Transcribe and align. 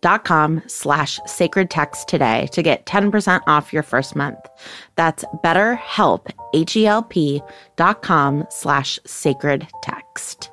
betterhelp.com 0.00 0.62
slash 0.66 1.20
sacred 1.26 1.70
text 1.70 2.08
today 2.08 2.48
to 2.52 2.62
get 2.62 2.86
10% 2.86 3.40
off 3.46 3.72
your 3.72 3.82
first 3.82 4.16
month. 4.16 4.38
That's 4.96 5.24
betterhelp, 5.44 6.30
H-E-L-P 6.54 7.42
dot 7.76 8.02
com 8.02 8.46
slash 8.50 8.98
sacred 9.06 9.66
text. 9.82 10.50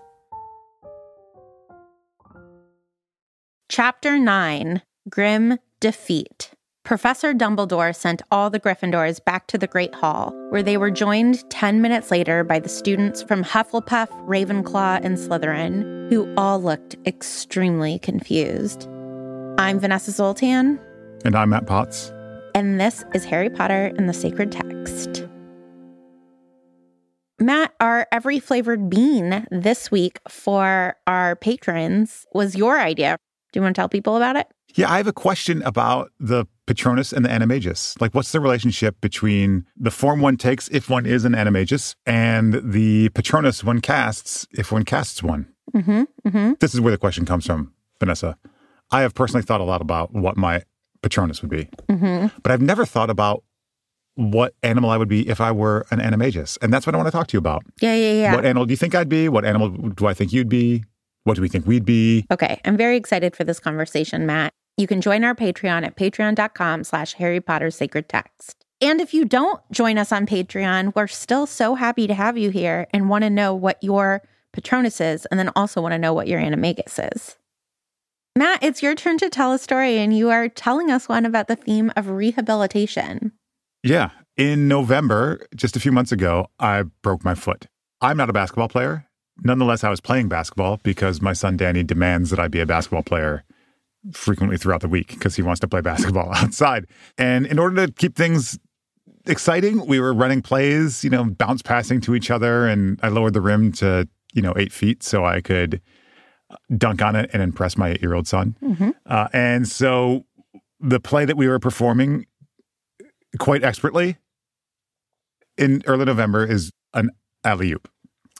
Chapter 3.69 4.17
9, 4.17 4.81
Grim 5.09 5.59
Defeat. 5.81 6.51
Professor 6.85 7.33
Dumbledore 7.33 7.93
sent 7.93 8.21
all 8.31 8.49
the 8.49 8.61
Gryffindors 8.61 9.23
back 9.25 9.47
to 9.47 9.57
the 9.57 9.67
Great 9.67 9.93
Hall, 9.93 10.31
where 10.51 10.63
they 10.63 10.77
were 10.77 10.89
joined 10.89 11.47
10 11.49 11.81
minutes 11.81 12.11
later 12.11 12.45
by 12.45 12.59
the 12.59 12.69
students 12.69 13.21
from 13.21 13.43
Hufflepuff, 13.43 14.07
Ravenclaw, 14.25 15.01
and 15.03 15.17
Slytherin, 15.17 16.09
who 16.09 16.33
all 16.37 16.61
looked 16.61 16.95
extremely 17.05 17.99
confused. 17.99 18.87
I'm 19.59 19.79
Vanessa 19.79 20.11
Zoltan. 20.11 20.79
And 21.25 21.35
I'm 21.35 21.49
Matt 21.49 21.65
Potts. 21.65 22.13
And 22.53 22.79
this 22.79 23.03
is 23.15 23.25
Harry 23.25 23.49
Potter 23.49 23.91
and 23.97 24.07
the 24.07 24.13
Sacred 24.13 24.51
Text. 24.51 25.25
Matt, 27.39 27.73
our 27.79 28.05
every 28.11 28.39
flavored 28.39 28.87
bean 28.87 29.47
this 29.49 29.89
week 29.89 30.19
for 30.29 30.95
our 31.07 31.35
patrons 31.37 32.27
was 32.35 32.55
your 32.55 32.79
idea. 32.79 33.17
Do 33.51 33.59
you 33.59 33.63
want 33.63 33.75
to 33.75 33.81
tell 33.81 33.89
people 33.89 34.15
about 34.15 34.35
it? 34.35 34.47
Yeah, 34.75 34.91
I 34.91 34.97
have 34.97 35.07
a 35.07 35.13
question 35.13 35.63
about 35.63 36.11
the 36.19 36.45
Patronus 36.67 37.11
and 37.11 37.25
the 37.25 37.29
Animagus. 37.29 37.99
Like, 37.99 38.13
what's 38.13 38.31
the 38.31 38.39
relationship 38.39 39.01
between 39.01 39.65
the 39.75 39.89
form 39.89 40.21
one 40.21 40.37
takes 40.37 40.67
if 40.67 40.87
one 40.87 41.07
is 41.07 41.25
an 41.25 41.33
Animagus 41.33 41.95
and 42.05 42.61
the 42.63 43.09
Patronus 43.09 43.63
one 43.63 43.81
casts 43.81 44.47
if 44.51 44.71
one 44.71 44.85
casts 44.85 45.23
one? 45.23 45.51
Mm-hmm, 45.73 46.03
mm-hmm. 46.27 46.53
This 46.59 46.75
is 46.75 46.79
where 46.81 46.91
the 46.91 46.97
question 46.99 47.25
comes 47.25 47.47
from, 47.47 47.73
Vanessa. 47.99 48.37
I 48.91 49.01
have 49.01 49.13
personally 49.13 49.43
thought 49.43 49.61
a 49.61 49.65
lot 49.65 49.81
about 49.81 50.13
what 50.13 50.37
my 50.37 50.63
Patronus 51.01 51.41
would 51.41 51.51
be, 51.51 51.65
mm-hmm. 51.89 52.27
but 52.41 52.51
I've 52.51 52.61
never 52.61 52.85
thought 52.85 53.09
about 53.09 53.43
what 54.15 54.55
animal 54.63 54.89
I 54.89 54.97
would 54.97 55.07
be 55.07 55.29
if 55.29 55.39
I 55.39 55.51
were 55.51 55.85
an 55.91 55.99
Animagus. 55.99 56.57
And 56.61 56.73
that's 56.73 56.87
what 56.87 56.95
I 56.95 56.97
want 56.97 57.07
to 57.07 57.11
talk 57.11 57.27
to 57.27 57.33
you 57.33 57.39
about. 57.39 57.63
Yeah, 57.81 57.95
yeah, 57.95 58.13
yeah. 58.13 58.35
What 58.35 58.45
animal 58.45 58.65
do 58.65 58.71
you 58.71 58.77
think 58.77 58.95
I'd 58.95 59.09
be? 59.09 59.29
What 59.29 59.45
animal 59.45 59.69
do 59.69 60.07
I 60.07 60.13
think 60.13 60.33
you'd 60.33 60.49
be? 60.49 60.83
What 61.23 61.35
do 61.35 61.41
we 61.41 61.49
think 61.49 61.67
we'd 61.67 61.85
be? 61.85 62.25
Okay, 62.31 62.59
I'm 62.65 62.77
very 62.77 62.97
excited 62.97 63.35
for 63.35 63.43
this 63.43 63.59
conversation, 63.59 64.25
Matt. 64.25 64.53
You 64.77 64.87
can 64.87 65.01
join 65.01 65.23
our 65.23 65.35
Patreon 65.35 65.85
at 65.85 65.95
patreon.com 65.95 66.83
slash 66.83 67.13
Harry 67.13 67.41
Potter 67.41 67.69
Sacred 67.69 68.09
Text. 68.09 68.63
And 68.79 69.01
if 69.01 69.13
you 69.13 69.25
don't 69.25 69.59
join 69.71 69.97
us 69.97 70.11
on 70.11 70.25
Patreon, 70.25 70.95
we're 70.95 71.07
still 71.07 71.45
so 71.45 71.75
happy 71.75 72.07
to 72.07 72.13
have 72.13 72.37
you 72.37 72.49
here 72.49 72.87
and 72.93 73.09
want 73.09 73.23
to 73.23 73.29
know 73.29 73.53
what 73.53 73.83
your 73.83 74.21
Patronus 74.53 75.01
is, 75.01 75.25
and 75.27 75.39
then 75.39 75.51
also 75.55 75.81
want 75.81 75.93
to 75.93 75.99
know 75.99 76.13
what 76.13 76.27
your 76.27 76.39
Animagus 76.39 77.13
is. 77.13 77.37
Matt, 78.37 78.61
it's 78.61 78.83
your 78.83 78.93
turn 78.93 79.17
to 79.17 79.31
tell 79.31 79.51
a 79.51 79.57
story, 79.57 79.97
and 79.97 80.15
you 80.15 80.29
are 80.29 80.47
telling 80.47 80.91
us 80.91 81.09
one 81.09 81.25
about 81.25 81.47
the 81.47 81.55
theme 81.55 81.91
of 81.95 82.07
rehabilitation. 82.07 83.31
Yeah. 83.81 84.11
In 84.35 84.67
November, 84.67 85.39
just 85.55 85.75
a 85.75 85.79
few 85.79 85.91
months 85.91 86.11
ago, 86.11 86.45
I 86.59 86.83
broke 87.01 87.25
my 87.25 87.33
foot. 87.33 87.65
I'm 87.99 88.15
not 88.15 88.29
a 88.29 88.33
basketball 88.33 88.67
player. 88.67 89.07
Nonetheless, 89.43 89.83
I 89.83 89.89
was 89.89 89.99
playing 89.99 90.29
basketball 90.29 90.79
because 90.83 91.19
my 91.19 91.33
son 91.33 91.57
Danny 91.57 91.81
demands 91.81 92.29
that 92.29 92.37
I 92.37 92.47
be 92.47 92.59
a 92.59 92.67
basketball 92.67 93.01
player 93.01 93.43
frequently 94.13 94.57
throughout 94.57 94.81
the 94.81 94.87
week 94.87 95.07
because 95.07 95.35
he 95.35 95.41
wants 95.41 95.59
to 95.61 95.67
play 95.67 95.81
basketball 95.93 96.31
outside. 96.35 96.85
And 97.17 97.47
in 97.47 97.57
order 97.57 97.87
to 97.87 97.91
keep 97.91 98.15
things 98.15 98.59
exciting, 99.25 99.83
we 99.87 99.99
were 99.99 100.13
running 100.13 100.43
plays, 100.43 101.03
you 101.03 101.09
know, 101.09 101.23
bounce 101.23 101.63
passing 101.63 102.01
to 102.01 102.13
each 102.13 102.29
other. 102.29 102.67
And 102.67 102.99
I 103.01 103.07
lowered 103.07 103.33
the 103.33 103.41
rim 103.41 103.71
to, 103.73 104.07
you 104.35 104.43
know, 104.43 104.53
eight 104.57 104.71
feet 104.71 105.01
so 105.01 105.25
I 105.25 105.41
could 105.41 105.81
dunk 106.75 107.01
on 107.01 107.15
it 107.15 107.29
and 107.33 107.41
impress 107.41 107.77
my 107.77 107.89
eight 107.89 108.01
year 108.01 108.13
old 108.13 108.27
son. 108.27 108.55
Mm-hmm. 108.63 108.89
Uh, 109.05 109.27
and 109.33 109.67
so 109.67 110.25
the 110.79 110.99
play 110.99 111.25
that 111.25 111.37
we 111.37 111.47
were 111.47 111.59
performing 111.59 112.25
quite 113.39 113.63
expertly 113.63 114.17
in 115.57 115.83
early 115.85 116.05
November 116.05 116.45
is 116.45 116.71
an 116.93 117.09
alley 117.43 117.71
oop. 117.71 117.89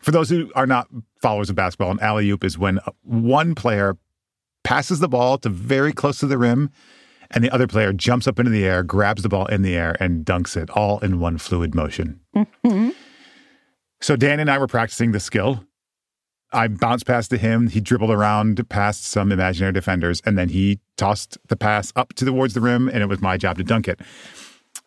For 0.01 0.12
those 0.12 0.29
who 0.29 0.51
are 0.56 0.68
not 0.68 0.88
followers 1.22 1.50
of 1.50 1.56
basketball, 1.56 1.91
an 1.91 2.00
alley 2.00 2.29
oop 2.29 2.44
is 2.44 2.57
when 2.57 2.79
one 3.01 3.56
player 3.56 3.97
passes 4.63 5.00
the 5.00 5.07
ball 5.07 5.38
to 5.39 5.50
very 5.50 5.91
close 5.91 6.19
to 6.19 6.28
the 6.28 6.38
rim, 6.38 6.69
and 7.31 7.44
the 7.44 7.50
other 7.50 7.68
player 7.68 7.91
jumps 7.91 8.28
up 8.28 8.39
into 8.39 8.51
the 8.51 8.66
air, 8.66 8.84
grabs 8.84 9.24
the 9.24 9.29
ball 9.29 9.45
in 9.47 9.62
the 9.62 9.75
air, 9.75 9.97
and 10.00 10.25
dunks 10.25 10.56
it 10.56 10.69
all 10.69 11.00
in 11.00 11.19
one 11.19 11.38
fluid 11.38 11.74
motion. 11.74 12.19
Mm-hmm. 12.35 12.89
So 14.01 14.15
Dan 14.15 14.39
and 14.39 14.50
I 14.50 14.57
were 14.57 14.68
practicing 14.68 15.12
the 15.12 15.19
skill. 15.19 15.63
I 16.53 16.67
bounced 16.67 17.05
past 17.05 17.29
to 17.31 17.38
him. 17.38 17.67
He 17.67 17.81
dribbled 17.81 18.11
around 18.11 18.67
past 18.69 19.05
some 19.05 19.31
imaginary 19.31 19.73
defenders, 19.73 20.21
and 20.25 20.38
then 20.38 20.49
he 20.49 20.79
tossed 20.95 21.38
the 21.47 21.55
pass 21.55 21.91
up 21.95 22.13
towards 22.13 22.53
the 22.53 22.61
rim, 22.61 22.88
and 22.88 23.03
it 23.03 23.07
was 23.07 23.21
my 23.21 23.38
job 23.38 23.57
to 23.57 23.63
dunk 23.63 23.88
it. 23.88 23.99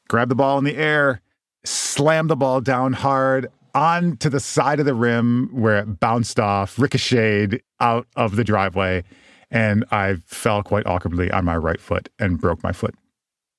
Grab 0.09 0.29
the 0.29 0.35
ball 0.35 0.59
in 0.59 0.65
the 0.65 0.77
air, 0.77 1.21
slam 1.65 2.29
the 2.29 2.37
ball 2.37 2.61
down 2.61 2.95
hard 2.95 3.49
onto 3.75 4.29
the 4.29 4.41
side 4.41 4.81
of 4.81 4.87
the 4.87 4.95
rim 4.95 5.49
where 5.53 5.79
it 5.79 6.01
bounced 6.01 6.41
off, 6.41 6.79
ricocheted 6.79 7.63
out 7.79 8.07
of 8.17 8.37
the 8.37 8.45
driveway, 8.45 9.05
and 9.51 9.85
I 9.91 10.17
fell 10.27 10.63
quite 10.63 10.87
awkwardly 10.87 11.31
on 11.31 11.45
my 11.45 11.57
right 11.57 11.81
foot 11.81 12.09
and 12.19 12.41
broke 12.41 12.63
my 12.63 12.73
foot. 12.73 12.95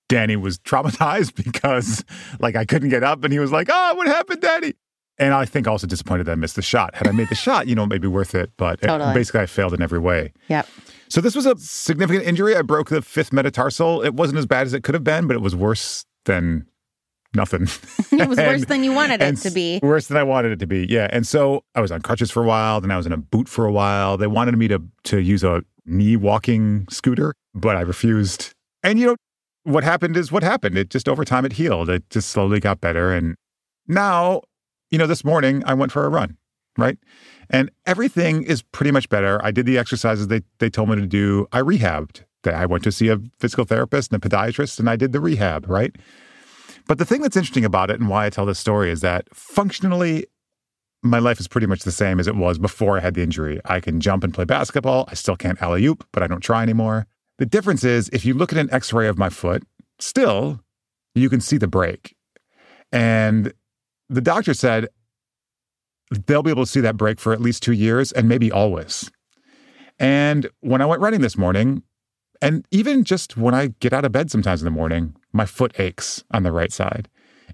Danny 0.10 0.36
was 0.36 0.58
traumatized 0.60 1.36
because 1.44 2.04
like 2.40 2.56
I 2.56 2.66
couldn't 2.66 2.90
get 2.90 3.04
up 3.04 3.24
and 3.24 3.32
he 3.32 3.40
was 3.40 3.52
like, 3.52 3.70
"Oh, 3.72 3.94
what 3.96 4.08
happened, 4.08 4.42
Daddy?" 4.42 4.76
And 5.22 5.34
I 5.34 5.46
think 5.46 5.68
also 5.68 5.86
disappointed 5.86 6.26
that 6.26 6.32
I 6.32 6.36
missed 6.36 6.56
the 6.56 6.62
shot. 6.64 6.96
Had 6.96 7.08
I 7.08 7.12
made 7.12 7.30
the 7.30 7.36
shot, 7.48 7.68
you 7.68 7.76
know, 7.76 7.86
maybe 7.86 8.08
worth 8.08 8.34
it, 8.36 8.52
but 8.58 8.82
Totally. 8.82 9.12
it, 9.12 9.14
basically 9.14 9.42
I 9.42 9.46
failed 9.46 9.74
in 9.74 9.82
every 9.82 10.00
way. 10.00 10.34
Yep. 10.50 10.68
So 11.10 11.22
this 11.22 11.36
was 11.36 11.46
a 11.46 11.56
significant 11.58 12.26
injury. 12.26 12.56
I 12.56 12.64
broke 12.64 12.90
the 12.90 13.02
fifth 13.02 13.32
metatarsal. 13.32 14.02
It 14.02 14.16
wasn't 14.16 14.40
as 14.40 14.46
bad 14.46 14.66
as 14.66 14.74
it 14.74 14.84
could 14.84 14.96
have 14.96 15.04
been, 15.04 15.28
but 15.28 15.36
it 15.36 15.42
was 15.42 15.56
worse 15.56 16.06
than 16.26 16.66
nothing. 17.36 17.68
It 18.12 18.28
was 18.28 18.38
worse 18.38 18.66
than 18.66 18.84
you 18.84 18.94
wanted 18.94 19.22
it 19.22 19.38
to 19.38 19.52
be. 19.52 19.80
Worse 19.82 20.08
than 20.08 20.18
I 20.18 20.24
wanted 20.24 20.52
it 20.52 20.60
to 20.60 20.68
be. 20.68 20.86
Yeah. 20.90 21.08
And 21.12 21.26
so 21.26 21.64
I 21.76 21.82
was 21.82 21.92
on 21.92 22.02
crutches 22.02 22.30
for 22.30 22.44
a 22.44 22.46
while, 22.46 22.82
then 22.82 22.92
I 22.92 22.98
was 22.98 23.06
in 23.06 23.14
a 23.14 23.18
boot 23.18 23.48
for 23.48 23.66
a 23.66 23.72
while. 23.72 24.18
They 24.18 24.28
wanted 24.28 24.58
me 24.58 24.68
to 24.68 24.82
to 25.06 25.20
use 25.20 25.44
a 25.44 25.64
knee 25.86 26.16
walking 26.18 26.88
scooter, 26.90 27.34
but 27.54 27.78
I 27.78 27.82
refused. 27.82 28.54
And 28.84 29.00
you 29.00 29.08
know, 29.08 29.16
what 29.64 29.84
happened 29.84 30.18
is 30.18 30.32
what 30.32 30.44
happened. 30.44 30.78
It 30.78 30.90
just 30.90 31.08
over 31.08 31.24
time 31.24 31.46
it 31.46 31.54
healed. 31.54 31.90
It 31.90 32.10
just 32.10 32.30
slowly 32.30 32.60
got 32.60 32.82
better. 32.82 33.14
And 33.14 33.36
now, 33.88 34.42
you 34.92 34.98
know, 34.98 35.08
this 35.08 35.24
morning 35.24 35.64
I 35.66 35.74
went 35.74 35.92
for 35.92 36.06
a 36.06 36.10
run, 36.10 36.38
right? 36.78 36.98
And 37.50 37.72
everything 37.86 38.44
is 38.44 38.62
pretty 38.62 38.92
much 38.92 39.10
better. 39.10 39.44
I 39.44 39.52
did 39.52 39.66
the 39.66 39.78
exercises 39.78 40.28
they 40.28 40.42
they 40.60 40.70
told 40.70 40.90
me 40.90 40.98
to 40.98 41.08
do. 41.08 41.48
I 41.52 41.62
rehabbed. 41.62 42.24
I 42.46 42.66
went 42.66 42.84
to 42.86 42.92
see 42.92 43.08
a 43.08 43.20
physical 43.40 43.66
therapist 43.66 44.12
and 44.12 44.24
a 44.24 44.28
podiatrist, 44.28 44.80
and 44.80 44.90
I 44.90 44.96
did 44.96 45.12
the 45.12 45.20
rehab, 45.20 45.70
right? 45.70 45.96
But 46.88 46.98
the 46.98 47.06
thing 47.06 47.22
that's 47.22 47.38
interesting 47.38 47.66
about 47.66 47.92
it 47.92 48.00
and 48.00 48.10
why 48.10 48.26
I 48.26 48.30
tell 48.30 48.46
this 48.46 48.60
story 48.60 48.90
is 48.90 49.02
that 49.02 49.28
functionally, 49.34 50.26
my 51.04 51.20
life 51.20 51.40
is 51.40 51.48
pretty 51.48 51.68
much 51.68 51.84
the 51.84 51.92
same 51.92 52.20
as 52.20 52.28
it 52.28 52.36
was 52.36 52.58
before 52.58 52.98
I 52.98 53.02
had 53.02 53.14
the 53.14 53.22
injury. 53.22 53.60
I 53.66 53.80
can 53.80 54.00
jump 54.00 54.24
and 54.24 54.34
play 54.34 54.46
basketball. 54.46 55.06
I 55.08 55.14
still 55.14 55.36
can't 55.36 55.62
alley 55.62 55.86
oop, 55.86 56.06
but 56.12 56.24
I 56.24 56.28
don't 56.28 56.42
try 56.42 56.64
anymore. 56.64 57.08
The 57.38 57.46
difference 57.46 57.84
is 57.84 58.10
if 58.12 58.26
you 58.26 58.34
look 58.34 58.52
at 58.52 58.60
an 58.60 58.72
x 58.72 58.92
ray 58.92 59.08
of 59.08 59.18
my 59.18 59.30
foot, 59.30 59.64
still, 60.00 60.62
you 61.16 61.30
can 61.30 61.42
see 61.42 61.58
the 61.58 61.68
break. 61.68 62.16
And 62.92 63.54
the 64.12 64.22
doctor 64.22 64.54
said 64.54 64.90
they'll 66.28 66.44
be 66.44 66.52
able 66.52 66.66
to 66.66 66.72
see 66.72 66.82
that 66.82 66.98
break 66.98 67.20
for 67.20 67.32
at 67.32 67.42
least 67.42 67.64
two 67.64 67.72
years 67.72 68.12
and 68.12 68.28
maybe 68.28 68.52
always. 68.52 69.10
And 70.00 70.50
when 70.60 70.82
I 70.82 70.86
went 70.86 71.02
running 71.02 71.22
this 71.22 71.38
morning, 71.38 71.84
and 72.42 72.66
even 72.72 73.04
just 73.04 73.38
when 73.38 73.54
I 73.54 73.68
get 73.80 73.94
out 73.94 74.04
of 74.04 74.12
bed 74.12 74.30
sometimes 74.30 74.62
in 74.62 74.66
the 74.66 74.72
morning, 74.72 75.16
my 75.32 75.46
foot 75.46 75.80
aches 75.80 76.24
on 76.32 76.44
the 76.44 76.52
right 76.52 76.72
side. 76.72 77.08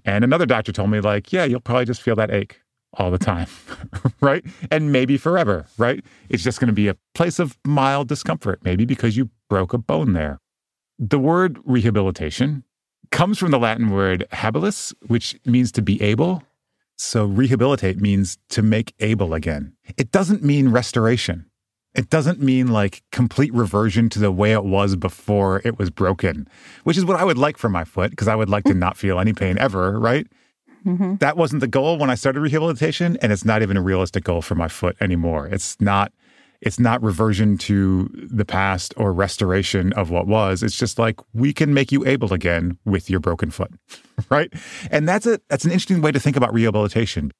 And 0.04 0.24
another 0.24 0.46
doctor 0.46 0.72
told 0.72 0.90
me, 0.90 1.00
like, 1.00 1.32
yeah, 1.32 1.44
you'll 1.44 1.60
probably 1.60 1.84
just 1.84 2.02
feel 2.02 2.16
that 2.16 2.30
ache 2.30 2.60
all 2.94 3.10
the 3.10 3.18
time, 3.18 3.46
right? 4.20 4.44
And 4.70 4.90
maybe 4.90 5.16
forever, 5.16 5.66
right? 5.76 6.04
It's 6.28 6.42
just 6.42 6.58
going 6.58 6.68
to 6.68 6.74
be 6.74 6.88
a 6.88 6.96
place 7.14 7.38
of 7.38 7.58
mild 7.64 8.08
discomfort, 8.08 8.60
maybe 8.64 8.84
because 8.84 9.16
you 9.16 9.30
broke 9.48 9.72
a 9.74 9.78
bone 9.78 10.14
there. 10.14 10.38
The 10.98 11.18
word 11.18 11.58
rehabilitation 11.64 12.64
comes 13.10 13.38
from 13.38 13.50
the 13.50 13.58
Latin 13.58 13.90
word 13.90 14.26
habilis, 14.32 14.94
which 15.06 15.38
means 15.44 15.72
to 15.72 15.82
be 15.82 16.00
able. 16.02 16.42
So 16.98 17.24
rehabilitate 17.24 18.00
means 18.00 18.38
to 18.50 18.60
make 18.60 18.92
able 18.98 19.32
again. 19.32 19.72
It 19.96 20.10
doesn't 20.10 20.42
mean 20.42 20.70
restoration. 20.70 21.46
It 21.94 22.10
doesn't 22.10 22.40
mean 22.40 22.68
like 22.68 23.02
complete 23.12 23.52
reversion 23.54 24.08
to 24.10 24.18
the 24.18 24.32
way 24.32 24.52
it 24.52 24.64
was 24.64 24.96
before 24.96 25.62
it 25.64 25.78
was 25.78 25.90
broken, 25.90 26.48
which 26.84 26.96
is 26.96 27.04
what 27.04 27.18
I 27.18 27.24
would 27.24 27.38
like 27.38 27.56
for 27.56 27.68
my 27.68 27.84
foot 27.84 28.10
because 28.10 28.28
I 28.28 28.34
would 28.34 28.50
like 28.50 28.64
to 28.64 28.74
not 28.74 28.96
feel 28.96 29.18
any 29.18 29.32
pain 29.32 29.58
ever, 29.58 29.98
right? 29.98 30.26
Mm-hmm. 30.84 31.16
That 31.16 31.36
wasn't 31.36 31.60
the 31.60 31.66
goal 31.66 31.98
when 31.98 32.10
I 32.10 32.14
started 32.14 32.40
rehabilitation, 32.40 33.16
and 33.20 33.32
it's 33.32 33.44
not 33.44 33.62
even 33.62 33.76
a 33.76 33.82
realistic 33.82 34.24
goal 34.24 34.42
for 34.42 34.54
my 34.54 34.68
foot 34.68 34.96
anymore. 35.00 35.46
It's 35.46 35.80
not 35.80 36.12
it's 36.60 36.78
not 36.78 37.02
reversion 37.02 37.56
to 37.56 38.10
the 38.14 38.44
past 38.44 38.92
or 38.96 39.12
restoration 39.12 39.92
of 39.92 40.10
what 40.10 40.26
was. 40.26 40.62
It's 40.62 40.76
just 40.76 40.98
like 40.98 41.20
we 41.32 41.52
can 41.52 41.72
make 41.72 41.92
you 41.92 42.04
able 42.06 42.32
again 42.32 42.78
with 42.84 43.08
your 43.08 43.20
broken 43.20 43.50
foot, 43.50 43.72
right? 44.30 44.52
And 44.90 45.08
that's 45.08 45.26
a 45.26 45.40
that's 45.48 45.64
an 45.64 45.70
interesting 45.70 46.00
way 46.00 46.12
to 46.12 46.20
think 46.20 46.36
about 46.36 46.52
rehabilitation. 46.52 47.32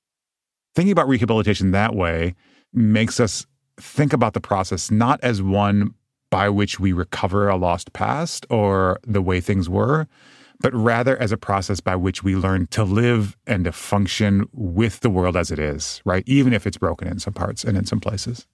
Thinking 0.74 0.92
about 0.92 1.08
rehabilitation 1.08 1.72
that 1.72 1.94
way 1.94 2.34
makes 2.72 3.18
us 3.18 3.46
think 3.80 4.12
about 4.12 4.34
the 4.34 4.40
process 4.40 4.90
not 4.90 5.18
as 5.22 5.42
one 5.42 5.94
by 6.30 6.48
which 6.48 6.78
we 6.78 6.92
recover 6.92 7.48
a 7.48 7.56
lost 7.56 7.92
past 7.92 8.46
or 8.50 8.98
the 9.02 9.22
way 9.22 9.40
things 9.40 9.68
were, 9.68 10.06
but 10.60 10.74
rather 10.74 11.16
as 11.20 11.32
a 11.32 11.36
process 11.36 11.80
by 11.80 11.96
which 11.96 12.22
we 12.22 12.36
learn 12.36 12.66
to 12.68 12.84
live 12.84 13.36
and 13.46 13.64
to 13.64 13.72
function 13.72 14.46
with 14.52 15.00
the 15.00 15.10
world 15.10 15.36
as 15.36 15.50
it 15.50 15.58
is, 15.58 16.02
right? 16.04 16.22
Even 16.26 16.52
if 16.52 16.66
it's 16.66 16.76
broken 16.76 17.08
in 17.08 17.18
some 17.18 17.32
parts 17.32 17.64
and 17.64 17.78
in 17.78 17.86
some 17.86 18.00
places. 18.00 18.46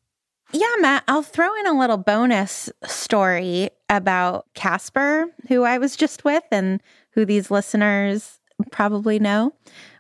Yeah, 0.53 0.75
Matt, 0.79 1.05
I'll 1.09 1.23
throw 1.23 1.55
in 1.57 1.67
a 1.67 1.79
little 1.79 1.97
bonus 1.97 2.71
story 2.85 3.71
about 3.89 4.47
Casper, 4.55 5.27
who 5.49 5.65
I 5.65 5.79
was 5.79 5.97
just 5.97 6.25
with 6.25 6.45
and 6.51 6.81
who 7.11 7.25
these 7.25 7.51
listeners 7.51 8.39
probably 8.71 9.19
know, 9.19 9.53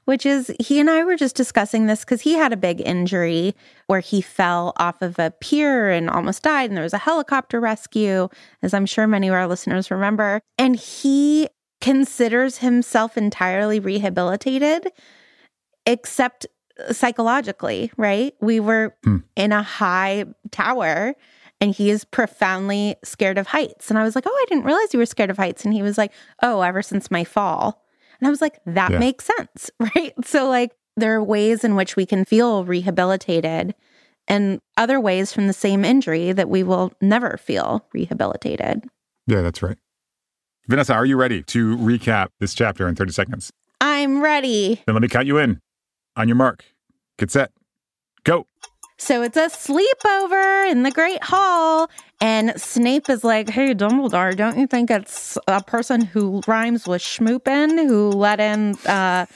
which 0.04 0.24
is 0.24 0.54
he 0.60 0.78
and 0.78 0.88
I 0.88 1.04
were 1.04 1.16
just 1.16 1.34
discussing 1.34 1.86
this 1.86 2.00
because 2.00 2.20
he 2.20 2.34
had 2.34 2.52
a 2.52 2.56
big 2.56 2.80
injury 2.80 3.54
where 3.86 4.00
he 4.00 4.20
fell 4.20 4.72
off 4.76 5.02
of 5.02 5.18
a 5.18 5.32
pier 5.40 5.90
and 5.90 6.08
almost 6.08 6.42
died. 6.42 6.70
And 6.70 6.76
there 6.76 6.84
was 6.84 6.92
a 6.92 6.98
helicopter 6.98 7.58
rescue, 7.58 8.28
as 8.62 8.74
I'm 8.74 8.86
sure 8.86 9.06
many 9.06 9.28
of 9.28 9.34
our 9.34 9.48
listeners 9.48 9.90
remember. 9.90 10.40
And 10.56 10.76
he 10.76 11.48
considers 11.80 12.58
himself 12.58 13.16
entirely 13.16 13.80
rehabilitated, 13.80 14.88
except 15.84 16.46
psychologically, 16.90 17.90
right? 17.96 18.34
We 18.40 18.60
were 18.60 18.94
hmm. 19.04 19.18
in 19.36 19.52
a 19.52 19.62
high 19.62 20.24
tower 20.50 21.14
and 21.60 21.74
he 21.74 21.90
is 21.90 22.04
profoundly 22.04 22.96
scared 23.04 23.38
of 23.38 23.46
heights. 23.46 23.90
And 23.90 23.98
I 23.98 24.02
was 24.02 24.14
like, 24.14 24.24
Oh, 24.26 24.30
I 24.30 24.44
didn't 24.48 24.64
realize 24.64 24.92
you 24.92 24.98
were 24.98 25.06
scared 25.06 25.30
of 25.30 25.36
heights. 25.36 25.64
And 25.64 25.72
he 25.72 25.82
was 25.82 25.98
like, 25.98 26.12
Oh, 26.42 26.62
ever 26.62 26.82
since 26.82 27.10
my 27.10 27.24
fall. 27.24 27.84
And 28.20 28.26
I 28.26 28.30
was 28.30 28.40
like, 28.40 28.58
That 28.66 28.92
Yeah. 28.92 28.98
makes 28.98 29.26
sense, 29.36 29.70
right? 29.80 30.12
So, 30.24 30.48
like, 30.48 30.72
there 30.96 31.14
are 31.14 31.22
ways 31.22 31.64
in 31.64 31.74
which 31.74 31.96
we 31.96 32.06
can 32.06 32.24
feel 32.24 32.64
rehabilitated 32.64 33.74
and 34.28 34.60
other 34.76 35.00
ways 35.00 35.32
from 35.32 35.46
the 35.46 35.52
same 35.52 35.84
injury 35.84 36.32
that 36.32 36.48
we 36.48 36.62
will 36.62 36.92
never 37.00 37.36
feel 37.36 37.86
rehabilitated. 37.92 38.84
Yeah, 39.26 39.42
that's 39.42 39.62
right. 39.62 39.76
Vanessa, 40.68 40.94
are 40.94 41.04
you 41.04 41.16
ready 41.16 41.42
to 41.42 41.76
recap 41.76 42.28
this 42.40 42.54
chapter 42.54 42.88
in 42.88 42.94
30 42.94 43.12
seconds? 43.12 43.52
I'm 43.80 44.22
ready. 44.22 44.82
Then 44.86 44.94
let 44.94 45.02
me 45.02 45.08
count 45.08 45.26
you 45.26 45.36
in. 45.36 45.60
On 46.16 46.28
your 46.28 46.36
mark, 46.36 46.64
get 47.18 47.30
set, 47.30 47.50
go. 48.22 48.46
So 48.98 49.22
it's 49.22 49.36
a 49.36 49.48
sleepover 49.48 50.70
in 50.70 50.84
the 50.84 50.90
Great 50.90 51.22
Hall. 51.22 51.90
And 52.20 52.58
Snape 52.60 53.10
is 53.10 53.24
like, 53.24 53.50
Hey, 53.50 53.74
Dumbledore, 53.74 54.36
don't 54.36 54.56
you 54.58 54.66
think 54.66 54.90
it's 54.90 55.36
a 55.48 55.62
person 55.62 56.02
who 56.02 56.40
rhymes 56.46 56.86
with 56.86 57.02
schmoopin 57.02 57.86
who 57.86 58.10
let 58.10 58.38
in 58.38 58.76
uh, 58.86 59.26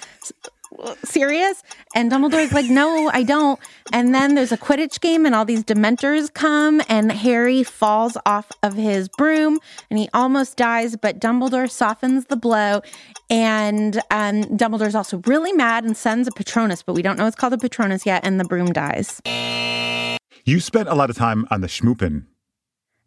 S- 0.84 0.96
Sirius? 1.04 1.62
And 1.94 2.10
Dumbledore's 2.10 2.52
like, 2.52 2.66
No, 2.66 3.10
I 3.12 3.22
don't. 3.22 3.58
And 3.92 4.14
then 4.14 4.34
there's 4.34 4.52
a 4.52 4.58
Quidditch 4.58 5.00
game, 5.00 5.26
and 5.26 5.34
all 5.34 5.44
these 5.44 5.64
Dementors 5.64 6.32
come, 6.32 6.80
and 6.88 7.10
Harry 7.10 7.62
falls 7.62 8.16
off 8.26 8.50
of 8.62 8.75
his 8.75 9.08
broom 9.08 9.58
and 9.90 9.98
he 9.98 10.08
almost 10.14 10.56
dies, 10.56 10.96
but 10.96 11.19
Dumbledore 11.20 11.70
softens 11.70 12.26
the 12.26 12.36
blow. 12.36 12.82
And 13.30 13.96
um, 14.10 14.44
Dumbledore's 14.56 14.94
also 14.94 15.22
really 15.26 15.52
mad 15.52 15.84
and 15.84 15.96
sends 15.96 16.28
a 16.28 16.32
Patronus, 16.32 16.82
but 16.82 16.94
we 16.94 17.02
don't 17.02 17.19
know 17.19 17.26
it's 17.26 17.36
called 17.36 17.52
a 17.52 17.58
Patronus 17.58 18.06
yet, 18.06 18.25
and 18.25 18.40
the 18.40 18.44
broom 18.44 18.73
dies. 18.73 19.20
You 20.44 20.61
spent 20.61 20.88
a 20.88 20.94
lot 20.94 21.11
of 21.11 21.16
time 21.16 21.47
on 21.50 21.61
the 21.61 21.66
schmoopin 21.66 22.25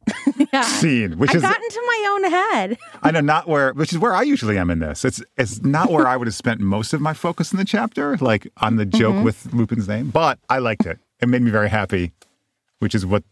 Yeah. 0.51 0.63
scene, 0.63 1.17
which 1.17 1.31
I 1.31 1.36
is 1.36 1.41
got 1.41 1.55
into 1.62 1.81
my 1.86 2.08
own 2.12 2.31
head. 2.31 2.77
I 3.03 3.12
know 3.12 3.22
not 3.22 3.48
where, 3.48 3.72
which 3.74 3.93
is 3.93 4.00
where 4.00 4.13
I 4.13 4.24
usually 4.24 4.58
am 4.58 4.70
in 4.70 4.79
this. 4.79 5.05
It's 5.05 5.22
it's 5.38 5.62
not 5.62 5.91
where 5.91 6.08
I 6.08 6.17
would 6.17 6.27
have 6.27 6.36
spent 6.36 6.60
most 6.60 6.93
of 6.93 7.00
my 7.00 7.13
focus 7.13 7.51
in 7.53 7.58
the 7.58 7.65
chapter, 7.65 8.17
like 8.17 8.48
on 8.58 8.75
the 8.75 8.86
joke 8.86 9.15
Mm-hmm. 9.15 9.24
with 9.24 9.53
Lupin's 9.53 9.88
name. 9.88 10.10
But 10.10 10.39
I 10.50 10.58
liked 10.60 10.86
it. 10.86 11.00
It 11.22 11.29
made 11.29 11.41
me 11.41 11.51
very 11.51 11.70
happy, 11.70 12.12
which 12.79 12.96
is 12.96 13.05
what 13.05 13.24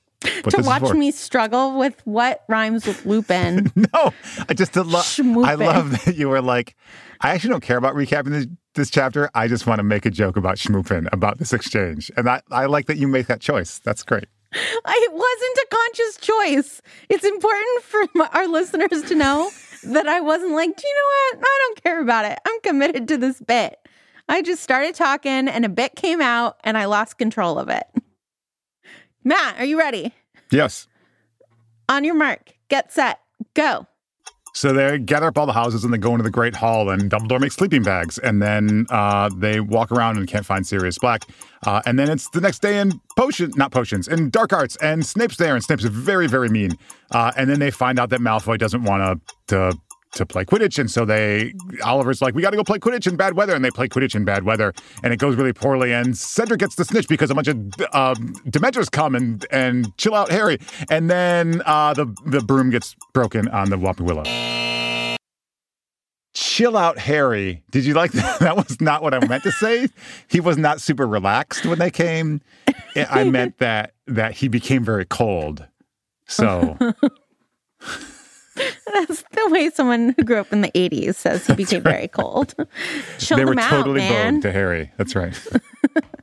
what 0.43 0.53
to 0.55 0.61
watch 0.61 0.93
me 0.93 1.11
struggle 1.11 1.77
with 1.77 1.99
what 2.05 2.43
rhymes 2.47 2.85
with 2.85 3.05
Lupin. 3.05 3.71
No, 3.93 4.13
I 4.47 4.53
just 4.53 4.75
love. 4.75 5.19
I 5.45 5.55
love 5.55 6.05
that 6.05 6.15
you 6.15 6.29
were 6.29 6.41
like, 6.41 6.75
I 7.21 7.31
actually 7.31 7.49
don't 7.51 7.63
care 7.63 7.77
about 7.77 7.95
recapping 7.95 8.31
this, 8.31 8.47
this 8.75 8.89
chapter. 8.89 9.29
I 9.33 9.47
just 9.47 9.65
want 9.67 9.79
to 9.79 9.83
make 9.83 10.05
a 10.05 10.11
joke 10.11 10.37
about 10.37 10.57
schmoopin 10.57 11.07
about 11.11 11.37
this 11.39 11.53
exchange, 11.53 12.11
and 12.15 12.29
I 12.29 12.41
I 12.51 12.65
like 12.67 12.85
that 12.87 12.97
you 12.97 13.07
make 13.07 13.27
that 13.27 13.41
choice. 13.41 13.79
That's 13.79 14.03
great. 14.03 14.25
I, 14.53 14.57
it 14.85 15.13
wasn't 15.13 15.57
a 15.57 15.67
conscious 15.71 16.17
choice. 16.17 16.81
It's 17.09 17.25
important 17.25 17.83
for 17.83 18.01
my, 18.15 18.29
our 18.33 18.47
listeners 18.47 19.03
to 19.03 19.15
know 19.15 19.49
that 19.83 20.07
I 20.07 20.19
wasn't 20.21 20.53
like, 20.53 20.75
do 20.75 20.87
you 20.87 20.95
know 20.95 21.37
what? 21.37 21.47
I 21.47 21.57
don't 21.61 21.83
care 21.83 22.01
about 22.01 22.25
it. 22.25 22.39
I'm 22.45 22.61
committed 22.61 23.07
to 23.09 23.17
this 23.17 23.39
bit. 23.39 23.77
I 24.27 24.41
just 24.41 24.61
started 24.61 24.95
talking 24.95 25.47
and 25.47 25.65
a 25.65 25.69
bit 25.69 25.95
came 25.95 26.21
out 26.21 26.57
and 26.63 26.77
I 26.77 26.85
lost 26.85 27.17
control 27.17 27.57
of 27.57 27.69
it. 27.69 27.85
Matt, 29.23 29.59
are 29.59 29.65
you 29.65 29.77
ready? 29.77 30.13
Yes. 30.51 30.87
On 31.87 32.03
your 32.03 32.15
mark, 32.15 32.53
get 32.69 32.93
set, 32.93 33.19
go. 33.53 33.87
So 34.59 34.73
they 34.73 34.99
gather 34.99 35.27
up 35.27 35.37
all 35.37 35.45
the 35.45 35.53
houses 35.53 35.85
and 35.85 35.93
they 35.93 35.97
go 35.97 36.11
into 36.11 36.23
the 36.23 36.29
Great 36.29 36.53
Hall, 36.53 36.89
and 36.89 37.09
Dumbledore 37.09 37.39
makes 37.39 37.55
sleeping 37.55 37.81
bags. 37.81 38.17
And 38.17 38.41
then 38.41 38.87
uh, 38.89 39.29
they 39.33 39.61
walk 39.61 39.89
around 39.89 40.17
and 40.17 40.27
can't 40.27 40.45
find 40.45 40.67
Sirius 40.67 40.97
Black. 40.97 41.23
Uh, 41.65 41.81
and 41.85 41.97
then 41.97 42.09
it's 42.09 42.27
the 42.31 42.41
next 42.41 42.61
day 42.61 42.77
in 42.77 42.99
potion, 43.15 43.53
not 43.55 43.71
potions, 43.71 44.09
in 44.09 44.29
dark 44.29 44.51
arts, 44.51 44.75
and 44.81 45.05
Snape's 45.05 45.37
there, 45.37 45.55
and 45.55 45.63
Snape's 45.63 45.85
very, 45.85 46.27
very 46.27 46.49
mean. 46.49 46.77
Uh, 47.09 47.31
and 47.37 47.49
then 47.49 47.61
they 47.61 47.71
find 47.71 48.01
out 48.01 48.09
that 48.09 48.19
Malfoy 48.19 48.57
doesn't 48.57 48.83
want 48.83 49.21
to 49.47 49.79
to 50.13 50.25
play 50.25 50.43
Quidditch, 50.43 50.79
and 50.79 50.89
so 50.89 51.05
they 51.05 51.53
Oliver's 51.83 52.21
like, 52.21 52.33
we 52.33 52.41
got 52.41 52.49
to 52.51 52.57
go 52.57 52.63
play 52.63 52.79
Quidditch 52.79 53.05
in 53.07 53.15
bad 53.15 53.33
weather, 53.35 53.53
and 53.53 53.63
they 53.63 53.71
play 53.71 53.87
Quidditch 53.87 54.15
in 54.15 54.25
bad 54.25 54.43
weather, 54.43 54.73
and 55.03 55.13
it 55.13 55.17
goes 55.17 55.35
really 55.35 55.53
poorly. 55.53 55.93
And 55.93 56.17
Cedric 56.17 56.59
gets 56.59 56.75
the 56.75 56.85
snitch 56.85 57.07
because 57.07 57.29
a 57.29 57.35
bunch 57.35 57.47
of 57.47 57.57
uh, 57.91 58.15
Dementors 58.47 58.89
come 58.91 59.15
and 59.15 59.45
and 59.51 59.95
chill 59.97 60.15
out 60.15 60.31
Harry, 60.31 60.57
and 60.89 61.09
then 61.09 61.61
uh, 61.65 61.93
the 61.93 62.05
the 62.25 62.41
broom 62.41 62.69
gets 62.69 62.95
broken 63.13 63.47
on 63.49 63.69
the 63.69 63.77
Whomping 63.77 64.01
Willow. 64.05 64.23
chill 66.33 66.77
out 66.77 66.97
Harry. 66.97 67.63
Did 67.71 67.85
you 67.85 67.93
like 67.93 68.11
that? 68.13 68.39
That 68.39 68.55
was 68.55 68.81
not 68.81 69.01
what 69.03 69.13
I 69.13 69.25
meant 69.27 69.43
to 69.43 69.51
say. 69.51 69.87
He 70.27 70.39
was 70.39 70.57
not 70.57 70.81
super 70.81 71.05
relaxed 71.07 71.65
when 71.65 71.79
they 71.79 71.91
came. 71.91 72.41
I 72.95 73.23
meant 73.25 73.59
that 73.59 73.93
that 74.07 74.33
he 74.33 74.47
became 74.47 74.83
very 74.83 75.05
cold. 75.05 75.65
So 76.27 76.77
That's 78.93 79.23
the 79.31 79.47
way 79.49 79.69
someone 79.69 80.13
who 80.17 80.23
grew 80.23 80.37
up 80.37 80.51
in 80.51 80.61
the 80.61 80.71
80s 80.71 81.15
says 81.15 81.47
he 81.47 81.53
became 81.53 81.83
very 81.83 82.07
cold. 82.07 82.53
Chill 83.17 83.37
they 83.37 83.45
were 83.45 83.59
out, 83.59 83.69
totally 83.69 83.99
man. 83.99 84.35
bowed 84.35 84.41
to 84.43 84.51
Harry. 84.51 84.91
That's 84.97 85.15
right. 85.15 85.39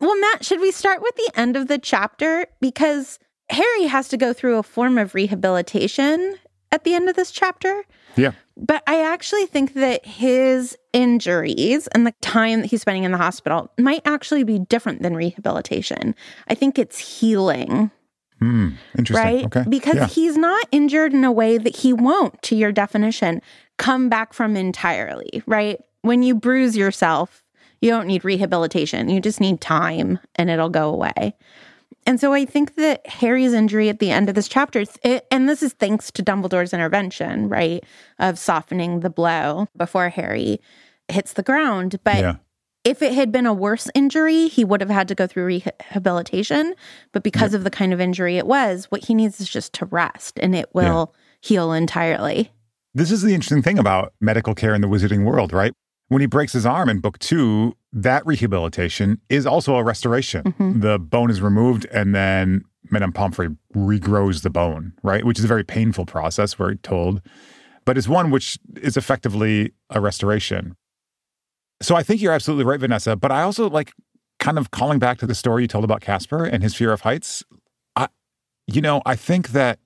Well, 0.00 0.18
Matt, 0.20 0.44
should 0.44 0.60
we 0.60 0.70
start 0.70 1.02
with 1.02 1.16
the 1.16 1.30
end 1.34 1.56
of 1.56 1.66
the 1.66 1.78
chapter? 1.78 2.46
Because 2.60 3.18
Harry 3.50 3.86
has 3.86 4.08
to 4.08 4.16
go 4.16 4.32
through 4.32 4.58
a 4.58 4.62
form 4.62 4.96
of 4.96 5.14
rehabilitation 5.14 6.36
at 6.70 6.84
the 6.84 6.94
end 6.94 7.08
of 7.08 7.16
this 7.16 7.30
chapter. 7.30 7.82
Yeah. 8.14 8.32
But 8.56 8.82
I 8.86 9.02
actually 9.02 9.46
think 9.46 9.74
that 9.74 10.04
his 10.06 10.76
injuries 10.92 11.86
and 11.88 12.06
the 12.06 12.14
time 12.20 12.60
that 12.60 12.66
he's 12.68 12.80
spending 12.82 13.04
in 13.04 13.12
the 13.12 13.18
hospital 13.18 13.70
might 13.78 14.02
actually 14.04 14.44
be 14.44 14.58
different 14.58 15.02
than 15.02 15.14
rehabilitation. 15.16 16.14
I 16.48 16.54
think 16.54 16.78
it's 16.78 16.98
healing, 16.98 17.90
Hmm. 18.38 18.70
Interesting. 18.96 19.26
right? 19.26 19.44
Okay. 19.46 19.64
Because 19.68 19.96
yeah. 19.96 20.06
he's 20.06 20.36
not 20.36 20.66
injured 20.70 21.12
in 21.12 21.24
a 21.24 21.32
way 21.32 21.58
that 21.58 21.76
he 21.76 21.92
won't, 21.92 22.40
to 22.42 22.56
your 22.56 22.72
definition, 22.72 23.42
come 23.76 24.08
back 24.08 24.32
from 24.32 24.56
entirely, 24.56 25.42
right? 25.46 25.80
When 26.02 26.22
you 26.22 26.34
bruise 26.34 26.76
yourself, 26.76 27.42
you 27.80 27.90
don't 27.90 28.06
need 28.06 28.24
rehabilitation. 28.24 29.08
You 29.08 29.20
just 29.20 29.40
need 29.40 29.60
time 29.60 30.18
and 30.36 30.50
it'll 30.50 30.68
go 30.68 30.90
away. 30.90 31.34
And 32.06 32.18
so 32.18 32.32
I 32.32 32.44
think 32.44 32.76
that 32.76 33.06
Harry's 33.06 33.52
injury 33.52 33.88
at 33.88 33.98
the 33.98 34.10
end 34.10 34.28
of 34.28 34.34
this 34.34 34.48
chapter, 34.48 34.84
it, 35.02 35.26
and 35.30 35.48
this 35.48 35.62
is 35.62 35.74
thanks 35.74 36.10
to 36.12 36.22
Dumbledore's 36.22 36.72
intervention, 36.72 37.48
right, 37.48 37.84
of 38.18 38.38
softening 38.38 39.00
the 39.00 39.10
blow 39.10 39.68
before 39.76 40.08
Harry 40.08 40.60
hits 41.08 41.34
the 41.34 41.42
ground. 41.42 42.00
But 42.04 42.16
yeah. 42.16 42.36
If 42.84 43.02
it 43.02 43.12
had 43.12 43.32
been 43.32 43.46
a 43.46 43.52
worse 43.52 43.88
injury, 43.94 44.48
he 44.48 44.64
would 44.64 44.80
have 44.80 44.90
had 44.90 45.08
to 45.08 45.14
go 45.14 45.26
through 45.26 45.44
rehabilitation. 45.44 46.74
But 47.12 47.22
because 47.22 47.54
of 47.54 47.64
the 47.64 47.70
kind 47.70 47.92
of 47.92 48.00
injury 48.00 48.38
it 48.38 48.46
was, 48.46 48.86
what 48.86 49.04
he 49.04 49.14
needs 49.14 49.40
is 49.40 49.48
just 49.48 49.72
to 49.74 49.86
rest 49.86 50.38
and 50.40 50.54
it 50.54 50.74
will 50.74 51.14
heal 51.40 51.72
entirely. 51.72 52.50
This 52.94 53.10
is 53.10 53.22
the 53.22 53.34
interesting 53.34 53.62
thing 53.62 53.78
about 53.78 54.14
medical 54.20 54.54
care 54.54 54.74
in 54.74 54.80
the 54.80 54.88
wizarding 54.88 55.24
world, 55.24 55.52
right? 55.52 55.72
When 56.08 56.20
he 56.20 56.26
breaks 56.26 56.54
his 56.54 56.64
arm 56.64 56.88
in 56.88 57.00
book 57.00 57.18
two, 57.18 57.76
that 57.92 58.26
rehabilitation 58.26 59.20
is 59.28 59.46
also 59.46 59.76
a 59.76 59.84
restoration. 59.84 60.44
Mm-hmm. 60.44 60.80
The 60.80 60.98
bone 60.98 61.30
is 61.30 61.42
removed 61.42 61.86
and 61.92 62.14
then 62.14 62.64
Madame 62.90 63.12
Pomfrey 63.12 63.50
regrows 63.74 64.42
the 64.42 64.50
bone, 64.50 64.94
right? 65.02 65.24
Which 65.24 65.38
is 65.38 65.44
a 65.44 65.48
very 65.48 65.64
painful 65.64 66.06
process, 66.06 66.58
we're 66.58 66.76
told, 66.76 67.20
but 67.84 67.98
it's 67.98 68.08
one 68.08 68.30
which 68.30 68.58
is 68.80 68.96
effectively 68.96 69.72
a 69.90 70.00
restoration. 70.00 70.74
So 71.80 71.94
I 71.94 72.02
think 72.02 72.20
you're 72.20 72.32
absolutely 72.32 72.64
right, 72.64 72.80
Vanessa. 72.80 73.16
But 73.16 73.30
I 73.30 73.42
also 73.42 73.68
like 73.68 73.92
kind 74.38 74.58
of 74.58 74.70
calling 74.70 74.98
back 74.98 75.18
to 75.18 75.26
the 75.26 75.34
story 75.34 75.62
you 75.62 75.68
told 75.68 75.84
about 75.84 76.00
Casper 76.00 76.44
and 76.44 76.62
his 76.62 76.74
fear 76.74 76.92
of 76.92 77.02
heights. 77.02 77.44
I, 77.96 78.08
you 78.66 78.80
know, 78.80 79.02
I 79.06 79.16
think 79.16 79.48
that 79.50 79.78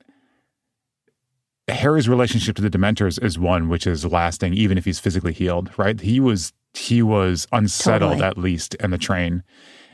Harry's 1.69 2.09
relationship 2.09 2.57
to 2.57 2.63
the 2.63 2.71
Dementors 2.71 3.23
is 3.23 3.39
one 3.39 3.69
which 3.69 3.87
is 3.87 4.05
lasting, 4.05 4.55
even 4.55 4.79
if 4.79 4.85
he's 4.85 4.99
physically 4.99 5.33
healed. 5.33 5.71
Right? 5.77 6.01
He 6.01 6.21
was 6.21 6.53
he 6.75 7.03
was 7.03 7.47
unsettled 7.53 8.13
Totally. 8.13 8.27
at 8.27 8.39
least 8.39 8.75
in 8.77 8.91
the 8.91 8.99
train, 8.99 9.43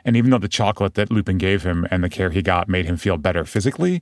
and 0.04 0.16
even 0.16 0.30
though 0.30 0.38
the 0.38 0.48
chocolate 0.48 0.94
that 0.94 1.10
Lupin 1.10 1.38
gave 1.38 1.64
him 1.64 1.86
and 1.90 2.04
the 2.04 2.08
care 2.08 2.30
he 2.30 2.42
got 2.42 2.68
made 2.68 2.86
him 2.86 2.96
feel 2.96 3.16
better 3.16 3.44
physically, 3.44 4.00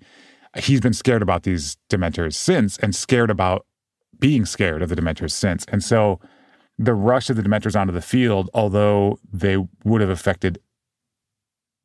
he's 0.59 0.81
been 0.81 0.93
scared 0.93 1.23
about 1.23 1.45
these 1.45 1.79
Dementors 1.91 2.35
since, 2.35 2.77
and 2.79 2.95
scared 2.95 3.31
about 3.31 3.67
being 4.19 4.45
scared 4.45 4.83
of 4.83 4.91
the 4.91 4.97
Dementors 4.97 5.33
since, 5.33 5.65
and 5.69 5.83
so 5.83 6.21
the 6.79 6.95
rush 6.95 7.31
of 7.31 7.37
the 7.37 7.43
Dementors 7.43 7.79
onto 7.79 7.93
the 7.93 8.03
field, 8.03 8.51
although 8.53 9.19
they 9.33 9.57
would 9.85 10.01
have 10.01 10.11
affected 10.11 10.59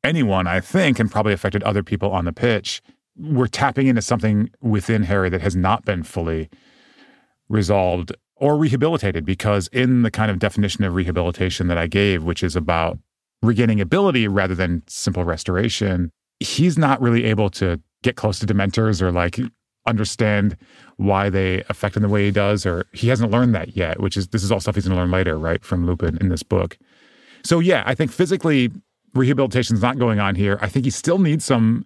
anyone, 0.04 0.46
I 0.46 0.60
think, 0.60 0.98
and 0.98 1.10
probably 1.10 1.32
affected 1.32 1.62
other 1.62 1.82
people 1.82 2.10
on 2.10 2.24
the 2.24 2.32
pitch, 2.32 2.82
we're 3.16 3.46
tapping 3.46 3.86
into 3.86 4.02
something 4.02 4.50
within 4.60 5.04
Harry 5.04 5.30
that 5.30 5.40
has 5.40 5.54
not 5.54 5.84
been 5.84 6.02
fully 6.02 6.48
resolved 7.48 8.12
or 8.36 8.56
rehabilitated 8.56 9.24
because 9.24 9.68
in 9.68 10.02
the 10.02 10.10
kind 10.10 10.30
of 10.30 10.38
definition 10.38 10.84
of 10.84 10.94
rehabilitation 10.94 11.68
that 11.68 11.78
I 11.78 11.86
gave, 11.86 12.24
which 12.24 12.42
is 12.42 12.56
about 12.56 12.98
regaining 13.42 13.80
ability 13.80 14.28
rather 14.28 14.54
than 14.54 14.82
simple 14.88 15.24
restoration, 15.24 16.10
he's 16.40 16.76
not 16.76 17.00
really 17.00 17.24
able 17.24 17.50
to 17.50 17.80
get 18.02 18.16
close 18.16 18.38
to 18.40 18.46
dementors 18.46 19.00
or 19.00 19.12
like 19.12 19.38
understand 19.86 20.56
why 20.96 21.28
they 21.28 21.62
affect 21.68 21.96
him 21.96 22.02
the 22.02 22.08
way 22.08 22.24
he 22.24 22.30
does 22.30 22.64
or 22.64 22.86
he 22.92 23.08
hasn't 23.08 23.30
learned 23.30 23.54
that 23.54 23.76
yet 23.76 24.00
which 24.00 24.16
is 24.16 24.28
this 24.28 24.44
is 24.44 24.52
all 24.52 24.60
stuff 24.60 24.74
he's 24.74 24.84
going 24.86 24.94
to 24.94 25.00
learn 25.00 25.10
later 25.10 25.36
right 25.38 25.64
from 25.64 25.86
lupin 25.86 26.16
in 26.20 26.28
this 26.28 26.42
book 26.42 26.78
so 27.42 27.58
yeah 27.58 27.82
i 27.86 27.94
think 27.94 28.10
physically 28.12 28.70
rehabilitation 29.14 29.74
is 29.74 29.82
not 29.82 29.98
going 29.98 30.20
on 30.20 30.34
here 30.36 30.58
i 30.60 30.68
think 30.68 30.84
he 30.84 30.90
still 30.90 31.18
needs 31.18 31.44
some 31.44 31.84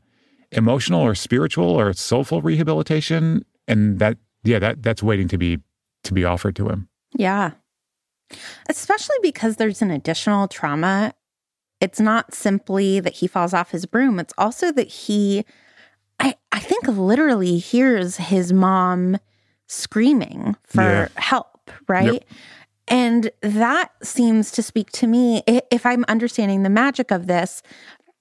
emotional 0.53 1.01
or 1.01 1.15
spiritual 1.15 1.71
or 1.71 1.93
soulful 1.93 2.43
rehabilitation 2.43 3.45
and 3.67 3.99
that 3.99 4.19
yeah 4.45 4.59
that 4.59 4.83
that's 4.83 5.03
waiting 5.03 5.27
to 5.29 5.39
be 5.39 5.59
to 6.05 6.13
be 6.13 6.25
offered 6.25 6.55
to 6.55 6.69
him 6.69 6.89
Yeah. 7.17 7.53
Especially 8.69 9.17
because 9.23 9.57
there's 9.57 9.83
an 9.83 9.91
additional 9.91 10.49
trauma. 10.49 11.15
It's 11.81 12.01
not 12.01 12.35
simply 12.35 12.99
that 13.01 13.15
he 13.15 13.27
falls 13.29 13.55
off 13.55 13.71
his 13.71 13.87
broom, 13.87 14.19
it's 14.19 14.35
also 14.37 14.73
that 14.73 14.89
he, 14.89 15.45
I, 16.21 16.35
I 16.53 16.59
think, 16.61 16.87
literally 16.89 17.59
hears 17.59 18.17
his 18.17 18.53
mom 18.53 19.19
screaming 19.67 20.57
for 20.65 20.83
Yeah. 20.83 21.09
help, 21.17 21.71
right? 21.89 22.15
Yep. 22.15 22.25
And 22.89 23.31
that 23.43 23.91
seems 24.03 24.51
to 24.53 24.63
speak 24.63 24.91
to 24.93 25.07
me, 25.07 25.43
if 25.47 25.85
I'm 25.85 26.05
understanding 26.09 26.63
the 26.63 26.71
magic 26.71 27.11
of 27.11 27.27
this, 27.27 27.63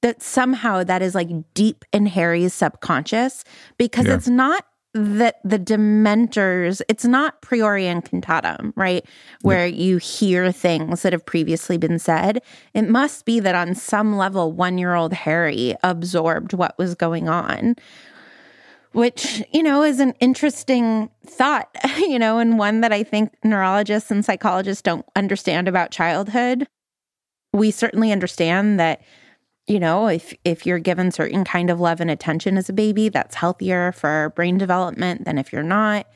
that 0.02 0.22
somehow 0.24 0.84
that 0.84 1.02
is 1.02 1.14
like 1.16 1.30
deep 1.54 1.86
in 1.94 2.08
Harry's 2.08 2.54
subconscious 2.54 3.44
because 3.78 4.06
Yeah. 4.08 4.16
it's 4.16 4.28
not 4.28 4.66
that 4.98 5.42
the 5.44 5.60
dementors 5.60 6.82
it's 6.88 7.04
not 7.04 7.42
priori 7.42 7.84
incantatem 7.84 8.72
right? 8.78 9.06
Where 9.42 9.68
you 9.68 9.98
hear 9.98 10.54
things 10.54 11.02
that 11.02 11.12
have 11.12 11.25
previously 11.25 11.78
been 11.78 12.00
said. 12.00 12.42
It 12.74 12.90
must 12.90 13.25
be 13.25 13.42
that 13.42 13.56
on 13.56 13.75
some 13.75 14.16
level 14.16 14.54
one 14.54 14.78
year 14.78 14.96
old 14.96 15.12
harry 15.12 15.75
absorbed 15.84 16.54
what 16.54 16.78
was 16.78 16.96
going 16.96 17.28
on 17.28 17.75
which 18.94 19.44
you 19.52 19.62
know 19.62 19.84
is 19.84 20.00
an 20.00 20.14
interesting 20.22 21.10
thought 21.25 21.70
you 21.98 22.18
know 22.18 22.40
and 22.40 22.58
one 22.58 22.80
that 22.80 22.94
i 22.94 23.04
think 23.04 23.34
neurologists 23.44 24.10
and 24.10 24.24
psychologists 24.24 24.82
don't 24.82 25.06
understand 25.16 25.68
about 25.68 25.92
childhood. 25.92 26.66
We 27.52 27.72
certainly 27.72 28.12
understand 28.14 28.80
that 28.80 29.02
you 29.67 29.79
know 29.79 30.07
if 30.07 30.34
if 30.43 30.65
you're 30.65 30.79
given 30.79 31.12
certain 31.12 31.43
kind 31.43 31.69
of 31.69 31.79
love 31.79 32.00
and 32.01 32.12
attention 32.12 32.57
as 32.57 32.69
a 32.69 32.74
baby 32.74 33.10
that's 33.10 33.36
healthier 33.36 33.91
for 33.91 34.31
brain 34.36 34.57
development 34.57 35.25
than 35.25 35.38
if 35.38 35.51
you're 35.51 35.63
not 35.63 36.07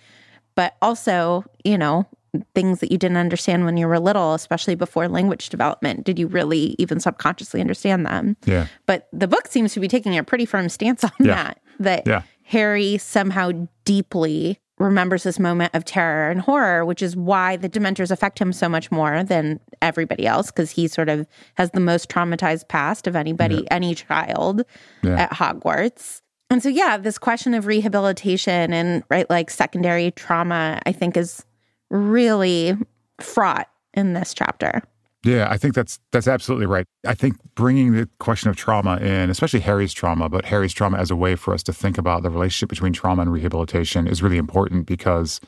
but 0.56 0.75
also 0.82 1.44
you 1.63 1.77
know 1.77 2.06
things 2.53 2.79
that 2.79 2.91
you 2.91 2.98
didn't 2.98 3.18
understand 3.18 3.65
when 3.65 3.75
you 3.75 3.88
were 3.88 4.00
little 4.00 4.34
especially 4.36 4.75
before 4.75 5.08
language 5.08 5.50
development 5.50 6.06
did 6.06 6.20
you 6.20 6.27
really 6.27 6.75
even 6.77 7.00
subconsciously 7.00 7.60
understand 7.60 8.06
them 8.06 8.38
yeah 8.46 8.68
but 8.86 9.08
the 9.12 9.27
book 9.27 9.48
seems 9.48 9.74
to 9.74 9.79
be 9.79 9.88
taking 9.88 10.18
a 10.18 10.24
pretty 10.24 10.46
firm 10.46 10.70
stance 10.70 11.03
on 11.03 11.12
Yeah. 11.20 11.34
that 11.36 11.60
that 11.79 12.03
Yeah. 12.06 12.22
harry 12.44 12.98
somehow 13.00 13.51
deeply 13.84 14.60
remembers 14.80 15.24
this 15.24 15.40
moment 15.40 15.76
of 15.76 15.84
terror 15.86 16.32
and 16.32 16.42
horror 16.42 16.86
which 16.86 17.02
is 17.02 17.16
why 17.16 17.56
the 17.58 17.70
dementors 17.70 18.12
affect 18.12 18.40
him 18.40 18.54
so 18.54 18.70
much 18.70 18.90
more 18.92 19.24
than 19.24 19.60
everybody 19.82 20.26
else 20.26 20.48
because 20.52 20.72
he 20.72 20.88
sort 20.88 21.10
of 21.10 21.28
has 21.56 21.72
the 21.72 21.80
most 21.80 22.10
traumatized 22.10 22.68
past 22.70 23.06
of 23.06 23.16
anybody 23.16 23.68
any 23.72 23.94
child 23.94 24.64
Yeah. 25.04 25.24
at 25.24 25.32
hogwarts. 25.32 26.22
And 26.50 26.64
so 26.64 26.70
yeah 26.70 26.98
this 26.98 27.18
question 27.18 27.54
of 27.54 27.66
rehabilitation 27.66 28.74
and 28.74 29.04
right 29.10 29.30
like 29.30 29.50
secondary 29.52 30.12
trauma 30.12 30.80
i 30.86 30.92
think 30.92 31.16
is 31.18 31.46
really 31.90 32.76
fraught 33.20 33.68
in 33.94 34.14
this 34.14 34.34
chapter 34.34 34.82
Yeah, 35.24 35.48
I 35.50 35.58
think 35.58 35.74
that's 35.74 36.00
that's 36.12 36.28
absolutely 36.28 36.66
right. 36.66 36.86
I 37.06 37.14
think 37.14 37.36
bringing 37.54 37.94
the 37.94 38.10
question 38.20 38.50
of 38.50 38.56
trauma 38.56 38.98
in, 38.98 39.30
especially 39.30 39.60
Harry's 39.60 39.94
trauma, 39.94 40.30
but 40.30 40.46
Harry's 40.46 40.74
trauma 40.74 40.98
as 40.98 41.12
a 41.12 41.16
way 41.16 41.36
for 41.36 41.54
us 41.54 41.62
to 41.64 41.74
think 41.74 41.98
about 41.98 42.24
the 42.24 42.30
relationship 42.30 42.70
between 42.70 42.94
trauma 42.94 43.24
and 43.24 43.32
rehabilitation 43.32 44.08
is 44.08 44.24
really 44.24 44.38
important 44.38 44.86
because 44.86 45.42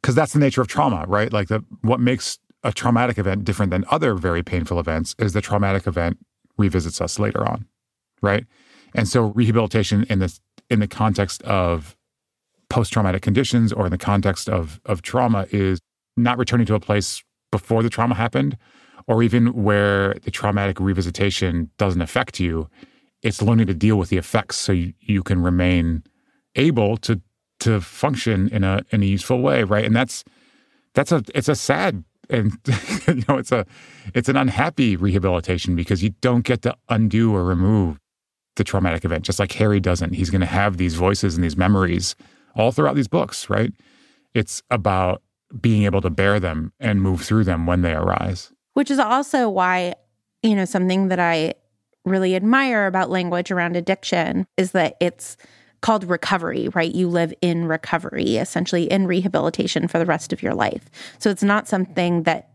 because 0.00 0.14
that's 0.14 0.32
the 0.32 0.38
nature 0.38 0.62
of 0.62 0.68
trauma, 0.68 1.04
right? 1.06 1.32
Like 1.32 1.48
the 1.48 1.62
what 1.82 2.00
makes 2.00 2.38
a 2.64 2.72
traumatic 2.72 3.18
event 3.18 3.44
different 3.44 3.70
than 3.70 3.84
other 3.90 4.14
very 4.14 4.42
painful 4.42 4.80
events 4.80 5.14
is 5.18 5.34
the 5.34 5.42
traumatic 5.42 5.86
event 5.86 6.18
revisits 6.56 7.00
us 7.00 7.18
later 7.18 7.46
on, 7.46 7.66
right? 8.22 8.46
And 8.94 9.06
so 9.06 9.32
rehabilitation 9.34 10.04
in 10.08 10.18
this 10.18 10.40
in 10.70 10.80
the 10.80 10.88
context 10.88 11.42
of 11.42 11.94
post-traumatic 12.70 13.22
conditions 13.22 13.70
or 13.70 13.84
in 13.84 13.90
the 13.90 13.98
context 13.98 14.48
of 14.48 14.80
of 14.86 15.02
trauma 15.02 15.46
is 15.50 15.78
not 16.16 16.38
returning 16.38 16.66
to 16.66 16.74
a 16.74 16.80
place 16.80 17.22
before 17.50 17.82
the 17.82 17.90
trauma 17.90 18.14
happened 18.14 18.56
or 19.06 19.22
even 19.22 19.52
where 19.52 20.14
the 20.22 20.30
traumatic 20.30 20.76
revisitation 20.76 21.68
doesn't 21.78 22.02
affect 22.02 22.38
you 22.40 22.68
it's 23.22 23.42
learning 23.42 23.66
to 23.66 23.74
deal 23.74 23.96
with 23.96 24.10
the 24.10 24.16
effects 24.16 24.56
so 24.56 24.72
you, 24.72 24.92
you 25.00 25.22
can 25.22 25.42
remain 25.42 26.02
able 26.54 26.96
to 26.96 27.20
to 27.60 27.80
function 27.80 28.48
in 28.48 28.64
a 28.64 28.82
in 28.90 29.02
a 29.02 29.06
useful 29.06 29.40
way, 29.40 29.64
right? 29.64 29.84
And 29.84 29.94
that's 29.94 30.24
that's 30.94 31.12
a 31.12 31.22
it's 31.34 31.48
a 31.48 31.54
sad 31.54 32.04
and 32.30 32.58
you 33.06 33.22
know 33.28 33.38
it's 33.38 33.52
a 33.52 33.66
it's 34.14 34.28
an 34.28 34.36
unhappy 34.36 34.96
rehabilitation 34.96 35.74
because 35.74 36.02
you 36.02 36.10
don't 36.20 36.44
get 36.44 36.62
to 36.62 36.76
undo 36.88 37.34
or 37.34 37.44
remove 37.44 37.98
the 38.56 38.64
traumatic 38.64 39.04
event 39.04 39.24
just 39.24 39.38
like 39.38 39.52
harry 39.52 39.78
doesn't 39.78 40.14
he's 40.14 40.30
going 40.30 40.40
to 40.40 40.46
have 40.46 40.78
these 40.78 40.94
voices 40.94 41.36
and 41.36 41.44
these 41.44 41.56
memories 41.56 42.16
all 42.56 42.72
throughout 42.72 42.96
these 42.96 43.06
books 43.06 43.48
right 43.48 43.72
it's 44.34 44.62
about 44.68 45.22
being 45.60 45.84
able 45.84 46.00
to 46.00 46.10
bear 46.10 46.38
them 46.38 46.72
and 46.78 47.02
move 47.02 47.22
through 47.22 47.44
them 47.44 47.66
when 47.66 47.82
they 47.82 47.92
arise 47.92 48.52
which 48.74 48.90
is 48.90 48.98
also 48.98 49.48
why 49.48 49.94
you 50.42 50.54
know 50.54 50.64
something 50.64 51.08
that 51.08 51.18
i 51.18 51.52
really 52.04 52.34
admire 52.34 52.86
about 52.86 53.10
language 53.10 53.50
around 53.50 53.76
addiction 53.76 54.46
is 54.56 54.72
that 54.72 54.96
it's 55.00 55.36
called 55.80 56.04
recovery, 56.04 56.68
right? 56.74 56.94
You 56.94 57.08
live 57.08 57.32
in 57.40 57.66
recovery, 57.66 58.36
essentially 58.36 58.84
in 58.84 59.06
rehabilitation 59.06 59.88
for 59.88 59.98
the 59.98 60.06
rest 60.06 60.32
of 60.32 60.42
your 60.42 60.54
life. 60.54 60.90
So 61.18 61.30
it's 61.30 61.42
not 61.42 61.68
something 61.68 62.24
that, 62.24 62.50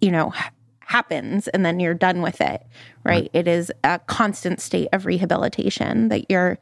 you 0.00 0.10
know, 0.10 0.32
happens 0.80 1.48
and 1.48 1.64
then 1.64 1.80
you're 1.80 1.94
done 1.94 2.20
with 2.20 2.40
it, 2.40 2.62
right? 3.04 3.04
right? 3.04 3.30
It 3.32 3.48
is 3.48 3.72
a 3.84 4.00
constant 4.00 4.60
state 4.60 4.88
of 4.92 5.06
rehabilitation 5.06 6.08
that 6.08 6.30
you're 6.30 6.58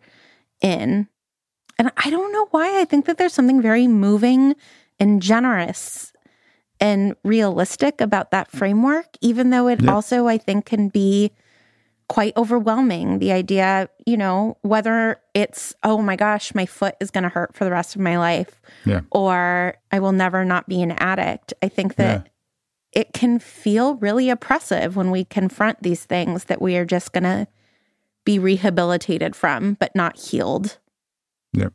in. 0.61 1.09
And 1.79 1.91
I 1.97 2.11
don't 2.11 2.33
know 2.33 2.47
why 2.51 2.81
I 2.81 2.85
think 2.85 3.07
that 3.07 3.19
there's 3.19 3.33
something 3.33 3.63
very 3.63 3.87
moving 3.87 4.55
and 4.99 5.23
generous 5.23 6.13
and 6.81 7.15
realistic 7.23 8.01
about 8.01 8.31
that 8.33 8.51
framework, 8.51 9.07
even 9.21 9.51
though 9.51 9.69
it 9.69 9.83
yeah. 9.83 9.93
also, 9.93 10.27
I 10.27 10.39
think, 10.39 10.67
can 10.67 10.89
be 10.89 11.31
quite 12.09 12.37
overwhelming. 12.37 13.21
The 13.21 13.33
idea, 13.33 13.89
you 14.05 14.17
know, 14.17 14.59
whether 14.63 15.21
it's, 15.33 15.75
oh 15.83 16.03
my 16.03 16.17
gosh, 16.17 16.55
my 16.55 16.67
foot 16.67 16.97
is 17.01 17.11
going 17.11 17.23
to 17.23 17.31
hurt 17.31 17.55
for 17.55 17.65
the 17.65 17.71
rest 17.71 17.95
of 17.95 18.01
my 18.03 18.19
life, 18.19 18.61
yeah. 18.85 19.01
or 19.11 19.77
I 19.91 20.01
will 20.01 20.13
never 20.13 20.45
not 20.45 20.69
be 20.69 20.83
an 20.83 20.91
addict. 20.93 21.55
I 21.63 21.69
think 21.69 21.95
that 21.95 22.27
yeah. 22.93 23.01
it 23.01 23.13
can 23.15 23.39
feel 23.39 23.95
really 23.95 24.29
oppressive 24.29 24.97
when 24.97 25.11
we 25.11 25.25
confront 25.25 25.83
these 25.83 26.05
things 26.05 26.45
that 26.45 26.61
we 26.61 26.77
are 26.77 26.85
just 26.85 27.13
going 27.13 27.25
to 27.25 27.47
be 28.25 28.39
rehabilitated 28.39 29.35
from, 29.35 29.75
but 29.75 29.95
not 29.95 30.19
healed. 30.19 30.79
Yeah. 31.53 31.69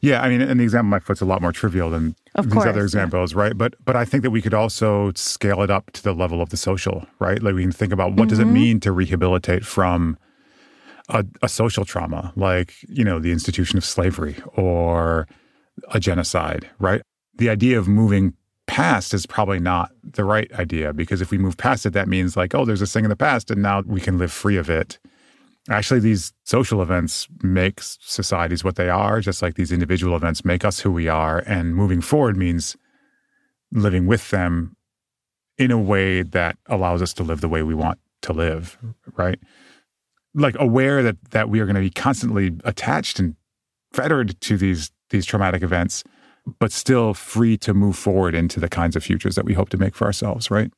Yeah, 0.00 0.22
I 0.22 0.28
mean, 0.28 0.40
and 0.40 0.60
the 0.60 0.64
example 0.64 0.88
of 0.88 0.90
my 0.90 0.98
foot's 0.98 1.20
a 1.20 1.24
lot 1.24 1.40
more 1.40 1.52
trivial 1.52 1.90
than 1.90 2.14
of 2.34 2.46
these 2.46 2.54
course, 2.54 2.66
other 2.66 2.82
examples, 2.82 3.32
yeah. 3.32 3.40
right? 3.40 3.58
But 3.58 3.74
but 3.84 3.96
I 3.96 4.04
think 4.04 4.22
that 4.22 4.30
we 4.30 4.42
could 4.42 4.54
also 4.54 5.12
scale 5.14 5.62
it 5.62 5.70
up 5.70 5.90
to 5.92 6.02
the 6.02 6.12
level 6.12 6.42
of 6.42 6.50
the 6.50 6.56
social, 6.56 7.06
right? 7.18 7.42
Like 7.42 7.54
we 7.54 7.62
can 7.62 7.72
think 7.72 7.92
about 7.92 8.10
what 8.10 8.16
mm-hmm. 8.16 8.28
does 8.28 8.38
it 8.38 8.44
mm-hmm. 8.44 8.54
mean 8.54 8.80
to 8.80 8.92
rehabilitate 8.92 9.64
from 9.64 10.18
a, 11.08 11.24
a 11.42 11.48
social 11.48 11.84
trauma, 11.84 12.32
like 12.36 12.74
you 12.88 13.04
know 13.04 13.18
the 13.18 13.32
institution 13.32 13.78
of 13.78 13.84
slavery 13.84 14.36
or 14.56 15.26
a 15.92 16.00
genocide, 16.00 16.68
right? 16.78 17.02
The 17.36 17.48
idea 17.48 17.78
of 17.78 17.88
moving 17.88 18.34
past 18.66 19.12
is 19.12 19.26
probably 19.26 19.58
not 19.58 19.90
the 20.02 20.24
right 20.24 20.50
idea 20.54 20.92
because 20.92 21.20
if 21.20 21.30
we 21.30 21.38
move 21.38 21.56
past 21.56 21.84
it, 21.86 21.92
that 21.92 22.08
means 22.08 22.36
like, 22.36 22.54
oh, 22.54 22.64
there's 22.64 22.80
this 22.80 22.92
thing 22.92 23.04
in 23.04 23.10
the 23.10 23.16
past 23.16 23.50
and 23.50 23.62
now 23.62 23.82
we 23.86 24.00
can 24.00 24.18
live 24.18 24.32
free 24.32 24.56
of 24.56 24.70
it. 24.70 24.98
Actually, 25.70 26.00
these 26.00 26.32
social 26.44 26.82
events 26.82 27.26
make 27.42 27.80
societies 27.80 28.62
what 28.62 28.76
they 28.76 28.90
are, 28.90 29.20
just 29.20 29.40
like 29.40 29.54
these 29.54 29.72
individual 29.72 30.14
events 30.14 30.44
make 30.44 30.64
us 30.64 30.80
who 30.80 30.92
we 30.92 31.08
are. 31.08 31.38
And 31.46 31.74
moving 31.74 32.02
forward 32.02 32.36
means 32.36 32.76
living 33.72 34.06
with 34.06 34.30
them 34.30 34.76
in 35.56 35.70
a 35.70 35.78
way 35.78 36.22
that 36.22 36.58
allows 36.66 37.00
us 37.00 37.14
to 37.14 37.22
live 37.22 37.40
the 37.40 37.48
way 37.48 37.62
we 37.62 37.74
want 37.74 37.98
to 38.22 38.32
live, 38.32 38.76
right? 39.16 39.38
Like 40.34 40.56
aware 40.58 41.02
that 41.02 41.16
that 41.30 41.48
we 41.48 41.60
are 41.60 41.66
going 41.66 41.76
to 41.76 41.80
be 41.80 41.90
constantly 41.90 42.52
attached 42.64 43.18
and 43.18 43.36
fettered 43.92 44.38
to 44.42 44.56
these 44.56 44.90
these 45.10 45.24
traumatic 45.24 45.62
events, 45.62 46.04
but 46.58 46.72
still 46.72 47.14
free 47.14 47.56
to 47.58 47.72
move 47.72 47.96
forward 47.96 48.34
into 48.34 48.60
the 48.60 48.68
kinds 48.68 48.96
of 48.96 49.04
futures 49.04 49.34
that 49.36 49.44
we 49.44 49.54
hope 49.54 49.68
to 49.70 49.76
make 49.78 49.94
for 49.94 50.04
ourselves, 50.04 50.50
right? 50.50 50.70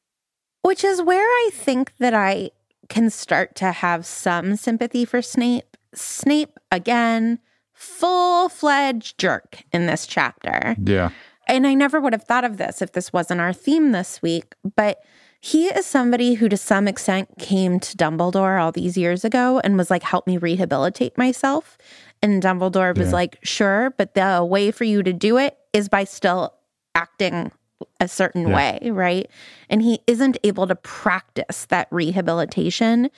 Which 0.62 0.84
is 0.84 1.02
where 1.02 1.26
I 1.26 1.50
think 1.52 1.92
that 1.98 2.14
I 2.14 2.50
can 2.88 3.10
start 3.10 3.54
to 3.56 3.72
have 3.72 4.06
some 4.06 4.56
sympathy 4.56 5.04
for 5.04 5.22
Snape. 5.22 5.76
Snape, 5.94 6.58
again, 6.70 7.38
full 7.72 8.48
fledged 8.48 9.18
jerk 9.18 9.62
in 9.72 9.86
this 9.86 10.06
chapter. 10.06 10.76
Yeah. 10.82 11.10
And 11.48 11.66
I 11.66 11.74
never 11.74 12.00
would 12.00 12.12
have 12.12 12.24
thought 12.24 12.44
of 12.44 12.56
this 12.56 12.82
if 12.82 12.92
this 12.92 13.12
wasn't 13.12 13.40
our 13.40 13.52
theme 13.52 13.92
this 13.92 14.20
week, 14.20 14.54
but 14.74 14.98
he 15.40 15.66
is 15.66 15.86
somebody 15.86 16.34
who, 16.34 16.48
to 16.48 16.56
some 16.56 16.88
extent, 16.88 17.28
came 17.38 17.78
to 17.78 17.96
Dumbledore 17.96 18.60
all 18.60 18.72
these 18.72 18.96
years 18.96 19.24
ago 19.24 19.60
and 19.62 19.76
was 19.76 19.90
like, 19.90 20.02
help 20.02 20.26
me 20.26 20.38
rehabilitate 20.38 21.16
myself. 21.16 21.78
And 22.20 22.42
Dumbledore 22.42 22.96
was 22.96 23.08
yeah. 23.08 23.14
like, 23.14 23.38
sure, 23.44 23.94
but 23.96 24.14
the 24.14 24.44
way 24.44 24.70
for 24.70 24.84
you 24.84 25.02
to 25.04 25.12
do 25.12 25.36
it 25.38 25.56
is 25.72 25.88
by 25.88 26.04
still 26.04 26.54
acting 26.94 27.52
a 28.00 28.08
certain 28.08 28.48
yeah. 28.48 28.54
way, 28.54 28.90
right? 28.90 29.30
And 29.68 29.82
he 29.82 30.00
isn't 30.06 30.38
able 30.44 30.66
to 30.66 30.74
practice 30.74 31.66
that 31.66 31.88
rehabilitation 31.90 33.10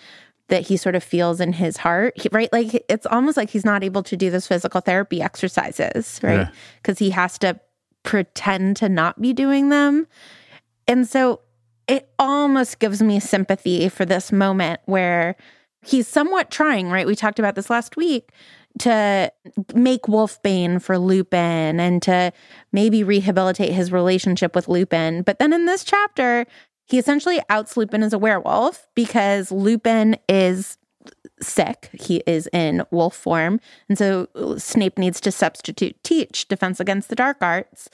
that 0.49 0.67
he 0.67 0.77
sort 0.77 0.95
of 0.95 1.05
feels 1.05 1.41
in 1.41 1.53
his 1.53 1.77
heart, 1.77 2.15
he, 2.19 2.29
right? 2.33 2.53
Like 2.53 2.85
it's 2.89 3.07
almost 3.07 3.37
like 3.37 3.51
he's 3.51 3.65
not 3.65 3.85
able 3.85 4.03
to 4.05 4.17
do 4.17 4.31
those 4.31 4.47
physical 4.47 4.81
therapy 4.81 5.21
exercises, 5.21 6.19
right? 6.23 6.49
Because 6.83 7.01
yeah. 7.01 7.07
he 7.07 7.11
has 7.11 7.39
to 7.39 7.61
pretend 8.03 8.77
to 8.79 8.89
not 8.89 9.21
be 9.21 9.33
doing 9.33 9.69
them. 9.69 10.07
And 10.87 11.07
so 11.07 11.41
it 11.87 12.09
almost 12.19 12.79
gives 12.79 13.03
me 13.03 13.21
sympathy 13.21 13.89
for 13.89 14.05
this 14.05 14.33
moment 14.33 14.81
where 14.87 15.37
he's 15.85 16.09
somewhat 16.09 16.51
trying, 16.51 16.91
right? 16.91 17.07
We 17.07 17.15
talked 17.15 17.39
about 17.39 17.55
this 17.55 17.71
last 17.71 17.97
week 17.97 18.31
to 18.81 19.33
make 19.75 20.03
Wolfbane 20.03 20.81
for 20.81 20.99
Lupin 20.99 21.81
and 21.81 22.03
to 22.03 22.33
maybe 22.73 23.03
rehabilitate 23.03 23.73
his 23.73 23.93
relationship 23.93 24.55
with 24.55 24.69
Lupin. 24.69 25.23
But 25.23 25.39
then 25.39 25.53
in 25.53 25.67
this 25.67 25.85
chapter, 25.85 26.47
he 26.87 26.99
essentially 26.99 27.41
outs 27.51 27.77
Lupin 27.77 28.03
as 28.03 28.13
a 28.13 28.19
werewolf 28.19 28.87
because 28.95 29.53
Lupin 29.53 30.17
is 30.29 30.79
sick. 31.41 31.91
He 31.93 32.23
is 32.27 32.49
in 32.53 32.83
wolf 32.91 33.15
form. 33.15 33.61
And 33.89 33.99
so 33.99 34.29
Snape 34.57 34.99
needs 34.99 35.21
to 35.21 35.33
substitute 35.33 36.03
teach 36.03 36.49
defense 36.49 36.81
against 36.81 37.09
the 37.09 37.17
dark 37.17 37.39
arts. 37.41 37.89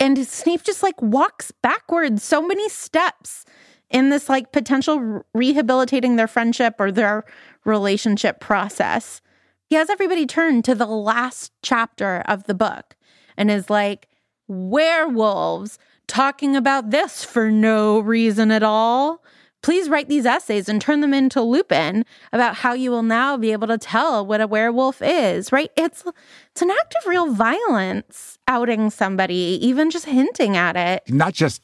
And 0.00 0.26
Snape 0.26 0.62
just 0.62 0.82
like 0.82 1.00
walks 1.00 1.50
backwards 1.62 2.22
so 2.22 2.40
many 2.42 2.68
steps 2.68 3.44
in 3.90 4.10
this 4.10 4.28
like 4.28 4.52
potential 4.52 5.22
rehabilitating 5.34 6.16
their 6.16 6.28
friendship 6.28 6.74
or 6.78 6.92
their 6.92 7.24
relationship 7.64 8.40
process 8.40 9.20
he 9.68 9.76
has 9.76 9.90
everybody 9.90 10.26
turn 10.26 10.62
to 10.62 10.74
the 10.74 10.86
last 10.86 11.52
chapter 11.62 12.22
of 12.26 12.44
the 12.44 12.54
book 12.54 12.96
and 13.36 13.50
is 13.50 13.70
like, 13.70 14.08
werewolves 14.48 15.78
talking 16.06 16.56
about 16.56 16.90
this 16.90 17.24
for 17.24 17.50
no 17.50 18.00
reason 18.00 18.50
at 18.50 18.62
all. 18.62 19.22
Please 19.62 19.88
write 19.88 20.08
these 20.08 20.24
essays 20.24 20.68
and 20.68 20.80
turn 20.80 21.00
them 21.00 21.12
into 21.12 21.42
Lupin 21.42 22.04
about 22.32 22.54
how 22.54 22.72
you 22.72 22.90
will 22.90 23.02
now 23.02 23.36
be 23.36 23.52
able 23.52 23.66
to 23.66 23.76
tell 23.76 24.24
what 24.24 24.40
a 24.40 24.46
werewolf 24.46 25.02
is, 25.02 25.52
right? 25.52 25.70
It's 25.76 26.04
it's 26.52 26.62
an 26.62 26.70
act 26.70 26.94
of 27.00 27.08
real 27.08 27.32
violence 27.32 28.38
outing 28.46 28.88
somebody, 28.90 29.58
even 29.60 29.90
just 29.90 30.06
hinting 30.06 30.56
at 30.56 30.76
it. 30.76 31.12
Not 31.12 31.34
just 31.34 31.60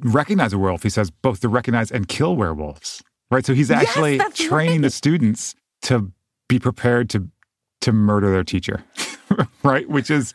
recognize 0.00 0.52
a 0.52 0.58
werewolf, 0.58 0.84
he 0.84 0.88
says 0.88 1.10
both 1.10 1.40
to 1.40 1.48
recognize 1.48 1.90
and 1.90 2.08
kill 2.08 2.36
werewolves. 2.36 3.02
Right. 3.28 3.44
So 3.44 3.54
he's 3.54 3.72
actually 3.72 4.16
yes, 4.16 4.36
training 4.36 4.76
right. 4.76 4.82
the 4.82 4.90
students 4.90 5.56
to 5.82 6.12
be 6.48 6.58
prepared 6.58 7.10
to 7.10 7.28
to 7.82 7.92
murder 7.92 8.30
their 8.30 8.44
teacher, 8.44 8.84
right? 9.62 9.88
Which 9.88 10.10
is, 10.10 10.34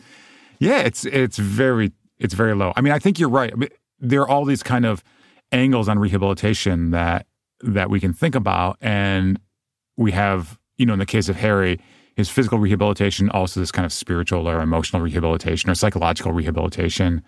yeah, 0.60 0.80
it's 0.80 1.06
it's 1.06 1.38
very 1.38 1.92
it's 2.20 2.34
very 2.34 2.56
low. 2.56 2.74
I 2.76 2.82
mean, 2.82 2.94
I 2.94 3.00
think 3.00 3.20
you're 3.20 3.30
right. 3.30 3.52
I 3.52 3.56
mean, 3.56 3.70
there 4.00 4.22
are 4.22 4.30
all 4.30 4.46
these 4.46 4.64
kind 4.64 4.86
of 4.86 5.04
angles 5.52 5.90
on 5.90 6.00
rehabilitation 6.00 6.92
that 6.92 7.26
that 7.62 7.90
we 7.90 8.00
can 8.00 8.14
think 8.14 8.36
about, 8.36 8.78
and 8.82 9.40
we 9.98 10.12
have, 10.12 10.58
you 10.78 10.86
know, 10.86 10.94
in 10.94 11.00
the 11.00 11.06
case 11.06 11.30
of 11.30 11.36
Harry, 11.38 11.80
his 12.16 12.30
physical 12.30 12.58
rehabilitation, 12.58 13.30
also 13.30 13.60
this 13.60 13.72
kind 13.72 13.86
of 13.86 13.94
spiritual 13.94 14.48
or 14.48 14.62
emotional 14.62 15.02
rehabilitation 15.02 15.70
or 15.70 15.76
psychological 15.76 16.32
rehabilitation. 16.32 17.22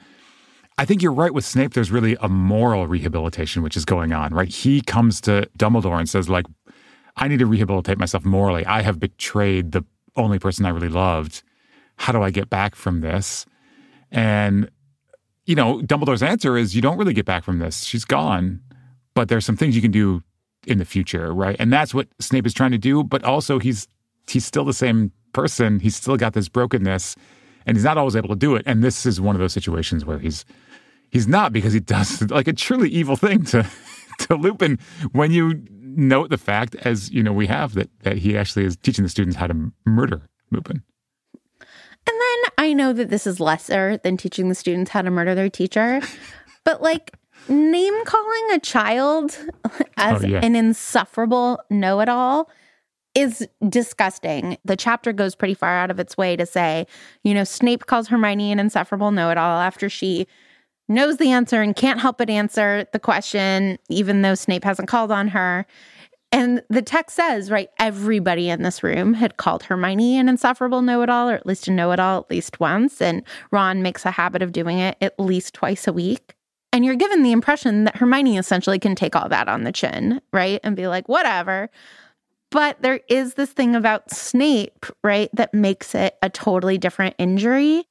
I 0.78 0.86
think 0.86 1.04
you're 1.04 1.14
right 1.14 1.34
with 1.34 1.46
Snape. 1.46 1.74
There's 1.74 1.92
really 1.92 2.18
a 2.20 2.28
moral 2.28 2.88
rehabilitation 2.88 3.62
which 3.62 3.78
is 3.78 3.86
going 3.86 4.12
on, 4.12 4.34
right? 4.34 4.48
He 4.48 4.82
comes 4.82 5.22
to 5.22 5.48
Dumbledore 5.58 6.00
and 6.00 6.10
says, 6.10 6.30
like, 6.30 6.46
I 7.16 7.28
need 7.28 7.40
to 7.40 7.46
rehabilitate 7.46 7.98
myself 7.98 8.26
morally. 8.26 8.66
I 8.66 8.82
have 8.82 9.00
betrayed 9.00 9.72
the 9.72 9.84
only 10.16 10.40
person 10.40 10.66
I 10.66 10.70
really 10.70 10.90
loved. 10.90 11.44
How 11.98 12.12
do 12.12 12.24
I 12.24 12.32
get 12.32 12.50
back 12.50 12.76
from 12.76 13.02
this? 13.02 13.46
And, 14.12 14.70
you 15.46 15.56
know, 15.56 15.80
Dumbledore's 15.82 16.24
answer 16.24 16.58
is 16.58 16.76
you 16.76 16.82
don't 16.82 16.98
really 16.98 17.14
get 17.14 17.26
back 17.26 17.44
from 17.44 17.60
this. 17.60 17.84
She's 17.84 18.06
gone. 18.06 18.62
But 19.16 19.30
there's 19.30 19.46
some 19.46 19.58
things 19.58 19.76
you 19.76 19.82
can 19.82 19.92
do 19.92 20.24
in 20.66 20.80
the 20.80 20.86
future, 20.86 21.34
right? 21.34 21.56
And 21.60 21.72
that's 21.72 21.94
what 21.94 22.08
Snape 22.20 22.48
is 22.48 22.54
trying 22.54 22.72
to 22.72 22.78
do. 22.78 23.04
But 23.04 23.24
also 23.24 23.60
he's 23.60 23.88
he's 24.28 24.46
still 24.46 24.66
the 24.66 24.74
same 24.74 25.12
person. 25.34 25.80
He's 25.80 25.96
still 25.96 26.18
got 26.18 26.34
this 26.34 26.50
brokenness 26.50 27.16
and 27.66 27.78
he's 27.78 27.84
not 27.84 27.98
always 27.98 28.16
able 28.16 28.30
to 28.30 28.36
do 28.36 28.56
it. 28.56 28.64
And 28.66 28.84
this 28.84 29.06
is 29.06 29.22
one 29.22 29.36
of 29.36 29.40
those 29.40 29.54
situations 29.54 30.06
where 30.06 30.20
he's 30.20 30.46
he's 31.10 31.28
not 31.28 31.54
because 31.54 31.74
he 31.74 31.80
does 31.80 32.22
like 32.32 32.48
a 32.48 32.54
truly 32.54 32.90
evil 32.90 33.16
thing 33.16 33.44
to 33.46 33.70
to 34.20 34.36
Lupin 34.36 34.80
when 35.12 35.32
you 35.32 35.64
note 35.96 36.30
the 36.30 36.38
fact, 36.38 36.76
as 36.82 37.10
you 37.12 37.24
know, 37.24 37.34
we 37.34 37.48
have 37.48 37.74
that 37.76 37.90
that 38.04 38.18
he 38.18 38.38
actually 38.38 38.66
is 38.66 38.76
teaching 38.78 39.04
the 39.04 39.10
students 39.10 39.38
how 39.38 39.48
to 39.48 39.72
murder 39.86 40.22
Lupin. 40.52 40.84
And 42.06 42.20
then 42.20 42.52
I 42.58 42.74
know 42.74 42.92
that 42.94 43.10
this 43.10 43.26
is 43.26 43.40
lesser 43.40 43.98
than 44.04 44.18
teaching 44.18 44.50
the 44.50 44.56
students 44.56 44.92
how 44.92 45.02
to 45.02 45.10
murder 45.12 45.36
their 45.36 45.50
teacher, 45.50 46.02
but 46.64 46.82
like 46.82 47.14
name 47.48 48.06
calling 48.06 48.52
a 48.54 48.60
child 48.60 49.38
as 49.98 50.24
Oh, 50.24 50.28
yeah. 50.28 50.40
an 50.44 50.56
insufferable 50.56 51.60
know 51.70 52.00
it 52.02 52.10
all 52.10 52.50
is 53.16 53.48
disgusting. 53.70 54.58
The 54.66 54.76
chapter 54.76 55.14
goes 55.14 55.36
pretty 55.36 55.54
far 55.54 55.78
out 55.78 55.92
of 55.92 56.00
its 56.00 56.18
way 56.18 56.36
to 56.36 56.46
say, 56.46 56.88
you 57.24 57.34
know, 57.34 57.44
Snape 57.44 57.86
calls 57.86 58.08
Hermione 58.08 58.52
an 58.52 58.60
insufferable 58.60 59.12
know 59.12 59.30
it 59.30 59.38
all 59.38 59.60
after 59.62 59.88
she 59.90 60.28
knows 60.88 61.18
the 61.18 61.32
answer 61.32 61.62
and 61.62 61.76
can't 61.76 62.00
help 62.00 62.18
but 62.18 62.30
answer 62.30 62.86
the 62.94 63.00
question, 63.00 63.78
even 63.90 64.22
though 64.22 64.36
Snape 64.36 64.64
hasn't 64.64 64.88
called 64.88 65.12
on 65.12 65.30
her. 65.30 65.66
And 66.32 66.64
the 66.68 66.82
text 66.82 67.16
says, 67.16 67.52
right, 67.52 67.70
everybody 67.78 68.50
in 68.50 68.64
this 68.64 68.82
room 68.82 69.14
had 69.14 69.38
called 69.38 69.64
Hermione 69.64 70.18
an 70.18 70.28
insufferable 70.28 70.82
know 70.82 71.04
it 71.04 71.10
all, 71.10 71.30
or 71.30 71.36
at 71.36 71.46
least 71.46 71.68
a 71.68 71.72
know 71.72 71.92
it 71.92 72.00
all 72.00 72.20
at 72.20 72.30
least 72.32 72.60
once. 72.60 73.02
And 73.02 73.22
Ron 73.52 73.84
makes 73.84 74.04
a 74.04 74.12
habit 74.12 74.42
of 74.42 74.52
doing 74.52 74.80
it 74.80 74.98
at 75.00 75.20
least 75.20 75.54
twice 75.54 75.88
a 75.88 75.94
week. 75.94 76.34
And 76.72 76.84
you're 76.84 76.96
given 76.96 77.22
the 77.22 77.32
impression 77.32 77.84
that 77.84 77.98
Hermione 77.98 78.40
essentially 78.40 78.80
can 78.80 78.96
take 78.96 79.16
all 79.16 79.30
that 79.30 79.48
on 79.48 79.64
the 79.64 79.72
chin, 79.72 80.22
right? 80.34 80.60
And 80.64 80.76
be 80.76 80.88
like, 80.88 81.08
whatever. 81.08 81.70
But 82.50 82.82
there 82.82 83.02
is 83.10 83.36
this 83.36 83.52
thing 83.52 83.76
about 83.76 84.10
Snape, 84.10 84.88
right, 85.04 85.30
that 85.34 85.54
makes 85.54 85.94
it 85.94 86.16
a 86.24 86.32
totally 86.32 86.80
different 86.80 87.14
injury. 87.20 87.86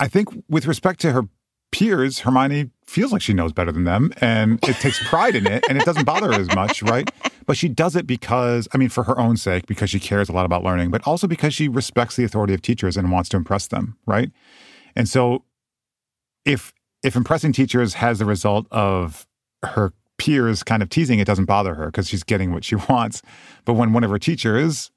I 0.00 0.08
think 0.08 0.28
with 0.48 0.66
respect 0.66 1.00
to 1.02 1.12
her 1.12 1.28
peers, 1.74 2.20
Hermione 2.20 2.70
feels 2.86 3.10
like 3.10 3.20
she 3.20 3.32
knows 3.34 3.52
better 3.52 3.72
than 3.72 3.82
them 3.82 4.12
and 4.20 4.60
it 4.62 4.76
takes 4.76 5.02
pride 5.08 5.34
in 5.34 5.44
it 5.44 5.64
and 5.68 5.76
it 5.76 5.84
doesn't 5.84 6.04
bother 6.04 6.32
her 6.32 6.40
as 6.40 6.54
much, 6.54 6.84
right? 6.84 7.10
But 7.46 7.56
she 7.56 7.68
does 7.68 7.96
it 7.96 8.06
because, 8.06 8.68
I 8.72 8.78
mean, 8.78 8.90
for 8.90 9.02
her 9.02 9.18
own 9.18 9.36
sake, 9.36 9.66
because 9.66 9.90
she 9.90 9.98
cares 9.98 10.28
a 10.28 10.32
lot 10.32 10.46
about 10.46 10.62
learning, 10.62 10.92
but 10.92 11.04
also 11.04 11.26
because 11.26 11.52
she 11.52 11.66
respects 11.66 12.14
the 12.14 12.22
authority 12.22 12.54
of 12.54 12.62
teachers 12.62 12.96
and 12.96 13.10
wants 13.10 13.28
to 13.30 13.36
impress 13.36 13.66
them, 13.66 13.96
right? 14.06 14.30
And 14.94 15.08
so 15.08 15.42
if 16.44 16.72
if 17.02 17.16
impressing 17.16 17.52
teachers 17.52 17.94
has 17.94 18.20
the 18.20 18.24
result 18.24 18.68
of 18.70 19.26
her 19.64 19.92
peers 20.16 20.62
kind 20.62 20.80
of 20.80 20.90
teasing, 20.90 21.18
it 21.18 21.26
doesn't 21.26 21.46
bother 21.46 21.74
her 21.74 21.86
because 21.86 22.08
she's 22.08 22.22
getting 22.22 22.52
what 22.52 22.64
she 22.64 22.76
wants. 22.88 23.20
But 23.64 23.74
when 23.74 23.92
one 23.92 24.04
of 24.04 24.10
her 24.10 24.18
teachers 24.20 24.92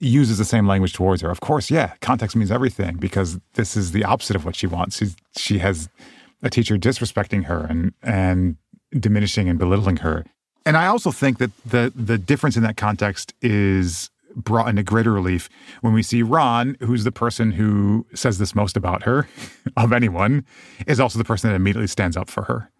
uses 0.00 0.38
the 0.38 0.44
same 0.44 0.66
language 0.66 0.92
towards 0.92 1.22
her. 1.22 1.30
Of 1.30 1.40
course, 1.40 1.70
yeah, 1.70 1.94
context 2.00 2.36
means 2.36 2.50
everything 2.50 2.96
because 2.96 3.38
this 3.54 3.76
is 3.76 3.92
the 3.92 4.04
opposite 4.04 4.36
of 4.36 4.44
what 4.44 4.56
she 4.56 4.66
wants. 4.66 4.98
She's, 4.98 5.16
she 5.36 5.58
has 5.58 5.88
a 6.42 6.50
teacher 6.50 6.76
disrespecting 6.76 7.44
her 7.44 7.66
and 7.68 7.92
and 8.02 8.56
diminishing 8.92 9.48
and 9.48 9.58
belittling 9.58 9.98
her. 9.98 10.24
And 10.64 10.76
I 10.76 10.86
also 10.86 11.10
think 11.10 11.38
that 11.38 11.50
the 11.64 11.92
the 11.94 12.18
difference 12.18 12.56
in 12.56 12.62
that 12.62 12.76
context 12.76 13.34
is 13.42 14.10
brought 14.36 14.68
into 14.68 14.82
greater 14.82 15.12
relief 15.12 15.48
when 15.80 15.92
we 15.92 16.02
see 16.02 16.22
Ron, 16.22 16.76
who's 16.80 17.02
the 17.02 17.10
person 17.10 17.52
who 17.52 18.06
says 18.14 18.38
this 18.38 18.54
most 18.54 18.76
about 18.76 19.02
her 19.02 19.26
of 19.76 19.92
anyone, 19.92 20.44
is 20.86 21.00
also 21.00 21.18
the 21.18 21.24
person 21.24 21.50
that 21.50 21.56
immediately 21.56 21.88
stands 21.88 22.16
up 22.16 22.30
for 22.30 22.44
her 22.44 22.70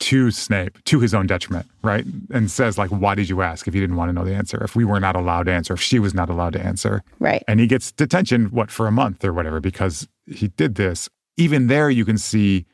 to 0.00 0.30
Snape, 0.30 0.82
to 0.84 1.00
his 1.00 1.14
own 1.14 1.26
detriment, 1.26 1.66
right? 1.82 2.04
And 2.30 2.50
says, 2.50 2.76
like, 2.76 2.90
why 2.90 3.14
did 3.14 3.28
you 3.28 3.42
ask 3.42 3.68
if 3.68 3.74
you 3.74 3.80
didn't 3.80 3.96
want 3.96 4.08
to 4.08 4.12
know 4.12 4.24
the 4.24 4.34
answer? 4.34 4.62
If 4.62 4.74
we 4.74 4.84
were 4.84 5.00
not 5.00 5.16
allowed 5.16 5.44
to 5.44 5.52
answer, 5.52 5.74
if 5.74 5.80
she 5.80 5.98
was 5.98 6.14
not 6.14 6.28
allowed 6.28 6.52
to 6.54 6.60
answer. 6.60 7.02
Right. 7.20 7.42
And 7.46 7.60
he 7.60 7.66
gets 7.66 7.92
detention, 7.92 8.46
what, 8.46 8.70
for 8.70 8.86
a 8.86 8.92
month 8.92 9.24
or 9.24 9.32
whatever, 9.32 9.60
because 9.60 10.08
he 10.26 10.48
did 10.48 10.74
this. 10.74 11.08
Even 11.36 11.68
there, 11.68 11.90
you 11.90 12.04
can 12.04 12.18
see 12.18 12.66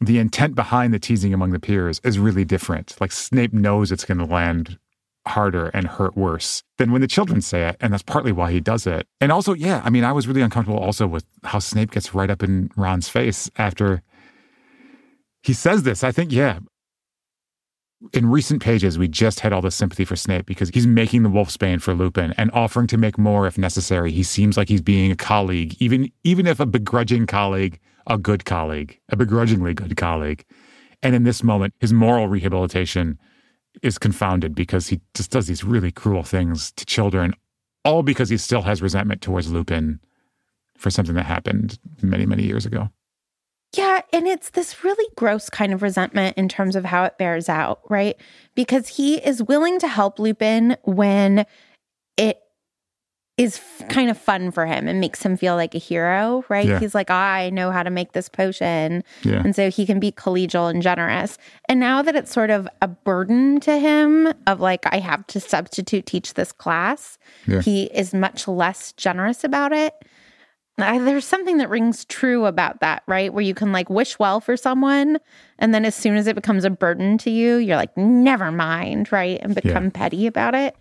the 0.00 0.18
intent 0.18 0.54
behind 0.54 0.92
the 0.92 0.98
teasing 0.98 1.32
among 1.32 1.50
the 1.50 1.60
peers 1.60 2.00
is 2.02 2.18
really 2.18 2.44
different. 2.44 2.96
Like, 3.00 3.12
Snape 3.12 3.52
knows 3.52 3.92
it's 3.92 4.04
going 4.04 4.18
to 4.18 4.24
land 4.24 4.78
harder 5.26 5.68
and 5.68 5.86
hurt 5.86 6.16
worse 6.16 6.62
than 6.76 6.92
when 6.92 7.00
the 7.00 7.06
children 7.06 7.40
say 7.40 7.68
it. 7.68 7.76
And 7.80 7.92
that's 7.92 8.02
partly 8.02 8.32
why 8.32 8.52
he 8.52 8.60
does 8.60 8.86
it. 8.86 9.06
And 9.20 9.32
also, 9.32 9.54
yeah, 9.54 9.80
I 9.84 9.90
mean, 9.90 10.04
I 10.04 10.12
was 10.12 10.26
really 10.26 10.42
uncomfortable 10.42 10.78
also 10.78 11.06
with 11.06 11.24
how 11.44 11.60
Snape 11.60 11.92
gets 11.92 12.14
right 12.14 12.30
up 12.30 12.42
in 12.42 12.70
Ron's 12.76 13.08
face 13.08 13.50
after 13.56 14.02
he 15.44 15.52
says 15.52 15.82
this. 15.82 16.02
I 16.02 16.10
think, 16.10 16.32
yeah. 16.32 16.60
In 18.12 18.30
recent 18.30 18.62
pages, 18.62 18.98
we 18.98 19.08
just 19.08 19.40
had 19.40 19.52
all 19.52 19.62
this 19.62 19.74
sympathy 19.74 20.04
for 20.04 20.16
Snape 20.16 20.46
because 20.46 20.70
he's 20.70 20.86
making 20.86 21.22
the 21.22 21.28
Wolfsbane 21.28 21.80
for 21.80 21.94
Lupin 21.94 22.34
and 22.36 22.50
offering 22.52 22.86
to 22.88 22.98
make 22.98 23.18
more 23.18 23.46
if 23.46 23.56
necessary. 23.56 24.10
He 24.10 24.22
seems 24.22 24.56
like 24.56 24.68
he's 24.68 24.82
being 24.82 25.10
a 25.10 25.16
colleague, 25.16 25.76
even 25.80 26.10
even 26.22 26.46
if 26.46 26.60
a 26.60 26.66
begrudging 26.66 27.26
colleague, 27.26 27.78
a 28.06 28.18
good 28.18 28.44
colleague, 28.44 28.98
a 29.08 29.16
begrudgingly 29.16 29.74
good 29.74 29.96
colleague. 29.96 30.44
And 31.02 31.14
in 31.14 31.24
this 31.24 31.42
moment, 31.42 31.74
his 31.78 31.92
moral 31.92 32.28
rehabilitation 32.28 33.18
is 33.82 33.98
confounded 33.98 34.54
because 34.54 34.88
he 34.88 35.00
just 35.14 35.30
does 35.30 35.46
these 35.46 35.64
really 35.64 35.90
cruel 35.90 36.22
things 36.22 36.72
to 36.72 36.84
children, 36.86 37.34
all 37.84 38.02
because 38.02 38.28
he 38.28 38.36
still 38.36 38.62
has 38.62 38.82
resentment 38.82 39.20
towards 39.20 39.50
Lupin 39.50 40.00
for 40.76 40.90
something 40.90 41.14
that 41.14 41.26
happened 41.26 41.78
many, 42.02 42.26
many 42.26 42.44
years 42.44 42.66
ago. 42.66 42.90
Yeah, 43.76 44.02
and 44.12 44.26
it's 44.28 44.50
this 44.50 44.84
really 44.84 45.08
gross 45.16 45.48
kind 45.50 45.72
of 45.72 45.82
resentment 45.82 46.36
in 46.36 46.48
terms 46.48 46.76
of 46.76 46.84
how 46.84 47.04
it 47.04 47.18
bears 47.18 47.48
out, 47.48 47.80
right? 47.88 48.16
Because 48.54 48.88
he 48.88 49.16
is 49.16 49.42
willing 49.42 49.78
to 49.80 49.88
help 49.88 50.18
Lupin 50.18 50.76
when 50.84 51.46
it 52.16 52.38
is 53.36 53.56
f- 53.56 53.88
kind 53.88 54.10
of 54.10 54.16
fun 54.16 54.52
for 54.52 54.64
him 54.64 54.86
and 54.86 55.00
makes 55.00 55.20
him 55.20 55.36
feel 55.36 55.56
like 55.56 55.74
a 55.74 55.78
hero, 55.78 56.44
right? 56.48 56.68
Yeah. 56.68 56.78
He's 56.78 56.94
like, 56.94 57.10
ah, 57.10 57.32
I 57.32 57.50
know 57.50 57.72
how 57.72 57.82
to 57.82 57.90
make 57.90 58.12
this 58.12 58.28
potion. 58.28 59.02
Yeah. 59.24 59.42
And 59.42 59.56
so 59.56 59.70
he 59.70 59.86
can 59.86 59.98
be 59.98 60.12
collegial 60.12 60.70
and 60.70 60.80
generous. 60.80 61.36
And 61.68 61.80
now 61.80 62.00
that 62.02 62.14
it's 62.14 62.30
sort 62.32 62.50
of 62.50 62.68
a 62.80 62.86
burden 62.86 63.58
to 63.60 63.76
him 63.76 64.32
of 64.46 64.60
like, 64.60 64.86
I 64.94 64.98
have 65.00 65.26
to 65.28 65.40
substitute 65.40 66.06
teach 66.06 66.34
this 66.34 66.52
class, 66.52 67.18
Yeah. 67.48 67.60
he 67.60 67.84
is 67.86 68.14
much 68.14 68.46
less 68.46 68.92
generous 68.92 69.42
about 69.42 69.72
it. 69.72 69.94
I, 70.78 70.98
there's 70.98 71.24
something 71.24 71.58
that 71.58 71.70
rings 71.70 72.04
true 72.04 72.46
about 72.46 72.80
that, 72.80 73.04
right? 73.06 73.32
Where 73.32 73.44
you 73.44 73.54
can 73.54 73.70
like 73.72 73.88
wish 73.88 74.18
well 74.18 74.40
for 74.40 74.56
someone, 74.56 75.18
and 75.58 75.72
then 75.72 75.84
as 75.84 75.94
soon 75.94 76.16
as 76.16 76.26
it 76.26 76.34
becomes 76.34 76.64
a 76.64 76.70
burden 76.70 77.16
to 77.18 77.30
you, 77.30 77.56
you're 77.56 77.76
like, 77.76 77.96
never 77.96 78.50
mind, 78.50 79.12
right? 79.12 79.38
And 79.40 79.54
become 79.54 79.90
petty 79.90 80.26
about 80.26 80.54
it. 80.54 80.76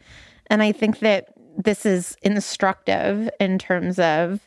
And 0.47 0.63
I 0.63 0.71
think 0.71 0.99
that 0.99 1.29
this 1.57 1.85
is 1.85 2.17
instructive 2.23 3.29
in 3.39 3.59
terms 3.59 3.99
of 3.99 4.41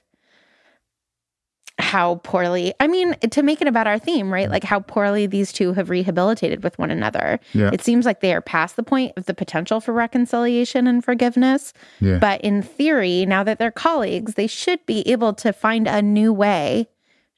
how 1.87 2.17
poorly, 2.17 2.75
I 2.81 2.89
mean, 2.89 3.15
to 3.31 3.43
make 3.45 3.63
it 3.63 3.69
about 3.69 3.87
our 3.87 3.99
theme, 3.99 4.33
right? 4.33 4.51
Like 4.51 4.65
how 4.65 4.81
poorly 4.81 5.27
these 5.27 5.53
two 5.53 5.73
have 5.75 5.89
rehabilitated 5.89 6.65
with 6.65 6.77
one 6.81 6.91
another. 6.91 7.39
Yeah. 7.53 7.71
It 7.73 7.81
seems 7.81 8.05
like 8.05 8.21
they 8.21 8.35
are 8.35 8.41
past 8.41 8.75
the 8.75 8.83
point 8.83 9.13
of 9.17 9.27
the 9.27 9.35
potential 9.35 9.81
for 9.81 9.93
reconciliation 9.93 10.89
and 10.89 11.05
forgiveness. 11.05 11.73
Yeah. 12.01 12.19
But 12.19 12.41
in 12.41 12.61
theory, 12.61 13.25
now 13.25 13.45
that 13.45 13.61
they're 13.61 13.71
colleagues, 13.71 14.35
they 14.35 14.49
should 14.49 14.85
be 14.87 15.09
able 15.09 15.33
to 15.35 15.53
find 15.53 15.87
a 15.87 16.03
new 16.03 16.33
way 16.33 16.89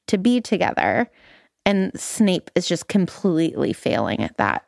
to 0.07 0.17
be 0.17 0.41
together. 0.41 1.11
And 1.63 1.97
Snape 1.99 2.49
is 2.55 2.67
just 2.67 2.87
completely 2.87 3.71
failing 3.71 4.21
at 4.21 4.35
that. 4.37 4.65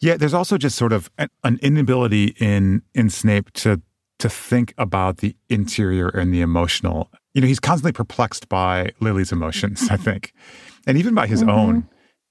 Yeah, 0.00 0.16
there's 0.16 0.34
also 0.34 0.56
just 0.56 0.76
sort 0.76 0.94
of 0.94 1.10
an, 1.18 1.28
an 1.44 1.58
inability 1.60 2.34
in 2.40 2.82
in 2.94 3.10
Snape 3.10 3.52
to 3.52 3.82
to 4.20 4.28
think 4.30 4.72
about 4.78 5.18
the 5.18 5.36
interior 5.50 6.08
and 6.08 6.32
the 6.32 6.40
emotional. 6.40 7.10
You 7.34 7.40
know, 7.40 7.46
he's 7.46 7.60
constantly 7.60 7.92
perplexed 7.92 8.48
by 8.48 8.92
Lily's 9.00 9.32
emotions, 9.32 9.82
I 9.82 9.94
mm-hmm. 9.94 10.02
think, 10.02 10.32
and 10.86 10.98
even 10.98 11.14
by 11.14 11.26
his 11.26 11.40
mm-hmm. 11.40 11.50
own. 11.50 11.88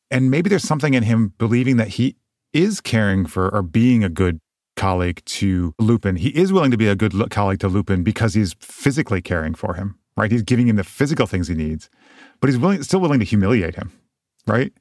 And 0.09 0.29
maybe 0.29 0.49
there's 0.49 0.67
something 0.67 0.93
in 0.93 1.03
him 1.03 1.33
believing 1.37 1.77
that 1.77 1.89
he 1.89 2.17
is 2.53 2.81
caring 2.81 3.25
for 3.25 3.53
or 3.53 3.61
being 3.61 4.03
a 4.03 4.09
good 4.09 4.39
colleague 4.75 5.21
to 5.25 5.73
Lupin. 5.79 6.15
He 6.15 6.29
is 6.29 6.51
willing 6.51 6.71
to 6.71 6.77
be 6.77 6.87
a 6.87 6.95
good 6.95 7.13
colleague 7.29 7.59
to 7.59 7.67
Lupin 7.67 8.03
because 8.03 8.33
he's 8.33 8.55
physically 8.59 9.21
caring 9.21 9.53
for 9.53 9.75
him, 9.75 9.97
right? 10.17 10.31
He's 10.31 10.43
giving 10.43 10.67
him 10.67 10.75
the 10.75 10.83
physical 10.83 11.27
things 11.27 11.47
he 11.47 11.55
needs, 11.55 11.89
but 12.39 12.49
he's 12.49 12.57
willing, 12.57 12.83
still 12.83 12.99
willing 12.99 13.19
to 13.19 13.25
humiliate 13.25 13.75
him, 13.75 13.91
right? 14.47 14.73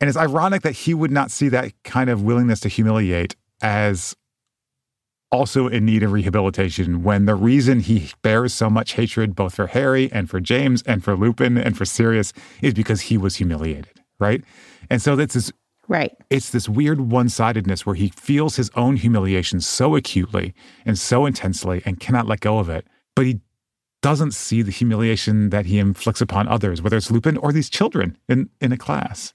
And 0.00 0.08
it's 0.08 0.16
ironic 0.16 0.62
that 0.62 0.72
he 0.72 0.94
would 0.94 1.10
not 1.10 1.30
see 1.30 1.48
that 1.50 1.72
kind 1.84 2.10
of 2.10 2.22
willingness 2.22 2.60
to 2.60 2.68
humiliate 2.68 3.36
as 3.62 4.14
also 5.34 5.66
in 5.66 5.84
need 5.84 6.04
of 6.04 6.12
rehabilitation 6.12 7.02
when 7.02 7.24
the 7.26 7.34
reason 7.34 7.80
he 7.80 8.12
bears 8.22 8.54
so 8.54 8.70
much 8.70 8.92
hatred 8.92 9.34
both 9.34 9.56
for 9.56 9.66
Harry 9.66 10.10
and 10.12 10.30
for 10.30 10.40
James 10.40 10.80
and 10.82 11.02
for 11.02 11.16
Lupin 11.16 11.58
and 11.58 11.76
for 11.76 11.84
Sirius 11.84 12.32
is 12.62 12.72
because 12.72 13.02
he 13.02 13.18
was 13.18 13.34
humiliated, 13.36 14.00
right? 14.20 14.44
And 14.88 15.02
so 15.02 15.16
that's 15.16 15.34
this 15.34 15.52
Right. 15.86 16.16
it's 16.30 16.48
this 16.48 16.66
weird 16.66 17.00
one-sidedness 17.00 17.84
where 17.84 17.94
he 17.96 18.08
feels 18.08 18.56
his 18.56 18.70
own 18.74 18.96
humiliation 18.96 19.60
so 19.60 19.96
acutely 19.96 20.54
and 20.86 20.98
so 20.98 21.26
intensely 21.26 21.82
and 21.84 22.00
cannot 22.00 22.26
let 22.26 22.40
go 22.40 22.58
of 22.58 22.70
it, 22.70 22.86
but 23.14 23.26
he 23.26 23.40
doesn't 24.00 24.32
see 24.32 24.62
the 24.62 24.70
humiliation 24.70 25.50
that 25.50 25.66
he 25.66 25.78
inflicts 25.78 26.22
upon 26.22 26.48
others, 26.48 26.80
whether 26.80 26.96
it's 26.96 27.10
Lupin 27.10 27.36
or 27.36 27.52
these 27.52 27.68
children 27.68 28.16
in, 28.28 28.48
in 28.60 28.72
a 28.72 28.78
class. 28.78 29.34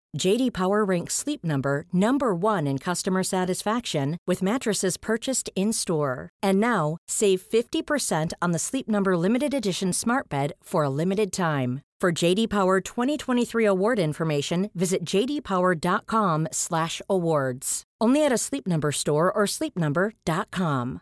JD 0.17 0.53
Power 0.53 0.83
ranks 0.83 1.13
Sleep 1.15 1.41
Number 1.43 1.85
number 1.93 2.35
1 2.35 2.67
in 2.67 2.77
customer 2.77 3.23
satisfaction 3.23 4.17
with 4.27 4.43
mattresses 4.43 4.97
purchased 4.97 5.49
in-store. 5.55 6.29
And 6.43 6.59
now, 6.59 6.97
save 7.07 7.41
50% 7.41 8.33
on 8.41 8.51
the 8.51 8.59
Sleep 8.59 8.89
Number 8.89 9.15
limited 9.17 9.53
edition 9.53 9.93
Smart 9.93 10.27
Bed 10.29 10.53
for 10.61 10.83
a 10.83 10.89
limited 10.89 11.31
time. 11.31 11.81
For 12.01 12.11
JD 12.11 12.49
Power 12.49 12.81
2023 12.81 13.65
award 13.65 13.99
information, 13.99 14.69
visit 14.73 15.05
jdpower.com/awards. 15.05 17.83
Only 18.01 18.25
at 18.25 18.31
a 18.31 18.37
Sleep 18.37 18.67
Number 18.67 18.91
store 18.91 19.31
or 19.31 19.45
sleepnumber.com. 19.45 21.01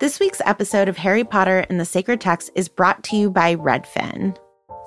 This 0.00 0.20
week's 0.20 0.40
episode 0.46 0.88
of 0.88 0.96
Harry 0.96 1.24
Potter 1.24 1.66
and 1.68 1.78
the 1.78 1.84
Sacred 1.84 2.20
Text 2.20 2.50
is 2.54 2.68
brought 2.68 3.04
to 3.04 3.16
you 3.16 3.30
by 3.30 3.56
Redfin. 3.56 4.36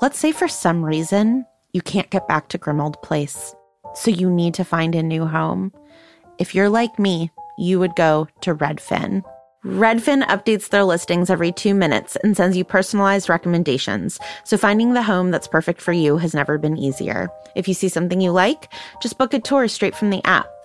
Let's 0.02 0.18
say 0.18 0.32
for 0.32 0.48
some 0.48 0.84
reason 0.84 1.46
you 1.74 1.82
can't 1.82 2.10
get 2.10 2.28
back 2.28 2.50
to 2.50 2.58
Grimmauld 2.58 3.00
Place, 3.04 3.54
so 3.94 4.10
you 4.10 4.32
need 4.32 4.56
to 4.56 4.64
find 4.64 4.96
a 4.96 5.04
new 5.04 5.28
home. 5.28 5.72
If 6.40 6.56
you're 6.56 6.70
like 6.70 6.98
me, 6.98 7.30
you 7.60 7.80
would 7.80 7.96
go 7.96 8.28
to 8.42 8.56
Redfin. 8.56 9.24
Redfin 9.64 10.24
updates 10.24 10.70
their 10.70 10.86
listings 10.86 11.30
every 11.30 11.52
two 11.52 11.76
minutes 11.76 12.16
and 12.24 12.36
sends 12.36 12.58
you 12.58 12.64
personalized 12.64 13.30
recommendations, 13.30 14.20
so 14.44 14.58
finding 14.58 14.94
the 14.94 15.04
home 15.04 15.30
that's 15.30 15.48
perfect 15.48 15.80
for 15.80 15.94
you 15.94 16.18
has 16.18 16.34
never 16.34 16.58
been 16.58 16.80
easier. 16.80 17.30
If 17.56 17.68
you 17.68 17.76
see 17.76 17.88
something 17.88 18.20
you 18.20 18.32
like, 18.32 18.74
just 19.04 19.20
book 19.20 19.36
a 19.36 19.40
tour 19.40 19.68
straight 19.68 19.96
from 19.96 20.10
the 20.10 20.26
app. 20.26 20.48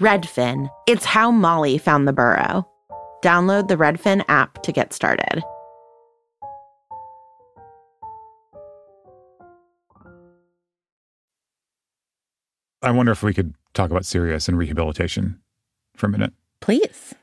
Redfin. 0.00 0.68
It's 0.86 1.04
how 1.04 1.30
Molly 1.30 1.78
found 1.78 2.06
the 2.06 2.12
burrow. 2.12 2.68
Download 3.22 3.68
the 3.68 3.76
Redfin 3.76 4.24
app 4.28 4.62
to 4.62 4.72
get 4.72 4.92
started. 4.92 5.42
I 12.82 12.90
wonder 12.90 13.10
if 13.10 13.22
we 13.22 13.34
could 13.34 13.54
talk 13.74 13.90
about 13.90 14.04
Sirius 14.04 14.48
and 14.48 14.58
rehabilitation 14.58 15.40
for 15.96 16.06
a 16.06 16.10
minute. 16.10 16.32
Please. 16.60 17.14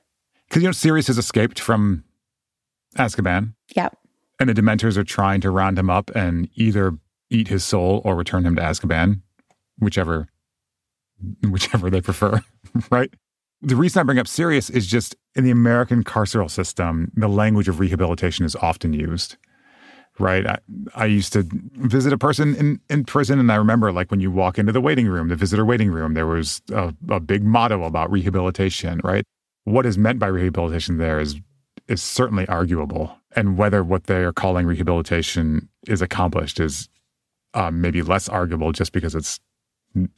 Because, 0.49 0.63
you 0.63 0.67
know, 0.67 0.73
Sirius 0.73 1.07
has 1.07 1.17
escaped 1.17 1.59
from 1.59 2.03
Azkaban. 2.97 3.53
Yep. 3.75 3.95
And 4.39 4.49
the 4.49 4.53
Dementors 4.53 4.97
are 4.97 5.03
trying 5.03 5.41
to 5.41 5.51
round 5.51 5.77
him 5.77 5.89
up 5.89 6.09
and 6.15 6.49
either 6.55 6.97
eat 7.29 7.47
his 7.47 7.63
soul 7.63 8.01
or 8.03 8.15
return 8.15 8.45
him 8.45 8.55
to 8.55 8.61
Azkaban, 8.61 9.21
whichever 9.79 10.27
whichever 11.49 11.89
they 11.89 12.01
prefer, 12.01 12.41
right? 12.91 13.13
The 13.61 13.75
reason 13.75 13.99
I 13.99 14.03
bring 14.03 14.19
up 14.19 14.27
Sirius 14.27 14.69
is 14.69 14.87
just 14.87 15.15
in 15.35 15.43
the 15.43 15.51
American 15.51 16.03
carceral 16.03 16.51
system, 16.51 17.11
the 17.15 17.27
language 17.27 17.67
of 17.67 17.79
rehabilitation 17.79 18.45
is 18.45 18.55
often 18.57 18.93
used, 18.93 19.37
right? 20.19 20.45
I, 20.45 20.57
I 20.95 21.05
used 21.05 21.33
to 21.33 21.47
visit 21.75 22.11
a 22.11 22.17
person 22.17 22.55
in, 22.55 22.81
in 22.89 23.05
prison, 23.05 23.39
and 23.39 23.51
I 23.51 23.55
remember 23.55 23.91
like 23.91 24.11
when 24.11 24.19
you 24.19 24.31
walk 24.31 24.59
into 24.59 24.71
the 24.71 24.81
waiting 24.81 25.07
room, 25.07 25.29
the 25.29 25.35
visitor 25.35 25.65
waiting 25.65 25.91
room, 25.91 26.13
there 26.13 26.27
was 26.27 26.61
a, 26.71 26.93
a 27.09 27.19
big 27.19 27.43
motto 27.43 27.83
about 27.83 28.11
rehabilitation, 28.11 28.99
right? 29.03 29.23
What 29.63 29.85
is 29.85 29.97
meant 29.97 30.19
by 30.19 30.27
rehabilitation 30.27 30.97
there 30.97 31.19
is 31.19 31.39
is 31.89 32.01
certainly 32.01 32.47
arguable, 32.47 33.17
and 33.35 33.57
whether 33.57 33.83
what 33.83 34.05
they 34.05 34.23
are 34.23 34.31
calling 34.31 34.65
rehabilitation 34.65 35.67
is 35.87 36.01
accomplished 36.01 36.59
is 36.59 36.87
um, 37.53 37.81
maybe 37.81 38.01
less 38.01 38.29
arguable 38.29 38.71
just 38.71 38.91
because 38.93 39.15
it's 39.15 39.39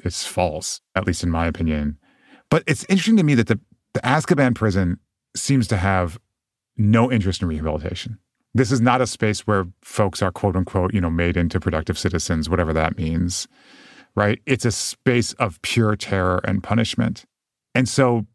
it's 0.03 0.25
false, 0.25 0.81
at 0.95 1.05
least 1.05 1.23
in 1.23 1.29
my 1.29 1.47
opinion. 1.47 1.97
But 2.49 2.63
it's 2.67 2.85
interesting 2.85 3.17
to 3.17 3.23
me 3.23 3.35
that 3.35 3.47
the, 3.47 3.59
the 3.93 3.99
Azkaban 4.01 4.55
prison 4.55 4.99
seems 5.35 5.67
to 5.67 5.77
have 5.77 6.17
no 6.77 7.11
interest 7.11 7.41
in 7.41 7.47
rehabilitation. 7.47 8.19
This 8.53 8.71
is 8.71 8.79
not 8.79 9.01
a 9.01 9.07
space 9.07 9.41
where 9.41 9.67
folks 9.81 10.21
are 10.21 10.31
quote 10.31 10.55
unquote, 10.55 10.93
you 10.93 11.01
know, 11.01 11.09
made 11.09 11.35
into 11.35 11.59
productive 11.59 11.97
citizens, 11.97 12.49
whatever 12.49 12.73
that 12.73 12.97
means, 12.97 13.47
right? 14.15 14.39
It's 14.45 14.65
a 14.65 14.71
space 14.71 15.33
of 15.33 15.61
pure 15.61 15.95
terror 15.95 16.39
and 16.45 16.63
punishment. 16.63 17.25
And 17.73 17.89
so 17.89 18.25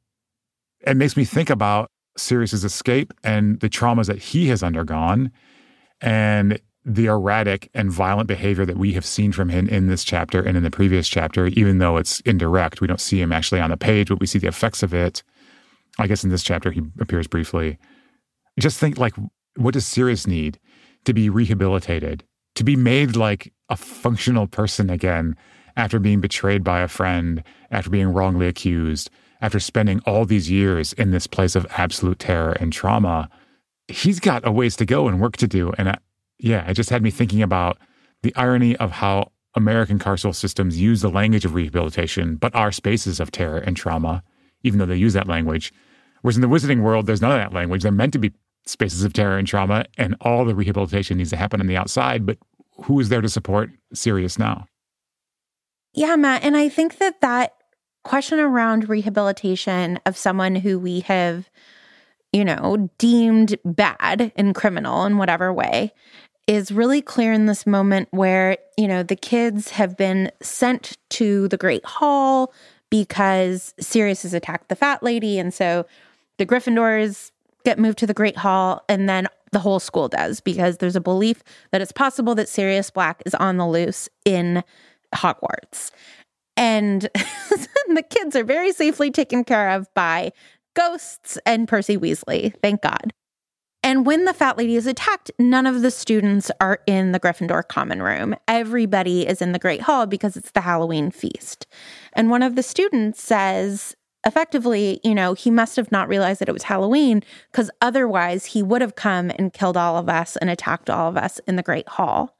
it 0.87 0.97
makes 0.97 1.17
me 1.17 1.25
think 1.25 1.49
about 1.49 1.91
Sirius's 2.19 2.65
escape 2.65 3.15
and 3.25 3.61
the 3.61 3.71
traumas 3.71 4.07
that 4.07 4.19
he 4.19 4.49
has 4.49 4.63
undergone. 4.63 5.31
And 6.03 6.61
the 6.85 7.07
erratic 7.07 7.71
and 7.75 7.93
violent 7.93 8.27
behavior 8.27 8.65
that 8.65 8.79
we 8.79 8.95
have 8.95 9.05
seen 9.05 9.33
from 9.33 9.51
him 9.51 9.69
in 9.69 9.89
this 9.89 10.03
chapter 10.03 10.43
and 10.43 10.57
in 10.57 10.63
the 10.63 10.71
previous 10.71 11.09
chapter, 11.09 11.49
even 11.49 11.79
though 11.79 11.99
it's 11.99 12.21
indirect. 12.21 12.81
We 12.81 12.87
don't 12.87 13.01
see 13.01 13.21
him 13.21 13.33
actually 13.33 13.61
on 13.61 13.71
the 13.71 13.77
page, 13.77 14.09
but 14.09 14.21
we 14.21 14.27
see 14.27 14.39
the 14.39 14.49
effects 14.49 14.83
of 14.83 14.95
it. 14.95 15.23
I 15.99 16.07
guess 16.07 16.25
in 16.25 16.31
this 16.31 16.43
chapter, 16.43 16.71
he 16.71 16.83
appears 16.99 17.27
briefly. 17.27 17.79
Just 18.59 18.79
think 18.79 18.99
like, 18.99 19.15
what 19.57 19.75
does 19.75 19.87
Sirius 19.87 20.27
need 20.27 20.59
to 21.05 21.13
be 21.13 21.29
rehabilitated, 21.29 22.25
to 22.55 22.65
be 22.65 22.77
made 22.77 23.17
like 23.17 23.53
a 23.69 23.77
functional 23.77 24.47
person 24.47 24.89
again 24.91 25.37
after 25.77 25.99
being 25.99 26.21
betrayed 26.21 26.65
by 26.65 26.81
a 26.81 26.89
friend, 26.89 27.43
after 27.71 27.91
being 27.91 28.09
wrongly 28.09 28.47
accused, 28.47 29.11
after 29.43 29.61
spending 29.61 30.01
all 30.07 30.25
these 30.25 30.51
years 30.51 30.93
in 30.95 31.11
this 31.11 31.27
place 31.27 31.55
of 31.55 31.67
absolute 31.77 32.19
terror 32.19 32.53
and 32.53 32.73
trauma? 32.73 33.29
He's 33.89 34.21
got 34.21 34.47
a 34.47 34.53
ways 34.53 34.77
to 34.77 34.87
go 34.87 35.09
and 35.09 35.21
work 35.21 35.37
to 35.39 35.49
do. 35.49 35.73
And 35.77 35.91
I, 35.91 35.99
yeah, 36.43 36.69
it 36.69 36.75
just 36.75 36.91
had 36.91 37.03
me 37.03 37.11
thinking 37.11 37.43
about 37.43 37.79
the 38.23 38.35
irony 38.37 38.77
of 38.77 38.91
how 38.91 39.33
American 39.55 39.99
carceral 39.99 40.35
systems 40.35 40.81
use 40.81 41.01
the 41.01 41.11
language 41.11 41.45
of 41.45 41.55
rehabilitation, 41.55 42.37
but 42.37 42.55
are 42.55 42.73
spaces 42.73 43.21
of 43.21 43.31
terror 43.31 43.59
and 43.59 43.77
trauma, 43.77 44.23
even 44.63 44.79
though 44.79 44.87
they 44.87 44.97
use 44.97 45.15
that 45.15 45.29
language. 45.29 45.73
Whereas 46.23 46.37
in 46.37 46.43
the 46.43 46.49
wizarding 46.49 46.83
world, 46.83 47.07
there's 47.07 47.23
none 47.23 47.33
of 47.33 47.39
that 47.39 47.53
language. 47.53 47.83
They're 47.83 47.93
meant 47.93 48.13
to 48.13 48.19
be 48.19 48.33
spaces 48.67 49.05
of 49.05 49.13
terror 49.13 49.39
and 49.39 49.49
trauma, 49.49 49.87
and 49.97 50.17
all 50.21 50.45
the 50.45 50.55
rehabilitation 50.55 51.19
needs 51.19 51.31
to 51.31 51.37
happen 51.37 51.61
on 51.61 51.67
the 51.67 51.77
outside. 51.77 52.27
But 52.27 52.39
who 52.85 53.01
is 53.01 53.09
there 53.09 53.21
to 53.21 53.29
support 53.29 53.71
Sirius 53.93 54.39
now? 54.39 54.67
Yeah, 55.93 56.17
Matt. 56.17 56.45
And 56.45 56.57
I 56.57 56.69
think 56.69 56.99
that 56.99 57.21
that 57.21 57.55
question 58.05 58.39
around 58.39 58.89
rehabilitation 58.89 59.99
of 60.07 60.17
someone 60.17 60.55
who 60.55 60.79
we 60.79 61.01
have, 61.01 61.51
you 62.33 62.45
know, 62.45 62.91
deemed 62.99 63.57
bad 63.65 64.33
and 64.37 64.55
criminal 64.55 65.05
in 65.05 65.19
whatever 65.19 65.53
way 65.53 65.93
is 66.51 66.73
really 66.73 67.01
clear 67.01 67.33
in 67.33 67.47
this 67.47 67.65
moment 67.65 68.09
where, 68.11 68.59
you 68.77 68.89
know, 68.89 69.05
the 69.05 69.15
kids 69.15 69.71
have 69.71 69.97
been 69.97 70.33
sent 70.43 70.99
to 71.11 71.47
the 71.47 71.57
Great 71.57 71.85
Hall 71.85 72.53
because 72.91 73.73
Sirius 73.79 74.25
has 74.25 74.35
attacked 74.35 74.69
the 74.69 74.75
fat 74.75 75.01
lady. 75.01 75.39
And 75.39 75.55
so 75.55 75.87
the 76.39 76.47
Gryffindors 76.47 77.31
get 77.65 77.79
moved 77.79 77.99
to 77.99 78.07
the 78.07 78.15
Great 78.15 78.37
Hall, 78.37 78.83
and 78.89 79.09
then 79.09 79.29
the 79.53 79.61
whole 79.61 79.79
school 79.79 80.09
does 80.09 80.41
because 80.41 80.79
there's 80.79 80.97
a 80.97 81.01
belief 81.01 81.45
that 81.71 81.81
it's 81.81 81.93
possible 81.93 82.35
that 82.35 82.49
Sirius 82.49 82.91
Black 82.91 83.23
is 83.25 83.35
on 83.37 83.57
the 83.57 83.69
loose 83.69 84.09
in 84.25 84.65
Hogwarts. 85.15 85.93
And 86.57 87.03
the 87.89 88.05
kids 88.11 88.35
are 88.35 88.43
very 88.45 88.73
safely 88.73 89.13
taken 89.13 89.45
care 89.45 89.71
of 89.71 89.87
by 89.95 90.33
ghosts 90.75 91.39
and 91.47 91.69
Percy 91.69 91.97
Weasley, 91.97 92.53
thank 92.61 92.83
God. 92.83 93.13
And 93.83 94.05
when 94.05 94.27
the 94.27 94.35
fat 94.35 94.59
lady 94.59 94.77
is 94.77 94.87
attacked, 94.87 95.31
none 95.39 95.67
of 95.67 95.81
the 95.81 95.91
students 95.91 96.51
are 96.61 96.81
in 96.87 97.13
the 97.13 97.21
Gryffindor 97.21 97.67
common 97.67 98.03
room. 98.03 98.35
Everybody 98.47 99.27
is 99.27 99.41
in 99.41 99.53
the 99.53 99.59
Great 99.59 99.83
Hall 99.83 100.07
because 100.07 100.37
it's 100.37 100.51
the 100.51 100.61
Halloween 100.61 101.11
feast. 101.11 101.67
And 102.13 102.29
one 102.29 102.43
of 102.43 102.57
the 102.57 102.63
students 102.63 103.23
says, 103.23 103.97
effectively, 104.27 105.01
you 105.03 105.15
know, 105.15 105.33
he 105.33 105.51
must 105.51 105.77
have 105.77 105.91
not 105.91 106.09
realized 106.09 106.41
that 106.41 106.49
it 106.49 106.53
was 106.53 106.65
Halloween 106.65 107.23
because 107.51 107.71
otherwise 107.81 108.47
he 108.47 108.63
would 108.63 108.83
have 108.83 108.97
come 108.97 109.31
and 109.37 109.53
killed 109.53 109.79
all 109.79 109.97
of 109.97 110.09
us 110.09 110.37
and 110.37 110.51
attacked 110.51 110.91
all 110.91 111.09
of 111.09 111.17
us 111.17 111.39
in 111.47 111.57
the 111.57 111.63
Great 111.63 111.89
Hall. 111.89 112.37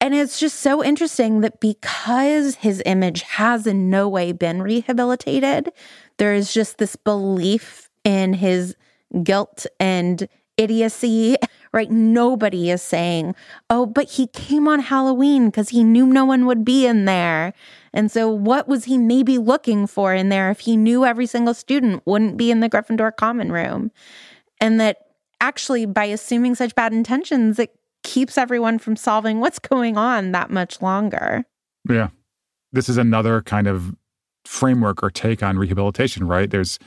And 0.00 0.14
it's 0.14 0.38
just 0.38 0.60
so 0.60 0.84
interesting 0.84 1.40
that 1.40 1.58
because 1.58 2.54
his 2.56 2.80
image 2.86 3.22
has 3.22 3.66
in 3.66 3.90
no 3.90 4.08
way 4.08 4.30
been 4.30 4.62
rehabilitated, 4.62 5.72
there 6.18 6.32
is 6.32 6.54
just 6.54 6.78
this 6.78 6.94
belief 6.94 7.90
in 8.04 8.34
his 8.34 8.76
guilt 9.22 9.66
and 9.78 10.28
idiocy, 10.56 11.36
right? 11.72 11.90
Nobody 11.90 12.70
is 12.70 12.82
saying, 12.82 13.34
oh, 13.70 13.86
but 13.86 14.10
he 14.10 14.26
came 14.28 14.68
on 14.68 14.80
Halloween 14.80 15.46
because 15.46 15.70
he 15.70 15.84
knew 15.84 16.06
no 16.06 16.24
one 16.24 16.46
would 16.46 16.64
be 16.64 16.86
in 16.86 17.04
there. 17.04 17.54
And 17.92 18.10
so, 18.10 18.28
what 18.28 18.68
was 18.68 18.84
he 18.84 18.98
maybe 18.98 19.38
looking 19.38 19.86
for 19.86 20.12
in 20.12 20.28
there 20.28 20.50
if 20.50 20.60
he 20.60 20.76
knew 20.76 21.04
every 21.04 21.26
single 21.26 21.54
student 21.54 22.02
wouldn't 22.06 22.36
be 22.36 22.50
in 22.50 22.60
the 22.60 22.68
Gryffindor 22.68 23.16
common 23.16 23.50
room? 23.50 23.90
And 24.60 24.80
that 24.80 24.98
actually, 25.40 25.86
by 25.86 26.04
assuming 26.04 26.54
such 26.54 26.74
bad 26.74 26.92
intentions, 26.92 27.58
it 27.58 27.74
keeps 28.02 28.38
everyone 28.38 28.78
from 28.78 28.96
solving 28.96 29.40
what's 29.40 29.58
going 29.58 29.96
on 29.96 30.32
that 30.32 30.50
much 30.50 30.82
longer. 30.82 31.44
Yeah. 31.88 32.08
This 32.72 32.88
is 32.88 32.98
another 32.98 33.42
kind 33.42 33.66
of 33.66 33.94
framework 34.44 35.02
or 35.02 35.10
take 35.10 35.42
on 35.42 35.58
rehabilitation, 35.58 36.26
right? 36.26 36.50
There's, 36.50 36.78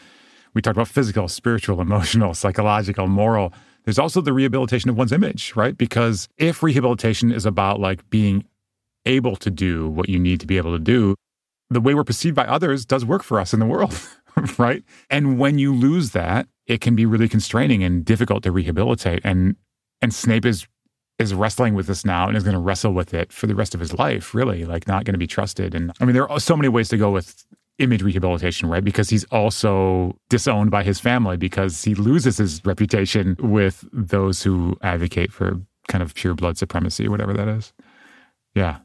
we 0.54 0.62
talked 0.62 0.78
about 0.78 0.88
physical, 0.88 1.28
spiritual, 1.28 1.82
emotional, 1.82 2.34
psychological, 2.34 3.08
moral. 3.08 3.54
There's 3.84 4.00
also 4.00 4.22
the 4.22 4.34
rehabilitation 4.34 4.90
of 4.90 4.98
one's 4.98 5.12
image, 5.12 5.56
right? 5.56 5.78
Because 5.78 6.28
if 6.38 6.62
rehabilitation 6.62 7.32
is 7.32 7.46
about 7.46 7.80
like 7.80 8.08
being 8.10 8.46
able 9.06 9.36
to 9.38 9.50
do 9.50 9.90
what 9.90 10.10
you 10.10 10.20
need 10.20 10.40
to 10.40 10.48
be 10.48 10.58
able 10.58 10.74
to 10.74 10.80
do, 10.80 11.16
the 11.70 11.82
way 11.82 11.94
we're 11.94 12.04
perceived 12.04 12.36
by 12.36 12.46
others 12.46 12.86
does 12.86 13.06
work 13.06 13.24
for 13.24 13.40
us 13.40 13.54
in 13.54 13.60
the 13.60 13.66
world, 13.66 13.98
right? 14.58 14.84
And 15.10 15.40
when 15.40 15.58
you 15.58 15.74
lose 15.74 16.12
that, 16.12 16.48
it 16.68 16.82
can 16.82 16.96
be 16.96 17.06
really 17.06 17.30
constraining 17.30 17.84
and 17.84 18.06
difficult 18.06 18.44
to 18.44 18.52
rehabilitate. 18.52 19.22
And 19.24 19.56
and 20.02 20.14
Snape 20.14 20.46
is 20.46 20.68
is 21.20 21.34
wrestling 21.34 21.76
with 21.76 21.88
this 21.88 22.04
now 22.04 22.28
and 22.28 22.36
is 22.36 22.44
going 22.44 22.56
to 22.56 22.60
wrestle 22.60 22.94
with 22.94 23.14
it 23.14 23.32
for 23.32 23.48
the 23.48 23.56
rest 23.56 23.76
of 23.76 23.80
his 23.80 23.94
life, 23.94 24.34
really, 24.34 24.66
like 24.66 24.88
not 24.88 25.06
going 25.06 25.14
to 25.14 25.20
be 25.20 25.28
trusted. 25.28 25.76
And 25.76 25.92
I 26.00 26.06
mean, 26.06 26.14
there 26.14 26.30
are 26.30 26.40
so 26.40 26.58
many 26.58 26.68
ways 26.68 26.90
to 26.90 26.98
go 26.98 27.12
with 27.12 27.46
image 27.79 28.03
rehabilitation, 28.03 28.69
right? 28.69 28.84
Because 28.84 29.10
he's 29.10 29.23
also 29.25 30.15
disowned 30.29 30.71
by 30.71 30.84
his 30.84 30.99
family 30.99 31.38
because 31.38 31.84
he 31.84 31.95
loses 31.95 32.38
his 32.38 32.62
reputation 32.65 33.36
with 33.39 33.86
those 33.91 34.43
who 34.43 34.77
advocate 34.81 35.31
for 35.31 35.60
kind 35.88 36.03
of 36.03 36.13
pure 36.13 36.34
blood 36.34 36.57
supremacy, 36.57 37.07
whatever 37.07 37.34
that 37.34 37.47
is. 37.47 37.73
Yeah. 38.53 38.79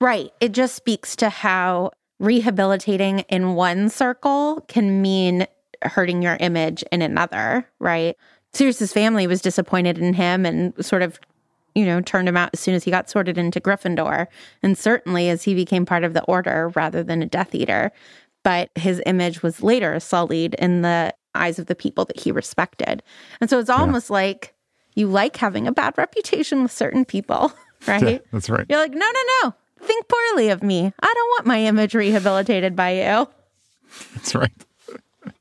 Right. 0.00 0.30
It 0.40 0.52
just 0.52 0.74
speaks 0.74 1.14
to 1.16 1.28
how 1.28 1.92
rehabilitating 2.18 3.20
in 3.28 3.54
one 3.54 3.88
circle 3.88 4.64
can 4.68 5.02
mean 5.02 5.46
hurting 5.82 6.22
your 6.22 6.36
image 6.40 6.84
in 6.92 7.02
another, 7.02 7.68
right? 7.78 8.16
Sirius's 8.52 8.92
family 8.92 9.26
was 9.26 9.42
disappointed 9.42 9.98
in 9.98 10.14
him 10.14 10.46
and 10.46 10.72
sort 10.84 11.02
of 11.02 11.18
you 11.74 11.84
know, 11.84 12.00
turned 12.00 12.28
him 12.28 12.36
out 12.36 12.50
as 12.52 12.60
soon 12.60 12.74
as 12.74 12.84
he 12.84 12.90
got 12.90 13.08
sorted 13.08 13.38
into 13.38 13.60
Gryffindor, 13.60 14.26
and 14.62 14.76
certainly 14.76 15.28
as 15.28 15.42
he 15.42 15.54
became 15.54 15.86
part 15.86 16.04
of 16.04 16.14
the 16.14 16.24
Order 16.24 16.70
rather 16.74 17.02
than 17.02 17.22
a 17.22 17.26
Death 17.26 17.54
Eater. 17.54 17.92
But 18.44 18.70
his 18.74 19.00
image 19.06 19.42
was 19.42 19.62
later 19.62 19.98
sullied 20.00 20.54
in 20.54 20.82
the 20.82 21.14
eyes 21.34 21.58
of 21.58 21.66
the 21.66 21.74
people 21.74 22.04
that 22.06 22.20
he 22.20 22.32
respected. 22.32 23.02
And 23.40 23.48
so 23.48 23.58
it's 23.58 23.70
almost 23.70 24.10
yeah. 24.10 24.14
like 24.14 24.54
you 24.94 25.06
like 25.06 25.36
having 25.36 25.66
a 25.66 25.72
bad 25.72 25.96
reputation 25.96 26.62
with 26.62 26.72
certain 26.72 27.04
people, 27.04 27.52
right? 27.86 28.02
Yeah, 28.02 28.18
that's 28.32 28.50
right. 28.50 28.66
You're 28.68 28.80
like, 28.80 28.92
no, 28.92 28.98
no, 28.98 29.20
no. 29.42 29.54
Think 29.80 30.06
poorly 30.08 30.48
of 30.50 30.62
me. 30.62 30.92
I 31.00 31.14
don't 31.14 31.28
want 31.30 31.46
my 31.46 31.60
image 31.60 31.94
rehabilitated 31.94 32.76
by 32.76 32.92
you. 32.92 33.28
That's 34.14 34.34
right. 34.34 34.52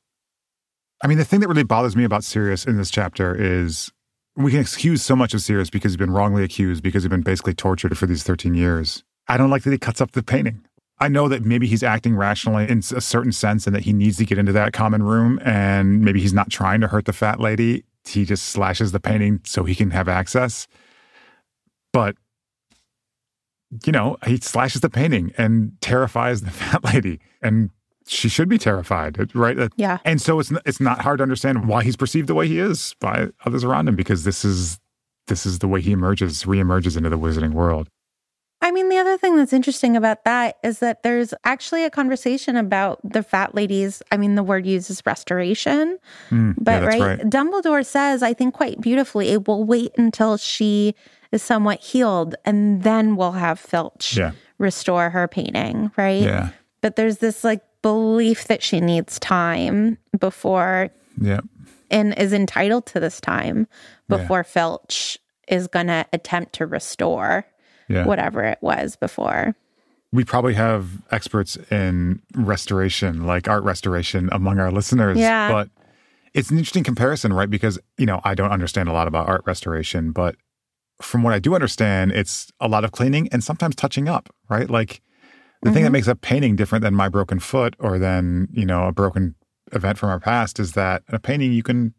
I 1.04 1.08
mean, 1.08 1.18
the 1.18 1.26
thing 1.26 1.40
that 1.42 1.48
really 1.48 1.64
bothers 1.64 1.96
me 1.96 2.04
about 2.04 2.24
Sirius 2.24 2.66
in 2.66 2.78
this 2.78 2.92
chapter 2.92 3.36
is 3.36 3.92
we 4.36 4.52
can 4.52 4.60
excuse 4.60 5.02
so 5.02 5.16
much 5.16 5.34
of 5.34 5.42
Sirius 5.42 5.70
because 5.70 5.92
he's 5.92 5.98
been 5.98 6.12
wrongly 6.12 6.44
accused, 6.44 6.84
because 6.84 7.04
he's 7.04 7.10
been 7.10 7.22
basically 7.22 7.54
tortured 7.54 7.98
for 7.98 8.06
these 8.06 8.24
13 8.24 8.54
years. 8.54 9.04
I 9.28 9.38
don't 9.38 9.50
like 9.50 9.64
that 9.64 9.72
he 9.72 9.78
cuts 9.78 10.02
up 10.02 10.12
the 10.12 10.24
painting. 10.24 10.66
I 11.00 11.08
know 11.08 11.28
that 11.28 11.44
maybe 11.44 11.68
he's 11.68 11.82
acting 11.84 12.16
rationally 12.16 12.70
in 12.70 12.80
a 12.80 13.02
certain 13.02 13.32
sense 13.32 13.66
and 13.66 13.76
that 13.76 13.84
he 13.84 13.92
needs 13.92 14.18
to 14.18 14.26
get 14.26 14.38
into 14.38 14.52
that 14.52 14.72
common 14.72 15.02
room 15.02 15.40
and 15.44 16.02
maybe 16.02 16.22
he's 16.22 16.34
not 16.34 16.50
trying 16.52 16.80
to 16.82 16.88
hurt 16.88 17.06
the 17.06 17.14
fat 17.14 17.40
lady. 17.40 17.84
He 18.06 18.24
just 18.24 18.48
slashes 18.48 18.92
the 18.92 19.00
painting 19.00 19.42
so 19.44 19.64
he 19.64 19.74
can 19.74 19.90
have 19.92 20.08
access. 20.08 20.68
But, 21.92 22.16
you 23.84 23.92
know, 23.92 24.18
he 24.26 24.38
slashes 24.38 24.82
the 24.82 24.90
painting 24.92 25.34
and 25.38 25.74
terrifies 25.82 26.42
the 26.42 26.52
fat 26.52 26.84
lady. 26.84 27.20
And 27.42 27.72
she 28.08 28.30
should 28.30 28.50
be 28.50 28.58
terrified, 28.58 29.34
right? 29.36 29.70
Yeah. 29.76 30.00
And 30.06 30.22
so 30.22 30.40
it's 30.40 30.52
it's 30.66 30.80
not 30.80 31.02
hard 31.02 31.18
to 31.20 31.24
understand 31.24 31.68
why 31.68 31.84
he's 31.84 31.96
perceived 31.96 32.28
the 32.28 32.36
way 32.36 32.48
he 32.48 32.60
is 32.60 32.96
by 33.00 33.30
others 33.46 33.64
around 33.64 33.88
him 33.88 33.96
because 33.96 34.24
this 34.24 34.44
is 34.44 34.80
this 35.28 35.46
is 35.46 35.60
the 35.60 35.68
way 35.68 35.82
he 35.82 35.92
emerges, 35.92 36.44
reemerges 36.44 36.98
into 36.98 37.10
the 37.10 37.18
wizarding 37.18 37.52
world. 37.52 37.88
I 38.64 38.70
mean, 38.70 38.90
the 38.90 38.98
other 38.98 39.18
thing 39.18 39.38
that's 39.38 39.54
interesting 39.54 39.98
about 39.98 40.24
that 40.26 40.58
is 40.64 40.80
that 40.80 41.02
there's 41.02 41.34
actually 41.44 41.84
a 41.84 41.90
conversation 41.90 42.56
about 42.56 43.00
the 43.04 43.24
fat 43.24 43.56
ladies. 43.56 44.04
I 44.12 44.18
mean, 44.18 44.36
the 44.36 44.44
word 44.44 44.68
uses 44.68 45.02
restoration, 45.04 45.98
mm, 46.30 46.54
but 46.60 46.84
yeah, 46.84 46.88
right? 46.88 47.02
right? 47.02 47.20
Dumbledore 47.22 47.84
says, 47.84 48.22
I 48.22 48.34
think 48.34 48.54
quite 48.54 48.80
beautifully, 48.80 49.30
it 49.30 49.48
will 49.48 49.64
wait 49.64 49.92
until 49.98 50.38
she 50.38 50.96
is 51.32 51.42
somewhat 51.42 51.80
healed 51.80 52.36
and 52.46 52.84
then 52.84 53.16
we'll 53.16 53.32
have 53.32 53.60
Filch 53.60 54.16
yeah. 54.16 54.32
restore 54.60 55.10
her 55.10 55.28
painting, 55.28 55.92
right? 55.98 56.22
Yeah. 56.22 56.50
But 56.82 56.98
there's 56.98 57.18
this 57.18 57.44
like 57.44 57.62
belief 57.82 58.46
that 58.46 58.62
she 58.62 58.80
needs 58.80 59.20
time 59.20 59.98
before 60.20 60.90
yeah 61.20 61.40
and 61.92 62.18
is 62.18 62.34
entitled 62.34 62.86
to 62.88 63.00
this 63.00 63.20
time 63.22 63.68
before 64.08 64.40
yeah. 64.40 64.44
Filch 64.44 65.20
is 65.48 65.68
going 65.68 65.88
to 65.88 66.06
attempt 66.14 66.54
to 66.54 66.66
restore 66.66 67.46
yeah. 67.90 68.06
whatever 68.06 68.44
it 68.44 68.58
was 68.62 68.96
before. 68.96 69.54
We 70.14 70.24
probably 70.24 70.54
have 70.56 70.90
experts 71.12 71.58
in 71.70 72.22
restoration, 72.36 73.26
like 73.26 73.48
art 73.48 73.64
restoration 73.64 74.30
among 74.32 74.60
our 74.60 74.72
listeners. 74.72 75.18
Yeah. 75.18 75.52
But 75.52 75.70
it's 76.34 76.50
an 76.50 76.58
interesting 76.58 76.84
comparison, 76.84 77.34
right? 77.34 77.50
Because, 77.50 77.78
you 77.98 78.06
know, 78.06 78.22
I 78.24 78.34
don't 78.34 78.52
understand 78.52 78.90
a 78.90 78.94
lot 78.94 79.08
about 79.08 79.28
art 79.28 79.42
restoration, 79.46 80.12
but 80.12 80.36
from 81.02 81.24
what 81.24 81.34
I 81.34 81.40
do 81.40 81.56
understand, 81.56 82.12
it's 82.12 82.52
a 82.60 82.68
lot 82.68 82.84
of 82.84 82.92
cleaning 82.92 83.28
and 83.32 83.44
sometimes 83.44 83.76
touching 83.76 84.08
up, 84.08 84.34
right? 84.50 84.70
Like 84.70 85.02
the 85.62 85.68
mm-hmm. 85.70 85.74
thing 85.74 85.84
that 85.84 85.88
mm-hmm. 85.88 85.94
makes 85.94 86.08
a 86.08 86.16
painting 86.16 86.56
different 86.56 86.84
than 86.84 86.96
my 86.96 87.10
broken 87.10 87.40
foot 87.40 87.76
or 87.80 88.00
than, 88.00 88.48
you 88.52 88.66
know, 88.66 88.88
a 88.88 88.92
broken 88.92 89.36
event 89.74 89.98
from 89.98 90.10
our 90.10 90.20
past 90.20 90.60
is 90.60 90.74
that 90.74 91.04
a 91.10 91.20
painting 91.20 91.54
you 91.54 91.64
can 91.64 91.94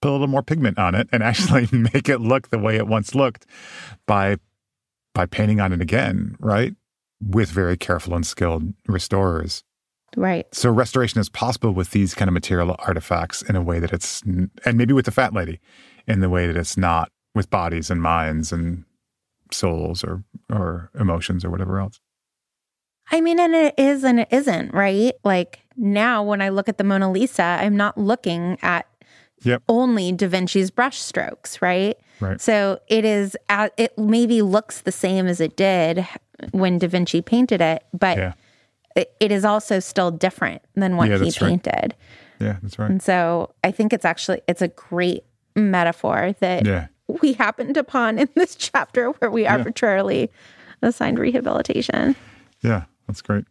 put 0.00 0.10
a 0.10 0.12
little 0.12 0.26
more 0.26 0.42
pigment 0.42 0.78
on 0.78 0.94
it 0.94 1.08
and 1.10 1.22
actually 1.22 1.68
make 1.72 2.08
it 2.08 2.20
look 2.20 2.50
the 2.50 2.58
way 2.58 2.76
it 2.76 2.86
once 2.86 3.14
looked 3.14 3.46
by 4.06 4.36
by 5.14 5.26
painting 5.26 5.58
on 5.58 5.72
it 5.72 5.80
again, 5.80 6.36
right? 6.38 6.74
With 7.20 7.50
very 7.50 7.76
careful 7.76 8.14
and 8.14 8.24
skilled 8.24 8.74
restorers. 8.86 9.64
Right. 10.16 10.46
So 10.54 10.70
restoration 10.70 11.20
is 11.20 11.28
possible 11.28 11.72
with 11.72 11.90
these 11.90 12.14
kind 12.14 12.28
of 12.28 12.32
material 12.32 12.76
artifacts 12.78 13.42
in 13.42 13.56
a 13.56 13.62
way 13.62 13.80
that 13.80 13.92
it's 13.92 14.22
and 14.22 14.78
maybe 14.78 14.92
with 14.92 15.06
the 15.06 15.10
fat 15.10 15.32
lady 15.32 15.60
in 16.06 16.20
the 16.20 16.28
way 16.28 16.46
that 16.46 16.56
it's 16.56 16.76
not 16.76 17.10
with 17.34 17.50
bodies 17.50 17.90
and 17.90 18.00
minds 18.00 18.52
and 18.52 18.84
souls 19.50 20.04
or 20.04 20.22
or 20.50 20.90
emotions 20.98 21.44
or 21.44 21.50
whatever 21.50 21.80
else. 21.80 22.00
I 23.10 23.20
mean, 23.20 23.38
and 23.40 23.54
it 23.54 23.74
is 23.78 24.04
and 24.04 24.20
it 24.20 24.28
isn't, 24.30 24.74
right? 24.74 25.14
Like 25.24 25.60
now 25.76 26.22
when 26.22 26.42
I 26.42 26.50
look 26.50 26.68
at 26.68 26.78
the 26.78 26.84
Mona 26.84 27.10
Lisa, 27.10 27.42
I'm 27.42 27.76
not 27.76 27.96
looking 27.96 28.58
at 28.62 28.86
yep. 29.42 29.62
only 29.68 30.12
Da 30.12 30.28
Vinci's 30.28 30.70
brushstrokes, 30.70 31.62
right? 31.62 31.96
Right. 32.20 32.40
So 32.40 32.80
it 32.88 33.04
is, 33.04 33.36
uh, 33.48 33.68
it 33.76 33.96
maybe 33.96 34.42
looks 34.42 34.80
the 34.80 34.92
same 34.92 35.26
as 35.26 35.40
it 35.40 35.56
did 35.56 36.06
when 36.50 36.78
Da 36.78 36.88
Vinci 36.88 37.22
painted 37.22 37.60
it, 37.60 37.84
but 37.96 38.18
yeah. 38.18 38.32
it, 38.96 39.14
it 39.20 39.32
is 39.32 39.44
also 39.44 39.80
still 39.80 40.10
different 40.10 40.62
than 40.74 40.96
what 40.96 41.08
yeah, 41.08 41.18
he 41.18 41.30
painted. 41.30 41.72
Right. 41.74 41.94
Yeah, 42.40 42.56
that's 42.62 42.78
right. 42.78 42.90
And 42.90 43.02
so 43.02 43.54
I 43.64 43.70
think 43.70 43.92
it's 43.92 44.04
actually, 44.04 44.42
it's 44.46 44.62
a 44.62 44.68
great 44.68 45.24
metaphor 45.56 46.34
that 46.40 46.66
yeah. 46.66 46.88
we 47.06 47.32
happened 47.32 47.76
upon 47.76 48.18
in 48.18 48.28
this 48.34 48.54
chapter 48.56 49.10
where 49.10 49.30
we 49.30 49.46
arbitrarily 49.46 50.30
assigned 50.82 51.18
rehabilitation. 51.18 52.14
Yeah. 52.62 52.84
That's 53.08 53.22
great. 53.22 53.44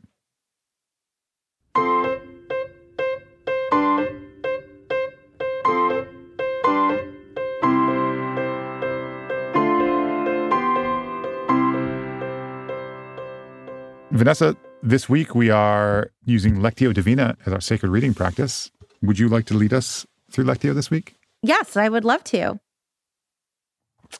Vanessa, 14.11 14.55
this 14.81 15.09
week 15.09 15.35
we 15.35 15.49
are 15.49 16.11
using 16.25 16.57
Lectio 16.57 16.93
Divina 16.93 17.35
as 17.45 17.53
our 17.53 17.61
sacred 17.61 17.89
reading 17.89 18.13
practice. 18.13 18.71
Would 19.01 19.19
you 19.19 19.27
like 19.27 19.45
to 19.45 19.53
lead 19.53 19.73
us 19.73 20.05
through 20.31 20.45
Lectio 20.45 20.73
this 20.73 20.89
week? 20.89 21.15
Yes, 21.43 21.77
I 21.77 21.89
would 21.89 22.05
love 22.05 22.23
to. 22.25 22.59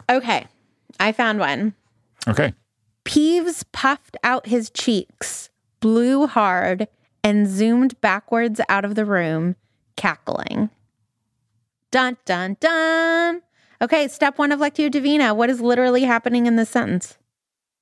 Okay, 0.09 0.45
I 0.99 1.11
found 1.11 1.39
one. 1.39 1.73
Okay. 2.27 2.53
Peeves 3.07 3.63
puffed 3.71 4.17
out 4.23 4.47
his 4.47 4.69
cheeks, 4.69 5.49
blew 5.79 6.27
hard, 6.27 6.87
and 7.23 7.47
zoomed 7.47 7.99
backwards 8.01 8.59
out 8.69 8.85
of 8.85 8.95
the 8.95 9.05
room, 9.05 9.55
cackling. 9.95 10.69
Dun, 11.89 12.17
dun, 12.25 12.57
dun. 12.59 13.41
Okay, 13.81 14.07
step 14.07 14.37
one 14.37 14.51
of 14.51 14.59
Lectio 14.59 14.91
Divina. 14.91 15.33
What 15.33 15.49
is 15.49 15.61
literally 15.61 16.03
happening 16.03 16.47
in 16.47 16.57
this 16.57 16.69
sentence? 16.69 17.17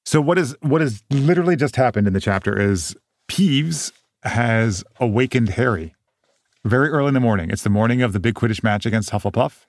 So 0.05 0.21
what 0.21 0.37
is 0.37 0.55
what 0.61 0.81
has 0.81 1.03
literally 1.09 1.55
just 1.55 1.75
happened 1.75 2.05
in 2.05 2.13
the 2.13 2.21
chapter 2.21 2.59
is 2.59 2.95
Peeves 3.27 3.91
has 4.23 4.83
awakened 4.99 5.49
Harry 5.49 5.95
very 6.63 6.89
early 6.89 7.07
in 7.07 7.13
the 7.15 7.19
morning. 7.19 7.49
It's 7.49 7.63
the 7.63 7.69
morning 7.69 8.01
of 8.03 8.13
the 8.13 8.19
big 8.19 8.35
Quidditch 8.35 8.63
match 8.63 8.85
against 8.85 9.09
Hufflepuff 9.09 9.65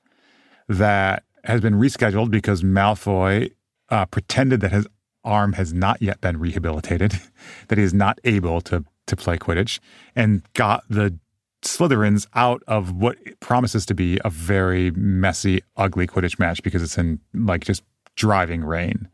that 0.69 1.25
has 1.45 1.61
been 1.61 1.75
rescheduled 1.75 2.31
because 2.31 2.63
Malfoy 2.63 3.53
uh, 3.89 4.05
pretended 4.07 4.61
that 4.61 4.73
his 4.73 4.87
arm 5.27 5.55
has 5.55 5.75
not 5.75 6.01
yet 6.01 6.21
been 6.21 6.39
rehabilitated, 6.39 7.21
that 7.69 7.77
he 7.77 7.85
is 7.85 7.93
not 7.93 8.19
able 8.25 8.61
to 8.63 8.85
to 9.07 9.17
play 9.17 9.39
Quidditch, 9.39 9.79
and 10.17 10.43
got 10.55 10.83
the 10.91 11.17
Slytherins 11.63 12.27
out 12.35 12.63
of 12.67 12.93
what 12.93 13.19
promises 13.41 13.87
to 13.87 13.95
be 13.95 14.19
a 14.25 14.31
very 14.31 14.91
messy, 14.93 15.63
ugly 15.77 16.07
Quidditch 16.07 16.39
match 16.39 16.63
because 16.63 16.83
it's 16.83 16.99
in 16.99 17.21
like 17.35 17.65
just 17.65 17.83
driving 18.15 18.65
rain. 18.65 19.09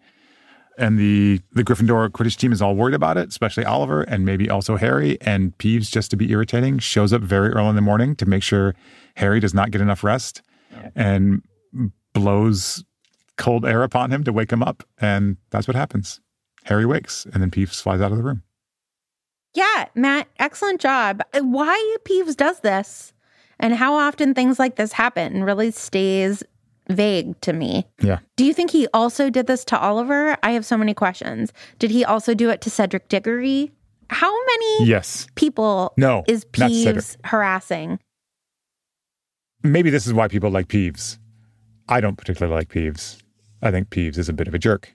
And 0.79 0.99
the 0.99 1.41
the 1.53 1.63
Gryffindor 1.63 2.09
Quidditch 2.11 2.37
team 2.37 2.53
is 2.53 2.63
all 2.63 2.75
worried 2.75 2.95
about 2.95 3.17
it, 3.17 3.29
especially 3.29 3.65
Oliver 3.65 4.03
and 4.03 4.25
maybe 4.25 4.49
also 4.49 4.77
Harry. 4.77 5.21
And 5.21 5.57
Peeves, 5.59 5.91
just 5.91 6.11
to 6.13 6.17
be 6.17 6.31
irritating, 6.31 6.79
shows 6.79 7.13
up 7.13 7.23
very 7.23 7.51
early 7.51 7.69
in 7.69 7.77
the 7.77 7.83
morning 7.83 8.17
to 8.17 8.27
make 8.27 8.43
sure 8.43 8.75
Harry 9.17 9.41
does 9.41 9.55
not 9.55 9.71
get 9.71 9.81
enough 9.81 10.03
rest, 10.03 10.43
and 10.95 11.43
blows 12.15 12.85
cold 13.43 13.66
air 13.66 13.82
upon 13.82 14.11
him 14.11 14.24
to 14.24 14.32
wake 14.32 14.51
him 14.53 14.62
up. 14.62 14.82
And 15.01 15.36
that's 15.51 15.66
what 15.68 15.74
happens. 15.76 16.20
Harry 16.64 16.86
wakes, 16.86 17.24
and 17.26 17.43
then 17.43 17.51
Peeves 17.51 17.82
flies 17.82 18.01
out 18.01 18.12
of 18.12 18.16
the 18.18 18.22
room. 18.24 18.43
Yeah, 19.55 19.86
Matt, 19.95 20.28
excellent 20.38 20.80
job. 20.80 21.20
Uh, 21.34 21.40
why 21.40 21.97
Peeves 22.09 22.36
does 22.36 22.61
this 22.61 23.12
and 23.59 23.74
how 23.74 23.95
often 23.95 24.32
things 24.32 24.59
like 24.59 24.76
this 24.76 24.93
happen 24.93 25.45
really 25.45 25.70
stays 25.72 26.43
vague 26.88 27.38
to 27.43 27.53
me. 27.53 27.86
Yeah. 28.01 28.18
Do 28.36 28.45
you 28.45 28.53
think 28.55 28.70
he 28.70 28.88
also 28.95 29.30
did 29.30 29.47
this 29.47 29.64
to 29.66 29.78
Oliver? 29.78 30.36
I 30.43 30.53
have 30.53 30.64
so 30.66 30.76
many 30.76 30.95
questions. 30.95 31.53
Did 31.78 31.90
he 31.90 32.05
also 32.05 32.34
do 32.34 32.51
it 32.51 32.61
to 32.62 32.70
Cedric 32.70 33.09
Diggory? 33.09 33.70
How 34.11 34.32
many 34.47 34.86
Yes. 34.86 35.26
people 35.36 35.95
No, 35.97 36.24
is 36.28 36.45
Peeves 36.47 37.16
harassing? 37.24 37.99
Maybe 39.62 39.90
this 39.90 40.07
is 40.07 40.12
why 40.12 40.28
people 40.28 40.51
like 40.51 40.68
Peeves. 40.68 41.18
I 41.88 42.01
don't 42.01 42.16
particularly 42.16 42.55
like 42.57 42.68
Peeves. 42.68 43.22
I 43.63 43.71
think 43.71 43.91
Peeves 43.91 44.19
is 44.19 44.29
a 44.29 44.33
bit 44.33 44.49
of 44.49 44.55
a 44.55 44.59
jerk. 44.59 44.95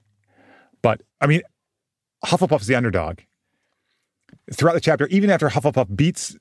But 0.82 1.02
I 1.22 1.28
mean, 1.28 1.42
Hufflepuff's 2.26 2.68
the 2.68 2.76
underdog. 2.76 3.20
Throughout 4.54 4.74
the 4.74 4.82
chapter, 4.82 5.08
even 5.08 5.30
after 5.30 5.50
Hufflepuff 5.50 5.96
beats 5.96 6.36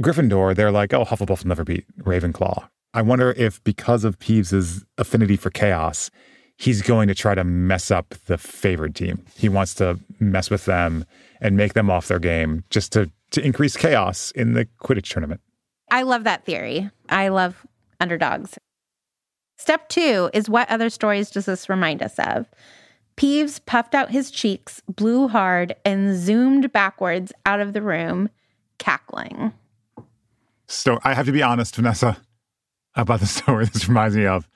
Gryffindor, 0.00 0.54
they're 0.54 0.72
like, 0.72 0.92
oh, 0.92 1.04
Hufflepuff 1.04 1.42
will 1.42 1.48
never 1.48 1.64
beat 1.64 1.84
Ravenclaw. 2.02 2.68
I 2.92 3.02
wonder 3.02 3.32
if 3.36 3.62
because 3.62 4.04
of 4.04 4.18
Peeves' 4.18 4.84
affinity 4.98 5.36
for 5.36 5.50
chaos, 5.50 6.10
he's 6.56 6.82
going 6.82 7.08
to 7.08 7.14
try 7.14 7.34
to 7.34 7.44
mess 7.44 7.90
up 7.90 8.14
the 8.26 8.36
favored 8.36 8.94
team. 8.94 9.24
He 9.36 9.48
wants 9.48 9.74
to 9.74 9.98
mess 10.18 10.50
with 10.50 10.64
them 10.64 11.04
and 11.40 11.56
make 11.56 11.74
them 11.74 11.88
off 11.88 12.08
their 12.08 12.18
game 12.18 12.64
just 12.70 12.92
to, 12.92 13.10
to 13.30 13.44
increase 13.44 13.76
chaos 13.76 14.32
in 14.32 14.54
the 14.54 14.66
Quidditch 14.82 15.12
tournament. 15.12 15.40
I 15.90 16.02
love 16.02 16.24
that 16.24 16.44
theory. 16.44 16.90
I 17.08 17.28
love 17.28 17.66
underdogs. 18.00 18.58
Step 19.60 19.90
two 19.90 20.30
is 20.32 20.48
what 20.48 20.70
other 20.70 20.88
stories 20.88 21.30
does 21.30 21.44
this 21.44 21.68
remind 21.68 22.02
us 22.02 22.18
of? 22.18 22.46
Peeves 23.18 23.60
puffed 23.66 23.94
out 23.94 24.10
his 24.10 24.30
cheeks, 24.30 24.80
blew 24.88 25.28
hard, 25.28 25.76
and 25.84 26.16
zoomed 26.16 26.72
backwards 26.72 27.30
out 27.44 27.60
of 27.60 27.74
the 27.74 27.82
room, 27.82 28.30
cackling. 28.78 29.52
So 30.66 30.98
I 31.04 31.12
have 31.12 31.26
to 31.26 31.32
be 31.32 31.42
honest, 31.42 31.76
Vanessa, 31.76 32.16
about 32.94 33.20
the 33.20 33.26
story 33.40 33.66
this 33.66 33.86
reminds 33.86 34.16
me 34.16 34.24
of. 34.24 34.48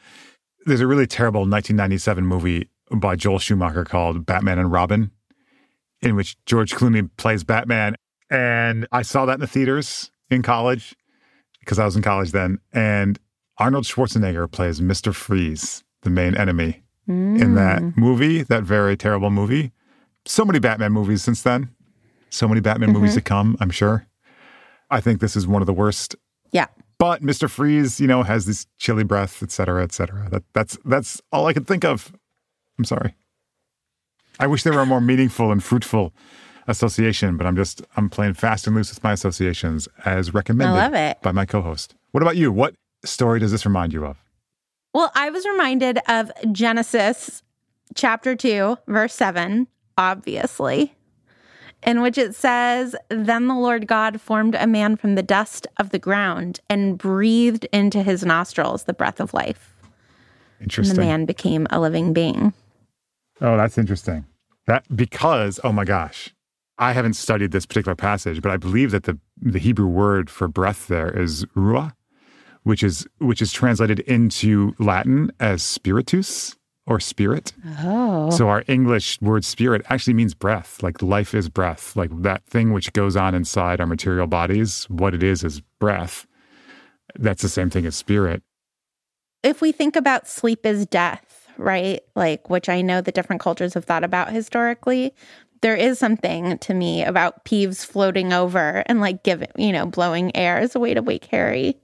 There's 0.64 0.80
a 0.80 0.86
really 0.86 1.06
terrible 1.06 1.42
1997 1.42 2.24
movie 2.24 2.70
by 2.90 3.14
Joel 3.14 3.38
Schumacher 3.38 3.84
called 3.84 4.24
Batman 4.24 4.58
and 4.58 4.72
Robin, 4.72 5.10
in 6.00 6.16
which 6.16 6.42
George 6.46 6.72
Clooney 6.72 7.10
plays 7.18 7.44
Batman. 7.44 7.94
And 8.30 8.88
I 8.90 9.02
saw 9.02 9.26
that 9.26 9.34
in 9.34 9.40
the 9.40 9.46
theaters 9.46 10.10
in 10.30 10.40
college 10.40 10.96
because 11.60 11.78
I 11.78 11.84
was 11.84 11.94
in 11.94 12.00
college 12.00 12.32
then. 12.32 12.58
And 12.72 13.18
Arnold 13.58 13.84
Schwarzenegger 13.84 14.50
plays 14.50 14.80
Mr. 14.80 15.14
Freeze, 15.14 15.84
the 16.02 16.10
main 16.10 16.36
enemy 16.36 16.82
in 17.06 17.54
that 17.54 17.82
mm. 17.82 17.96
movie, 17.96 18.42
that 18.42 18.62
very 18.62 18.96
terrible 18.96 19.30
movie. 19.30 19.72
So 20.24 20.44
many 20.44 20.58
Batman 20.58 20.92
movies 20.92 21.22
since 21.22 21.42
then. 21.42 21.68
So 22.30 22.48
many 22.48 22.60
Batman 22.60 22.92
movies 22.92 23.10
mm-hmm. 23.10 23.18
to 23.18 23.22
come, 23.22 23.56
I'm 23.60 23.70
sure. 23.70 24.06
I 24.90 25.00
think 25.00 25.20
this 25.20 25.36
is 25.36 25.46
one 25.46 25.62
of 25.62 25.66
the 25.66 25.72
worst 25.72 26.16
Yeah. 26.50 26.66
but 26.98 27.22
Mr. 27.22 27.48
Freeze, 27.48 28.00
you 28.00 28.06
know, 28.06 28.22
has 28.22 28.46
this 28.46 28.66
chilly 28.78 29.04
breath, 29.04 29.42
et 29.42 29.50
cetera, 29.50 29.82
et 29.82 29.92
cetera. 29.92 30.28
That, 30.30 30.42
that's 30.52 30.78
that's 30.84 31.20
all 31.30 31.46
I 31.46 31.52
could 31.52 31.66
think 31.66 31.84
of. 31.84 32.12
I'm 32.78 32.84
sorry. 32.84 33.14
I 34.40 34.46
wish 34.46 34.62
there 34.62 34.72
were 34.72 34.80
a 34.80 34.86
more 34.86 35.00
meaningful 35.00 35.52
and 35.52 35.62
fruitful 35.62 36.12
association, 36.66 37.36
but 37.36 37.46
I'm 37.46 37.54
just 37.56 37.82
I'm 37.96 38.08
playing 38.10 38.34
fast 38.34 38.66
and 38.66 38.74
loose 38.74 38.90
with 38.90 39.04
my 39.04 39.12
associations 39.12 39.88
as 40.04 40.32
recommended 40.34 40.74
I 40.74 40.84
love 40.84 40.94
it. 40.94 41.22
by 41.22 41.32
my 41.32 41.44
co-host. 41.44 41.94
What 42.12 42.22
about 42.22 42.36
you? 42.36 42.50
What 42.50 42.74
story 43.04 43.40
does 43.40 43.52
this 43.52 43.64
remind 43.64 43.92
you 43.92 44.04
of? 44.04 44.16
Well, 44.92 45.10
I 45.14 45.30
was 45.30 45.44
reminded 45.44 45.98
of 46.08 46.30
Genesis 46.52 47.42
chapter 47.94 48.36
2, 48.36 48.78
verse 48.86 49.14
7, 49.14 49.66
obviously, 49.98 50.94
in 51.82 52.00
which 52.00 52.16
it 52.16 52.34
says, 52.34 52.94
Then 53.08 53.48
the 53.48 53.54
Lord 53.54 53.86
God 53.86 54.20
formed 54.20 54.54
a 54.54 54.66
man 54.66 54.96
from 54.96 55.14
the 55.14 55.22
dust 55.22 55.66
of 55.78 55.90
the 55.90 55.98
ground 55.98 56.60
and 56.68 56.96
breathed 56.96 57.66
into 57.72 58.02
his 58.02 58.24
nostrils 58.24 58.84
the 58.84 58.94
breath 58.94 59.20
of 59.20 59.34
life. 59.34 59.74
And 60.60 60.66
Interesting. 60.66 60.96
the 60.96 61.02
man 61.02 61.26
became 61.26 61.66
a 61.70 61.80
living 61.80 62.12
being. 62.12 62.52
Oh, 63.40 63.56
that's 63.56 63.78
interesting. 63.78 64.24
That 64.66 64.84
because 64.94 65.60
oh 65.62 65.72
my 65.72 65.84
gosh, 65.84 66.34
I 66.78 66.92
haven't 66.92 67.14
studied 67.14 67.50
this 67.50 67.66
particular 67.66 67.94
passage, 67.94 68.40
but 68.40 68.50
I 68.50 68.56
believe 68.56 68.90
that 68.92 69.02
the 69.02 69.18
the 69.36 69.58
Hebrew 69.58 69.88
word 69.88 70.30
for 70.30 70.48
breath 70.48 70.86
there 70.86 71.10
is 71.10 71.44
ruah, 71.56 71.92
which 72.64 72.82
is 72.82 73.06
which 73.18 73.40
is 73.40 73.52
translated 73.52 74.00
into 74.00 74.74
Latin 74.78 75.30
as 75.40 75.62
spiritus 75.62 76.56
or 76.86 77.00
spirit. 77.00 77.54
Oh. 77.78 78.28
So 78.30 78.48
our 78.50 78.62
English 78.68 79.18
word 79.22 79.42
spirit 79.44 79.80
actually 79.88 80.12
means 80.12 80.34
breath, 80.34 80.82
like 80.82 81.00
life 81.00 81.34
is 81.34 81.48
breath, 81.48 81.96
like 81.96 82.10
that 82.20 82.44
thing 82.44 82.74
which 82.74 82.92
goes 82.92 83.16
on 83.16 83.34
inside 83.34 83.80
our 83.80 83.86
material 83.86 84.26
bodies. 84.26 84.84
What 84.90 85.14
it 85.14 85.22
is 85.22 85.42
is 85.44 85.62
breath. 85.80 86.26
That's 87.14 87.40
the 87.40 87.48
same 87.48 87.70
thing 87.70 87.86
as 87.86 87.94
spirit. 87.94 88.42
if 89.44 89.60
we 89.60 89.72
think 89.72 89.94
about 89.94 90.26
sleep 90.26 90.64
as 90.66 90.86
death, 90.86 91.46
right? 91.58 92.00
Like, 92.16 92.50
which 92.50 92.68
I 92.68 92.80
know 92.80 93.00
the 93.00 93.12
different 93.12 93.42
cultures 93.42 93.74
have 93.74 93.84
thought 93.84 94.02
about 94.02 94.32
historically, 94.32 95.14
there 95.60 95.76
is 95.76 95.98
something 95.98 96.58
to 96.58 96.74
me 96.74 97.04
about 97.04 97.44
Peeves 97.44 97.84
floating 97.86 98.32
over 98.32 98.82
and 98.86 99.00
like 99.00 99.22
giving, 99.22 99.48
you 99.56 99.72
know, 99.72 99.86
blowing 99.86 100.34
air 100.36 100.58
as 100.58 100.74
a 100.74 100.80
way 100.80 100.94
to 100.94 101.02
wake 101.02 101.26
Harry. 101.26 101.78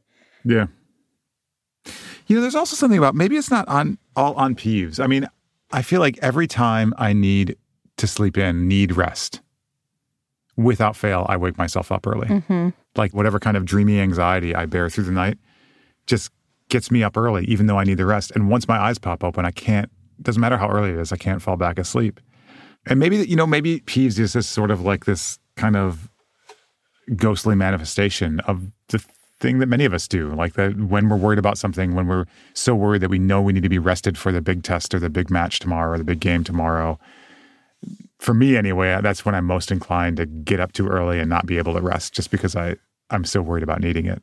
Yeah. 0.45 0.67
You 2.27 2.37
know, 2.37 2.43
there's 2.43 2.55
also 2.55 2.77
something 2.77 2.99
about 2.99 3.15
maybe 3.15 3.37
it's 3.37 3.51
not 3.51 3.67
on 3.69 3.99
all 4.15 4.35
on 4.35 4.55
peeves. 4.55 5.03
I 5.03 5.07
mean, 5.07 5.27
I 5.73 5.83
feel 5.83 6.01
like 6.01 6.19
every 6.23 6.47
time 6.47 6.95
I 6.97 7.13
need 7.13 7.57
to 7.97 8.07
sleep 8.07 8.39
in, 8.39 8.69
need 8.69 8.97
rest, 8.97 9.41
without 10.57 10.97
fail, 10.97 11.27
I 11.29 11.37
wake 11.37 11.59
myself 11.59 11.91
up 11.91 12.07
early. 12.07 12.29
Mm-hmm. 12.29 12.69
Like 12.97 13.15
whatever 13.15 13.39
kind 13.39 13.57
of 13.57 13.65
dreamy 13.65 14.01
anxiety 14.01 14.55
I 14.55 14.67
bear 14.67 14.89
through 14.89 15.05
the 15.05 15.13
night 15.13 15.39
just 16.07 16.31
gets 16.69 16.91
me 16.91 17.03
up 17.03 17.17
early, 17.17 17.45
even 17.47 17.67
though 17.67 17.79
I 17.79 17.85
need 17.85 17.99
the 17.99 18.07
rest. 18.07 18.33
And 18.35 18.49
once 18.49 18.69
my 18.69 18.79
eyes 18.79 18.99
pop 18.99 19.25
open, 19.25 19.45
I 19.45 19.51
can't, 19.51 19.91
doesn't 20.23 20.41
matter 20.41 20.57
how 20.57 20.69
early 20.69 20.91
it 20.91 20.99
is, 20.99 21.13
I 21.13 21.17
can't 21.17 21.43
fall 21.43 21.57
back 21.57 21.79
asleep. 21.79 22.21
And 22.87 22.99
maybe, 22.99 23.17
you 23.17 23.37
know, 23.37 23.47
maybe 23.47 23.81
peeves 23.81 24.19
is 24.19 24.33
just 24.33 24.51
sort 24.51 24.71
of 24.71 24.81
like 24.81 25.05
this 25.05 25.39
kind 25.57 25.77
of 25.77 26.09
ghostly 27.17 27.55
manifestation 27.55 28.41
of 28.41 28.71
the 28.89 29.05
thing 29.41 29.59
that 29.59 29.67
many 29.67 29.85
of 29.85 29.93
us 29.95 30.07
do. 30.07 30.33
Like 30.35 30.53
that 30.55 30.77
when 30.79 31.09
we're 31.09 31.17
worried 31.17 31.39
about 31.39 31.59
something, 31.59 31.95
when 31.95 32.07
we're 32.07 32.27
so 32.55 32.75
worried 32.75 33.03
that 33.03 33.11
we 33.11 33.19
know 33.19 33.41
we 33.41 33.53
need 33.53 33.63
to 33.63 33.69
be 33.69 33.79
rested 33.79 34.17
for 34.17 34.31
the 34.31 34.43
big 34.43 34.63
test 34.63 34.95
or 34.95 35.01
the 35.01 35.11
big 35.11 35.31
match 35.31 35.59
tomorrow 35.59 35.95
or 35.95 35.99
the 35.99 36.05
big 36.05 36.21
game 36.21 36.45
tomorrow. 36.45 36.99
For 38.19 38.35
me, 38.35 38.57
anyway, 38.57 39.01
that's 39.03 39.25
when 39.25 39.35
I'm 39.35 39.47
most 39.47 39.73
inclined 39.73 40.19
to 40.19 40.27
get 40.27 40.61
up 40.61 40.73
too 40.73 40.87
early 40.87 41.19
and 41.19 41.31
not 41.31 41.47
be 41.47 41.57
able 41.57 41.75
to 41.75 41.81
rest 41.81 42.13
just 42.13 42.31
because 42.31 42.55
I, 42.55 42.77
I'm 43.09 43.25
so 43.25 43.41
worried 43.41 43.63
about 43.63 43.81
needing 43.81 44.07
it. 44.07 44.23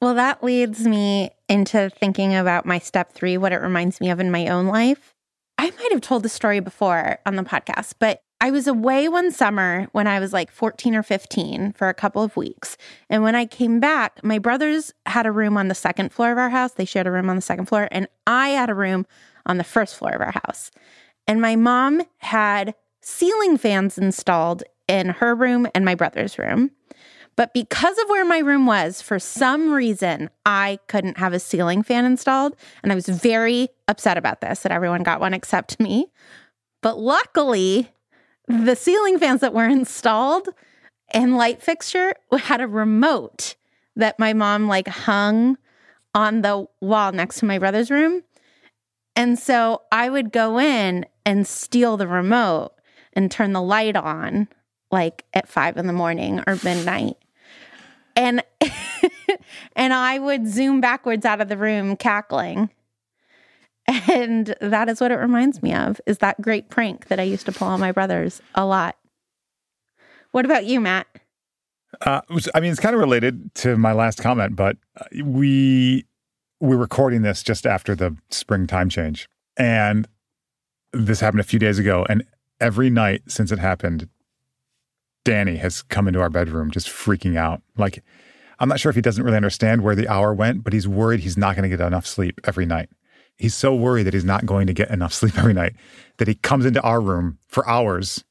Well, 0.00 0.14
that 0.14 0.44
leads 0.44 0.86
me 0.86 1.30
into 1.48 1.90
thinking 1.90 2.36
about 2.36 2.64
my 2.64 2.78
step 2.78 3.12
three, 3.12 3.36
what 3.36 3.52
it 3.52 3.56
reminds 3.56 4.00
me 4.00 4.10
of 4.10 4.20
in 4.20 4.30
my 4.30 4.46
own 4.46 4.66
life. 4.68 5.16
I 5.58 5.70
might 5.70 5.90
have 5.90 6.02
told 6.02 6.22
the 6.22 6.28
story 6.28 6.60
before 6.60 7.18
on 7.26 7.34
the 7.34 7.42
podcast, 7.42 7.94
but 7.98 8.22
I 8.40 8.52
was 8.52 8.68
away 8.68 9.08
one 9.08 9.32
summer 9.32 9.88
when 9.92 10.06
I 10.06 10.20
was 10.20 10.32
like 10.32 10.50
14 10.50 10.94
or 10.94 11.02
15 11.02 11.72
for 11.72 11.88
a 11.88 11.94
couple 11.94 12.22
of 12.22 12.36
weeks. 12.36 12.76
And 13.10 13.24
when 13.24 13.34
I 13.34 13.46
came 13.46 13.80
back, 13.80 14.22
my 14.22 14.38
brothers 14.38 14.92
had 15.06 15.26
a 15.26 15.32
room 15.32 15.56
on 15.56 15.66
the 15.66 15.74
second 15.74 16.12
floor 16.12 16.30
of 16.30 16.38
our 16.38 16.50
house. 16.50 16.72
They 16.72 16.84
shared 16.84 17.08
a 17.08 17.10
room 17.10 17.28
on 17.28 17.36
the 17.36 17.42
second 17.42 17.66
floor, 17.66 17.88
and 17.90 18.06
I 18.26 18.50
had 18.50 18.70
a 18.70 18.74
room 18.74 19.06
on 19.44 19.58
the 19.58 19.64
first 19.64 19.96
floor 19.96 20.12
of 20.12 20.20
our 20.20 20.32
house. 20.46 20.70
And 21.26 21.40
my 21.40 21.56
mom 21.56 22.02
had 22.18 22.74
ceiling 23.00 23.56
fans 23.58 23.98
installed 23.98 24.62
in 24.86 25.08
her 25.08 25.34
room 25.34 25.66
and 25.74 25.84
my 25.84 25.94
brother's 25.94 26.38
room. 26.38 26.70
But 27.34 27.54
because 27.54 27.98
of 27.98 28.08
where 28.08 28.24
my 28.24 28.38
room 28.38 28.66
was, 28.66 29.00
for 29.00 29.18
some 29.18 29.72
reason, 29.72 30.30
I 30.44 30.78
couldn't 30.88 31.18
have 31.18 31.32
a 31.32 31.38
ceiling 31.38 31.82
fan 31.82 32.04
installed. 32.04 32.56
And 32.82 32.90
I 32.90 32.94
was 32.94 33.08
very 33.08 33.68
upset 33.86 34.16
about 34.16 34.40
this 34.40 34.60
that 34.60 34.72
everyone 34.72 35.02
got 35.02 35.20
one 35.20 35.34
except 35.34 35.78
me. 35.78 36.06
But 36.82 36.98
luckily, 36.98 37.90
the 38.48 38.74
ceiling 38.74 39.18
fans 39.18 39.40
that 39.42 39.54
were 39.54 39.68
installed 39.68 40.48
and 41.12 41.36
light 41.36 41.62
fixture 41.62 42.14
had 42.32 42.60
a 42.60 42.66
remote 42.66 43.56
that 43.96 44.18
my 44.18 44.32
mom 44.32 44.66
like 44.66 44.88
hung 44.88 45.58
on 46.14 46.42
the 46.42 46.66
wall 46.80 47.12
next 47.12 47.40
to 47.40 47.44
my 47.44 47.58
brother's 47.58 47.90
room. 47.90 48.22
And 49.14 49.38
so 49.38 49.82
I 49.92 50.08
would 50.08 50.32
go 50.32 50.58
in 50.58 51.04
and 51.26 51.46
steal 51.46 51.96
the 51.96 52.08
remote 52.08 52.72
and 53.12 53.30
turn 53.30 53.52
the 53.52 53.62
light 53.62 53.96
on 53.96 54.48
like 54.90 55.24
at 55.34 55.48
five 55.48 55.76
in 55.76 55.86
the 55.86 55.92
morning 55.92 56.42
or 56.46 56.58
midnight. 56.64 57.16
And 58.16 58.42
and 59.76 59.92
I 59.92 60.18
would 60.18 60.46
zoom 60.46 60.80
backwards 60.80 61.26
out 61.26 61.40
of 61.40 61.48
the 61.48 61.56
room 61.56 61.96
cackling. 61.96 62.70
And 63.88 64.54
that 64.60 64.88
is 64.88 65.00
what 65.00 65.10
it 65.10 65.16
reminds 65.16 65.62
me 65.62 65.72
of 65.72 66.00
is 66.06 66.18
that 66.18 66.40
great 66.40 66.68
prank 66.68 67.08
that 67.08 67.18
I 67.18 67.22
used 67.22 67.46
to 67.46 67.52
pull 67.52 67.68
on 67.68 67.80
my 67.80 67.90
brothers 67.90 68.42
a 68.54 68.66
lot. 68.66 68.96
What 70.32 70.44
about 70.44 70.66
you, 70.66 70.78
Matt? 70.78 71.06
Uh, 72.02 72.20
I 72.54 72.60
mean, 72.60 72.70
it's 72.70 72.80
kind 72.80 72.94
of 72.94 73.00
related 73.00 73.54
to 73.56 73.78
my 73.78 73.92
last 73.92 74.22
comment, 74.22 74.56
but 74.56 74.76
uh, 75.00 75.24
we 75.24 76.04
we're 76.60 76.76
recording 76.76 77.22
this 77.22 77.42
just 77.42 77.66
after 77.66 77.94
the 77.94 78.14
spring 78.30 78.66
time 78.66 78.90
change, 78.90 79.26
and 79.56 80.06
this 80.92 81.20
happened 81.20 81.40
a 81.40 81.44
few 81.44 81.58
days 81.58 81.78
ago. 81.78 82.04
And 82.10 82.24
every 82.60 82.90
night 82.90 83.22
since 83.28 83.50
it 83.50 83.58
happened, 83.58 84.08
Danny 85.24 85.56
has 85.56 85.80
come 85.82 86.08
into 86.08 86.20
our 86.20 86.30
bedroom 86.30 86.70
just 86.70 86.88
freaking 86.88 87.38
out. 87.38 87.62
Like, 87.78 88.04
I'm 88.58 88.68
not 88.68 88.80
sure 88.80 88.90
if 88.90 88.96
he 88.96 89.02
doesn't 89.02 89.24
really 89.24 89.36
understand 89.36 89.82
where 89.82 89.94
the 89.94 90.08
hour 90.08 90.34
went, 90.34 90.62
but 90.62 90.74
he's 90.74 90.86
worried 90.86 91.20
he's 91.20 91.38
not 91.38 91.56
going 91.56 91.68
to 91.68 91.74
get 91.74 91.84
enough 91.84 92.06
sleep 92.06 92.38
every 92.44 92.66
night. 92.66 92.90
He's 93.38 93.54
so 93.54 93.74
worried 93.74 94.02
that 94.04 94.14
he's 94.14 94.24
not 94.24 94.46
going 94.46 94.66
to 94.66 94.72
get 94.72 94.90
enough 94.90 95.12
sleep 95.12 95.38
every 95.38 95.54
night 95.54 95.74
that 96.18 96.28
he 96.28 96.34
comes 96.34 96.66
into 96.66 96.82
our 96.82 97.00
room 97.00 97.38
for 97.46 97.66
hours 97.68 98.24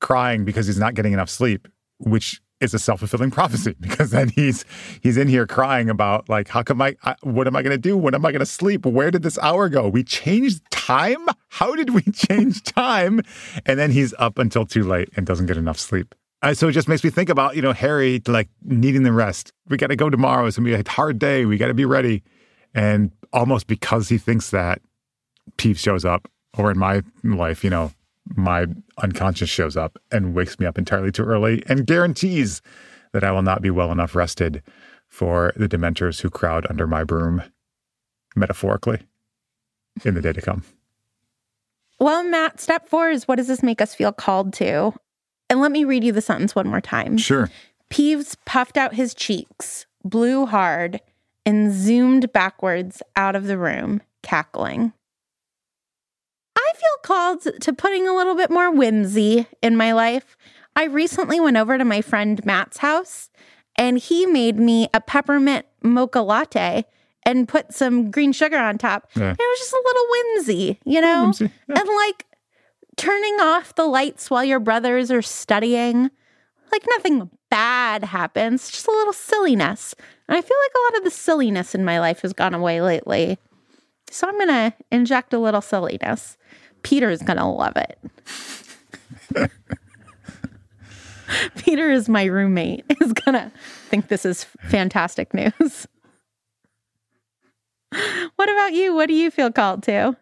crying 0.00 0.44
because 0.44 0.66
he's 0.66 0.78
not 0.78 0.94
getting 0.94 1.12
enough 1.12 1.28
sleep, 1.28 1.68
which 1.98 2.40
is 2.60 2.72
a 2.72 2.78
self-fulfilling 2.78 3.30
prophecy 3.30 3.74
because 3.80 4.10
then 4.10 4.28
he's 4.28 4.64
he's 5.02 5.16
in 5.16 5.28
here 5.28 5.46
crying 5.46 5.90
about 5.90 6.28
like 6.28 6.48
how 6.48 6.62
come 6.62 6.80
I, 6.80 6.96
I 7.04 7.16
what 7.22 7.46
am 7.46 7.56
I 7.56 7.62
going 7.62 7.74
to 7.74 7.78
do? 7.78 7.96
When 7.96 8.14
am 8.14 8.24
I 8.24 8.30
going 8.32 8.40
to 8.40 8.46
sleep? 8.46 8.86
Where 8.86 9.10
did 9.10 9.22
this 9.22 9.38
hour 9.38 9.68
go? 9.68 9.88
We 9.88 10.02
changed 10.04 10.62
time? 10.70 11.26
How 11.48 11.74
did 11.74 11.90
we 11.90 12.02
change 12.12 12.62
time? 12.62 13.20
And 13.66 13.78
then 13.78 13.90
he's 13.90 14.14
up 14.18 14.38
until 14.38 14.66
too 14.66 14.84
late 14.84 15.10
and 15.16 15.26
doesn't 15.26 15.46
get 15.46 15.56
enough 15.56 15.78
sleep. 15.78 16.14
Uh, 16.42 16.52
so 16.52 16.68
it 16.68 16.72
just 16.72 16.88
makes 16.88 17.02
me 17.02 17.10
think 17.10 17.28
about 17.28 17.56
you 17.56 17.62
know 17.62 17.72
Harry 17.72 18.22
like 18.26 18.48
needing 18.62 19.02
the 19.02 19.12
rest. 19.12 19.52
We 19.68 19.76
got 19.76 19.88
to 19.88 19.96
go 19.96 20.10
tomorrow. 20.10 20.46
It's 20.46 20.56
going 20.56 20.70
to 20.70 20.76
be 20.76 20.88
a 20.88 20.90
hard 20.90 21.18
day. 21.18 21.46
We 21.46 21.56
got 21.56 21.68
to 21.68 21.74
be 21.74 21.84
ready. 21.84 22.22
And 22.74 23.12
almost 23.34 23.66
because 23.66 24.08
he 24.08 24.16
thinks 24.16 24.50
that 24.50 24.80
Peeves 25.58 25.78
shows 25.78 26.04
up 26.06 26.30
or 26.56 26.70
in 26.70 26.78
my 26.78 27.02
life 27.22 27.62
you 27.62 27.68
know 27.68 27.92
my 28.36 28.66
unconscious 29.02 29.50
shows 29.50 29.76
up 29.76 29.98
and 30.10 30.34
wakes 30.34 30.58
me 30.58 30.64
up 30.64 30.78
entirely 30.78 31.12
too 31.12 31.24
early 31.24 31.62
and 31.66 31.86
guarantees 31.86 32.62
that 33.12 33.24
I 33.24 33.30
will 33.30 33.42
not 33.42 33.62
be 33.62 33.70
well 33.70 33.92
enough 33.92 34.14
rested 34.14 34.62
for 35.14 35.52
the 35.56 35.68
dementors 35.68 36.20
who 36.20 36.28
crowd 36.28 36.66
under 36.68 36.86
my 36.88 37.04
broom, 37.04 37.42
metaphorically, 38.34 39.00
in 40.04 40.14
the 40.14 40.20
day 40.20 40.32
to 40.32 40.42
come. 40.42 40.64
Well, 42.00 42.24
Matt, 42.24 42.60
step 42.60 42.88
four 42.88 43.10
is 43.10 43.28
what 43.28 43.36
does 43.36 43.46
this 43.46 43.62
make 43.62 43.80
us 43.80 43.94
feel 43.94 44.12
called 44.12 44.52
to? 44.54 44.92
And 45.48 45.60
let 45.60 45.70
me 45.70 45.84
read 45.84 46.02
you 46.02 46.10
the 46.10 46.20
sentence 46.20 46.56
one 46.56 46.66
more 46.66 46.80
time. 46.80 47.16
Sure. 47.16 47.48
Peeves 47.88 48.36
puffed 48.44 48.76
out 48.76 48.94
his 48.94 49.14
cheeks, 49.14 49.86
blew 50.02 50.46
hard, 50.46 51.00
and 51.46 51.72
zoomed 51.72 52.32
backwards 52.32 53.02
out 53.16 53.36
of 53.36 53.46
the 53.46 53.58
room, 53.58 54.02
cackling. 54.22 54.92
I 56.56 56.72
feel 56.74 56.98
called 57.02 57.60
to 57.60 57.72
putting 57.72 58.08
a 58.08 58.14
little 58.14 58.34
bit 58.34 58.50
more 58.50 58.70
whimsy 58.70 59.46
in 59.62 59.76
my 59.76 59.92
life. 59.92 60.36
I 60.76 60.84
recently 60.84 61.40
went 61.40 61.56
over 61.56 61.78
to 61.78 61.84
my 61.84 62.00
friend 62.00 62.44
Matt's 62.44 62.78
house 62.78 63.30
and 63.76 63.98
he 63.98 64.26
made 64.26 64.58
me 64.58 64.88
a 64.94 65.00
peppermint 65.00 65.66
mocha 65.82 66.20
latte 66.20 66.84
and 67.24 67.48
put 67.48 67.72
some 67.72 68.10
green 68.10 68.32
sugar 68.32 68.58
on 68.58 68.78
top. 68.78 69.08
Yeah. 69.14 69.32
It 69.32 69.38
was 69.38 69.58
just 69.58 69.72
a 69.72 69.82
little 69.84 70.06
whimsy, 70.10 70.80
you 70.84 71.00
know? 71.00 71.24
Whimsy. 71.24 71.50
Yeah. 71.68 71.80
And 71.80 71.88
like 71.88 72.26
turning 72.96 73.40
off 73.40 73.74
the 73.74 73.86
lights 73.86 74.30
while 74.30 74.44
your 74.44 74.60
brothers 74.60 75.10
are 75.10 75.22
studying, 75.22 76.10
like 76.70 76.84
nothing 76.88 77.30
bad 77.50 78.04
happens, 78.04 78.70
just 78.70 78.86
a 78.86 78.92
little 78.92 79.12
silliness. 79.12 79.94
And 80.28 80.36
I 80.36 80.40
feel 80.40 80.56
like 80.62 80.72
a 80.74 80.92
lot 80.92 80.98
of 80.98 81.04
the 81.04 81.10
silliness 81.10 81.74
in 81.74 81.84
my 81.84 82.00
life 82.00 82.20
has 82.20 82.32
gone 82.32 82.54
away 82.54 82.80
lately. 82.80 83.38
So 84.10 84.28
I'm 84.28 84.38
going 84.38 84.48
to 84.48 84.72
inject 84.90 85.32
a 85.32 85.38
little 85.38 85.60
silliness. 85.60 86.36
Peter's 86.82 87.22
going 87.22 87.38
to 87.38 87.44
love 87.44 87.76
it. 87.76 87.98
Peter 91.56 91.90
is 91.90 92.08
my 92.08 92.24
roommate, 92.24 92.84
is 93.00 93.12
going 93.12 93.34
to 93.34 93.50
think 93.88 94.08
this 94.08 94.24
is 94.24 94.44
fantastic 94.60 95.34
news. 95.34 95.86
what 98.36 98.48
about 98.48 98.72
you? 98.72 98.94
What 98.94 99.06
do 99.06 99.14
you 99.14 99.30
feel 99.30 99.50
called 99.50 99.82
to? 99.84 100.16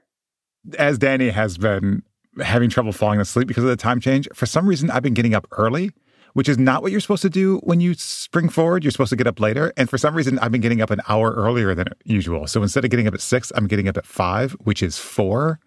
As 0.78 0.98
Danny 0.98 1.30
has 1.30 1.58
been 1.58 2.02
having 2.40 2.70
trouble 2.70 2.92
falling 2.92 3.20
asleep 3.20 3.48
because 3.48 3.64
of 3.64 3.70
the 3.70 3.76
time 3.76 4.00
change, 4.00 4.28
for 4.34 4.46
some 4.46 4.66
reason, 4.66 4.90
I've 4.90 5.02
been 5.02 5.14
getting 5.14 5.34
up 5.34 5.46
early 5.52 5.90
which 6.34 6.48
is 6.48 6.58
not 6.58 6.82
what 6.82 6.92
you're 6.92 7.00
supposed 7.00 7.22
to 7.22 7.30
do 7.30 7.58
when 7.58 7.80
you 7.80 7.94
spring 7.94 8.48
forward. 8.48 8.84
You're 8.84 8.90
supposed 8.90 9.10
to 9.10 9.16
get 9.16 9.26
up 9.26 9.40
later. 9.40 9.72
And 9.76 9.88
for 9.88 9.98
some 9.98 10.14
reason, 10.14 10.38
I've 10.38 10.52
been 10.52 10.60
getting 10.60 10.80
up 10.80 10.90
an 10.90 11.00
hour 11.08 11.32
earlier 11.32 11.74
than 11.74 11.88
usual. 12.04 12.46
So 12.46 12.62
instead 12.62 12.84
of 12.84 12.90
getting 12.90 13.06
up 13.06 13.14
at 13.14 13.20
six, 13.20 13.52
I'm 13.54 13.66
getting 13.66 13.88
up 13.88 13.96
at 13.96 14.06
five, 14.06 14.52
which 14.52 14.82
is 14.82 14.98
four. 14.98 15.60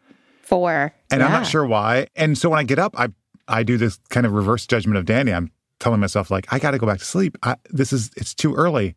Four. 0.43 0.93
And 1.11 1.19
yeah. 1.19 1.25
I'm 1.25 1.31
not 1.31 1.47
sure 1.47 1.65
why. 1.65 2.07
And 2.15 2.37
so 2.37 2.49
when 2.49 2.59
I 2.59 2.63
get 2.63 2.79
up, 2.79 2.99
I 2.99 3.09
I 3.47 3.63
do 3.63 3.77
this 3.77 3.99
kind 4.09 4.25
of 4.25 4.31
reverse 4.31 4.65
judgment 4.65 4.97
of 4.97 5.05
Danny. 5.05 5.31
I'm 5.31 5.51
telling 5.79 5.99
myself 5.99 6.31
like, 6.31 6.51
I 6.51 6.57
got 6.57 6.71
to 6.71 6.79
go 6.79 6.87
back 6.87 6.99
to 6.99 7.05
sleep. 7.05 7.37
I, 7.43 7.57
this 7.69 7.93
is 7.93 8.11
it's 8.17 8.33
too 8.33 8.55
early, 8.55 8.95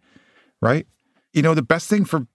right? 0.63 0.87
You 1.33 1.43
know, 1.43 1.55
the 1.55 1.63
best 1.63 1.89
thing 1.89 2.05
for 2.05 2.27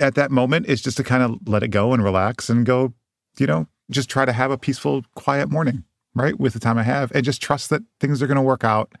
at 0.00 0.16
that 0.16 0.30
moment 0.30 0.66
is 0.66 0.82
just 0.82 0.96
to 0.96 1.04
kind 1.04 1.22
of 1.22 1.38
let 1.46 1.62
it 1.62 1.68
go 1.68 1.92
and 1.92 2.02
relax 2.02 2.50
and 2.50 2.66
go. 2.66 2.92
You 3.38 3.46
know, 3.46 3.68
just 3.90 4.08
try 4.08 4.24
to 4.24 4.32
have 4.32 4.50
a 4.50 4.58
peaceful, 4.58 5.04
quiet 5.14 5.50
morning 5.50 5.84
right? 6.16 6.38
With 6.40 6.54
the 6.54 6.58
time 6.58 6.78
I 6.78 6.82
have 6.82 7.12
and 7.12 7.24
just 7.24 7.40
trust 7.40 7.70
that 7.70 7.82
things 8.00 8.22
are 8.22 8.26
going 8.26 8.36
to 8.36 8.42
work 8.42 8.64
out. 8.64 8.92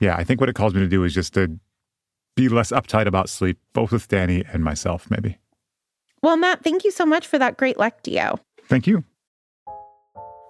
Yeah, 0.00 0.16
I 0.16 0.24
think 0.24 0.40
what 0.40 0.48
it 0.48 0.54
calls 0.54 0.72
me 0.72 0.80
to 0.80 0.88
do 0.88 1.04
is 1.04 1.12
just 1.12 1.34
to 1.34 1.58
be 2.36 2.48
less 2.48 2.72
uptight 2.72 3.06
about 3.06 3.28
sleep, 3.28 3.58
both 3.72 3.92
with 3.92 4.08
Danny 4.08 4.44
and 4.52 4.64
myself, 4.64 5.10
maybe. 5.10 5.38
Well, 6.22 6.36
Matt, 6.36 6.64
thank 6.64 6.84
you 6.84 6.90
so 6.90 7.04
much 7.04 7.26
for 7.26 7.38
that 7.38 7.56
great 7.56 7.76
lectio. 7.76 8.38
Thank 8.66 8.86
you. 8.86 9.04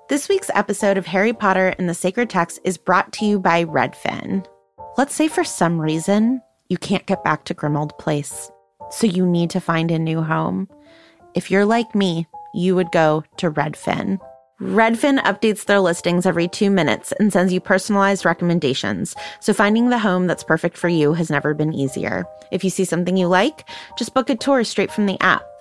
This 0.08 0.28
week's 0.28 0.50
episode 0.54 0.98
of 0.98 1.06
Harry 1.06 1.32
Potter 1.32 1.74
and 1.78 1.88
the 1.88 1.94
Sacred 1.94 2.30
Text 2.30 2.60
is 2.62 2.76
brought 2.76 3.12
to 3.14 3.24
you 3.24 3.40
by 3.40 3.64
Redfin. 3.64 4.46
Let's 4.96 5.14
say 5.14 5.28
for 5.28 5.44
some 5.44 5.80
reason 5.80 6.42
you 6.68 6.76
can't 6.76 7.06
get 7.06 7.24
back 7.24 7.44
to 7.46 7.54
Grimmauld 7.54 7.98
Place, 7.98 8.50
so 8.90 9.06
you 9.06 9.26
need 9.26 9.50
to 9.50 9.60
find 9.60 9.90
a 9.90 9.98
new 9.98 10.22
home. 10.22 10.68
If 11.34 11.50
you're 11.50 11.64
like 11.64 11.94
me, 11.94 12.26
you 12.54 12.76
would 12.76 12.92
go 12.92 13.24
to 13.38 13.50
Redfin. 13.50 14.20
Redfin 14.62 15.20
updates 15.24 15.64
their 15.64 15.80
listings 15.80 16.26
every 16.26 16.46
two 16.46 16.70
minutes 16.70 17.12
and 17.18 17.32
sends 17.32 17.52
you 17.52 17.60
personalized 17.60 18.24
recommendations, 18.24 19.16
so 19.40 19.52
finding 19.52 19.90
the 19.90 19.98
home 19.98 20.28
that's 20.28 20.44
perfect 20.44 20.76
for 20.76 20.88
you 20.88 21.12
has 21.12 21.28
never 21.28 21.54
been 21.54 21.72
easier. 21.72 22.24
If 22.52 22.62
you 22.62 22.70
see 22.70 22.84
something 22.84 23.16
you 23.16 23.26
like, 23.26 23.68
just 23.98 24.14
book 24.14 24.30
a 24.30 24.36
tour 24.36 24.62
straight 24.62 24.92
from 24.92 25.06
the 25.06 25.20
app. 25.20 25.44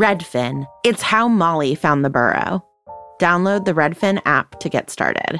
Redfin. 0.00 0.66
It's 0.82 1.02
how 1.02 1.28
Molly 1.28 1.74
found 1.74 2.04
the 2.04 2.10
burrow. 2.10 2.64
Download 3.20 3.66
the 3.66 3.74
Redfin 3.74 4.18
app 4.24 4.58
to 4.60 4.68
get 4.70 4.88
started. 4.88 5.38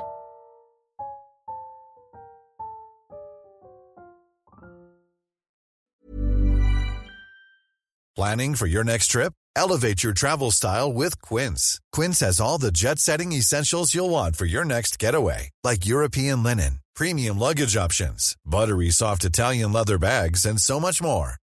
Planning 8.15 8.55
for 8.55 8.67
your 8.67 8.85
next 8.85 9.07
trip? 9.07 9.33
Elevate 9.57 10.03
your 10.03 10.13
travel 10.13 10.51
style 10.51 10.93
with 10.93 11.23
Quince. 11.23 11.81
Quince 11.91 12.21
has 12.21 12.39
all 12.39 12.59
the 12.59 12.71
jet 12.71 12.99
setting 12.99 13.33
essentials 13.33 13.95
you'll 13.95 14.11
want 14.11 14.37
for 14.37 14.45
your 14.45 14.67
next 14.67 14.99
getaway, 14.99 15.49
like 15.65 15.87
European 15.87 16.43
linen, 16.43 16.81
premium 16.95 17.39
luggage 17.39 17.79
options, 17.79 18.37
buttery 18.45 18.91
soft 18.91 19.25
Italian 19.25 19.73
leather 19.73 19.97
bags, 19.97 20.45
and 20.45 20.61
so 20.61 20.79
much 20.79 21.01
more 21.01 21.40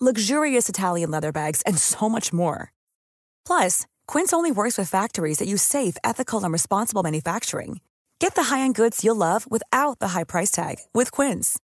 luxurious 0.00 0.68
Italian 0.68 1.10
leather 1.10 1.32
bags, 1.32 1.62
and 1.62 1.76
so 1.78 2.08
much 2.08 2.32
more. 2.32 2.72
Plus, 3.44 3.86
Quince 4.06 4.32
only 4.32 4.52
works 4.52 4.78
with 4.78 4.88
factories 4.88 5.38
that 5.38 5.48
use 5.48 5.62
safe, 5.62 5.96
ethical, 6.04 6.44
and 6.44 6.52
responsible 6.52 7.02
manufacturing. 7.02 7.80
Get 8.20 8.34
the 8.34 8.44
high-end 8.44 8.74
goods 8.74 9.02
you'll 9.02 9.16
love 9.16 9.50
without 9.50 9.98
the 9.98 10.08
high 10.08 10.24
price 10.24 10.50
tag 10.50 10.76
with 10.92 11.10
Quince. 11.10 11.58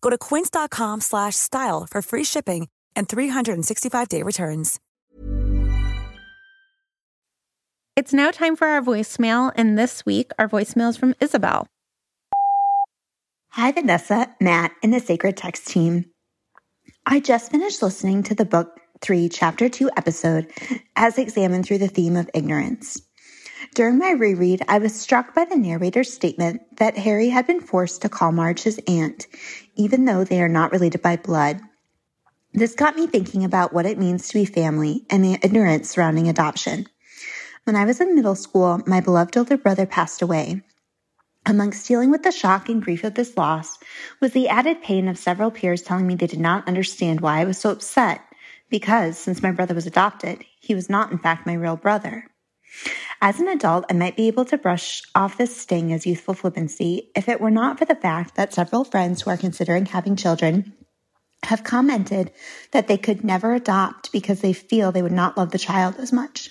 Go 0.00 0.10
to 0.10 0.18
quince.com 0.18 1.00
slash 1.00 1.36
style 1.36 1.86
for 1.90 2.02
free 2.02 2.24
shipping 2.24 2.68
and 2.94 3.08
365-day 3.08 4.22
returns. 4.22 4.78
It's 7.94 8.12
now 8.12 8.30
time 8.30 8.56
for 8.56 8.68
our 8.68 8.82
voicemail, 8.82 9.52
and 9.54 9.78
this 9.78 10.04
week 10.06 10.30
our 10.38 10.48
voicemail 10.48 10.90
is 10.90 10.96
from 10.96 11.14
Isabel. 11.20 11.66
Hi, 13.50 13.70
Vanessa, 13.70 14.34
Matt, 14.40 14.72
and 14.82 14.94
the 14.94 15.00
Sacred 15.00 15.36
Text 15.36 15.68
team. 15.68 16.06
I 17.04 17.18
just 17.18 17.50
finished 17.50 17.82
listening 17.82 18.22
to 18.24 18.34
the 18.34 18.44
book 18.44 18.78
3, 19.00 19.28
Chapter 19.28 19.68
2 19.68 19.90
episode 19.96 20.52
as 20.94 21.18
examined 21.18 21.66
through 21.66 21.78
the 21.78 21.88
theme 21.88 22.14
of 22.16 22.30
ignorance. 22.32 23.02
During 23.74 23.98
my 23.98 24.12
reread, 24.12 24.62
I 24.68 24.78
was 24.78 24.94
struck 24.94 25.34
by 25.34 25.44
the 25.44 25.56
narrator's 25.56 26.12
statement 26.12 26.62
that 26.76 26.96
Harry 26.96 27.28
had 27.28 27.44
been 27.44 27.60
forced 27.60 28.02
to 28.02 28.08
call 28.08 28.30
Marge 28.30 28.62
his 28.62 28.80
aunt, 28.86 29.26
even 29.74 30.04
though 30.04 30.22
they 30.22 30.40
are 30.40 30.48
not 30.48 30.70
related 30.70 31.02
by 31.02 31.16
blood. 31.16 31.60
This 32.52 32.76
got 32.76 32.94
me 32.94 33.08
thinking 33.08 33.42
about 33.42 33.72
what 33.72 33.86
it 33.86 33.98
means 33.98 34.28
to 34.28 34.34
be 34.34 34.44
family 34.44 35.04
and 35.10 35.24
the 35.24 35.38
ignorance 35.42 35.90
surrounding 35.90 36.28
adoption. 36.28 36.86
When 37.64 37.74
I 37.74 37.84
was 37.84 38.00
in 38.00 38.14
middle 38.14 38.36
school, 38.36 38.80
my 38.86 39.00
beloved 39.00 39.36
older 39.36 39.56
brother 39.56 39.86
passed 39.86 40.22
away. 40.22 40.62
Amongst 41.44 41.88
dealing 41.88 42.10
with 42.10 42.22
the 42.22 42.30
shock 42.30 42.68
and 42.68 42.82
grief 42.82 43.02
of 43.02 43.14
this 43.14 43.36
loss 43.36 43.78
was 44.20 44.32
the 44.32 44.48
added 44.48 44.82
pain 44.82 45.08
of 45.08 45.18
several 45.18 45.50
peers 45.50 45.82
telling 45.82 46.06
me 46.06 46.14
they 46.14 46.28
did 46.28 46.38
not 46.38 46.68
understand 46.68 47.20
why 47.20 47.40
I 47.40 47.44
was 47.44 47.58
so 47.58 47.70
upset, 47.70 48.20
because 48.70 49.18
since 49.18 49.42
my 49.42 49.50
brother 49.50 49.74
was 49.74 49.86
adopted, 49.86 50.44
he 50.60 50.74
was 50.74 50.88
not 50.88 51.10
in 51.10 51.18
fact 51.18 51.46
my 51.46 51.54
real 51.54 51.76
brother. 51.76 52.26
As 53.20 53.38
an 53.38 53.48
adult, 53.48 53.84
I 53.90 53.92
might 53.92 54.16
be 54.16 54.28
able 54.28 54.44
to 54.46 54.58
brush 54.58 55.02
off 55.14 55.36
this 55.36 55.56
sting 55.56 55.92
as 55.92 56.06
youthful 56.06 56.34
flippancy 56.34 57.10
if 57.14 57.28
it 57.28 57.40
were 57.40 57.50
not 57.50 57.78
for 57.78 57.84
the 57.84 57.94
fact 57.94 58.34
that 58.36 58.54
several 58.54 58.84
friends 58.84 59.22
who 59.22 59.30
are 59.30 59.36
considering 59.36 59.86
having 59.86 60.16
children 60.16 60.72
have 61.44 61.64
commented 61.64 62.32
that 62.70 62.88
they 62.88 62.96
could 62.96 63.24
never 63.24 63.52
adopt 63.52 64.12
because 64.12 64.40
they 64.40 64.52
feel 64.52 64.90
they 64.90 65.02
would 65.02 65.12
not 65.12 65.36
love 65.36 65.50
the 65.50 65.58
child 65.58 65.96
as 65.98 66.12
much. 66.12 66.50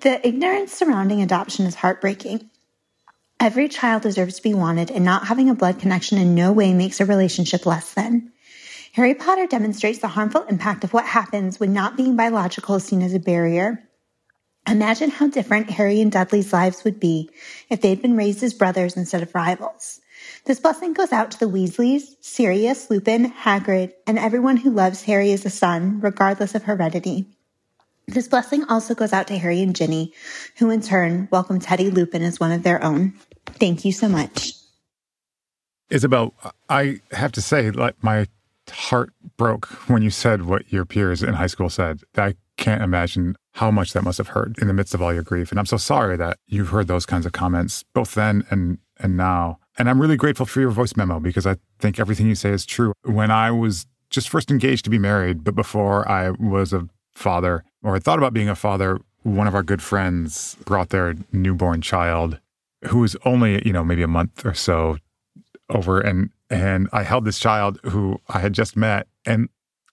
The 0.00 0.26
ignorance 0.26 0.72
surrounding 0.72 1.22
adoption 1.22 1.66
is 1.66 1.74
heartbreaking. 1.74 2.49
Every 3.42 3.68
child 3.68 4.02
deserves 4.02 4.36
to 4.36 4.42
be 4.42 4.52
wanted, 4.52 4.90
and 4.90 5.02
not 5.02 5.28
having 5.28 5.48
a 5.48 5.54
blood 5.54 5.78
connection 5.78 6.18
in 6.18 6.34
no 6.34 6.52
way 6.52 6.74
makes 6.74 7.00
a 7.00 7.06
relationship 7.06 7.64
less 7.64 7.94
than. 7.94 8.32
Harry 8.92 9.14
Potter 9.14 9.46
demonstrates 9.46 10.00
the 10.00 10.08
harmful 10.08 10.42
impact 10.42 10.84
of 10.84 10.92
what 10.92 11.06
happens 11.06 11.58
when 11.58 11.72
not 11.72 11.96
being 11.96 12.16
biological 12.16 12.74
is 12.74 12.84
seen 12.84 13.00
as 13.00 13.14
a 13.14 13.18
barrier. 13.18 13.82
Imagine 14.68 15.08
how 15.08 15.28
different 15.28 15.70
Harry 15.70 16.02
and 16.02 16.12
Dudley's 16.12 16.52
lives 16.52 16.84
would 16.84 17.00
be 17.00 17.30
if 17.70 17.80
they'd 17.80 18.02
been 18.02 18.14
raised 18.14 18.42
as 18.42 18.52
brothers 18.52 18.94
instead 18.94 19.22
of 19.22 19.34
rivals. 19.34 20.02
This 20.44 20.60
blessing 20.60 20.92
goes 20.92 21.10
out 21.10 21.30
to 21.30 21.40
the 21.40 21.48
Weasleys, 21.48 22.16
Sirius, 22.20 22.90
Lupin, 22.90 23.32
Hagrid, 23.32 23.94
and 24.06 24.18
everyone 24.18 24.58
who 24.58 24.70
loves 24.70 25.04
Harry 25.04 25.32
as 25.32 25.46
a 25.46 25.50
son, 25.50 26.00
regardless 26.02 26.54
of 26.54 26.64
heredity. 26.64 27.26
This 28.06 28.28
blessing 28.28 28.64
also 28.64 28.94
goes 28.94 29.12
out 29.12 29.28
to 29.28 29.38
Harry 29.38 29.62
and 29.62 29.74
Ginny, 29.74 30.12
who 30.58 30.68
in 30.68 30.80
turn 30.80 31.28
welcome 31.30 31.60
Teddy 31.60 31.90
Lupin 31.90 32.22
as 32.22 32.40
one 32.40 32.50
of 32.50 32.64
their 32.64 32.82
own. 32.82 33.14
Thank 33.60 33.84
you 33.84 33.92
so 33.92 34.08
much. 34.08 34.54
Isabel, 35.90 36.34
I 36.68 37.00
have 37.12 37.32
to 37.32 37.42
say, 37.42 37.70
like 37.70 38.02
my 38.02 38.26
heart 38.70 39.12
broke 39.36 39.66
when 39.88 40.02
you 40.02 40.10
said 40.10 40.46
what 40.46 40.72
your 40.72 40.84
peers 40.84 41.22
in 41.22 41.34
high 41.34 41.48
school 41.48 41.68
said. 41.68 42.00
I 42.16 42.34
can't 42.56 42.82
imagine 42.82 43.36
how 43.54 43.70
much 43.70 43.92
that 43.92 44.02
must 44.02 44.18
have 44.18 44.28
hurt 44.28 44.58
in 44.58 44.68
the 44.68 44.72
midst 44.74 44.94
of 44.94 45.02
all 45.02 45.12
your 45.12 45.22
grief. 45.22 45.50
And 45.50 45.58
I'm 45.58 45.66
so 45.66 45.76
sorry 45.76 46.16
that 46.16 46.38
you've 46.46 46.68
heard 46.68 46.86
those 46.86 47.06
kinds 47.06 47.26
of 47.26 47.32
comments 47.32 47.84
both 47.92 48.14
then 48.14 48.44
and 48.50 48.78
and 48.98 49.16
now. 49.16 49.58
And 49.78 49.88
I'm 49.88 50.00
really 50.00 50.16
grateful 50.16 50.46
for 50.46 50.60
your 50.60 50.70
voice 50.70 50.94
memo 50.96 51.20
because 51.20 51.46
I 51.46 51.56
think 51.78 51.98
everything 51.98 52.26
you 52.26 52.34
say 52.34 52.50
is 52.50 52.66
true. 52.66 52.92
When 53.02 53.30
I 53.30 53.50
was 53.50 53.86
just 54.10 54.28
first 54.28 54.50
engaged 54.50 54.84
to 54.84 54.90
be 54.90 54.98
married, 54.98 55.42
but 55.42 55.54
before 55.54 56.08
I 56.08 56.30
was 56.30 56.72
a 56.72 56.88
father 57.12 57.64
or 57.82 57.94
had 57.94 58.04
thought 58.04 58.18
about 58.18 58.34
being 58.34 58.48
a 58.48 58.54
father, 58.54 59.00
one 59.22 59.46
of 59.46 59.54
our 59.54 59.62
good 59.62 59.82
friends 59.82 60.56
brought 60.64 60.90
their 60.90 61.14
newborn 61.32 61.80
child 61.80 62.38
who 62.88 63.00
was 63.00 63.16
only, 63.24 63.64
you 63.66 63.72
know, 63.72 63.84
maybe 63.84 64.02
a 64.02 64.08
month 64.08 64.44
or 64.44 64.54
so 64.54 64.98
over 65.68 66.00
and 66.00 66.30
and 66.48 66.88
I 66.92 67.04
held 67.04 67.24
this 67.24 67.38
child 67.38 67.78
who 67.84 68.18
I 68.28 68.40
had 68.40 68.52
just 68.52 68.76
met 68.76 69.06
and 69.24 69.48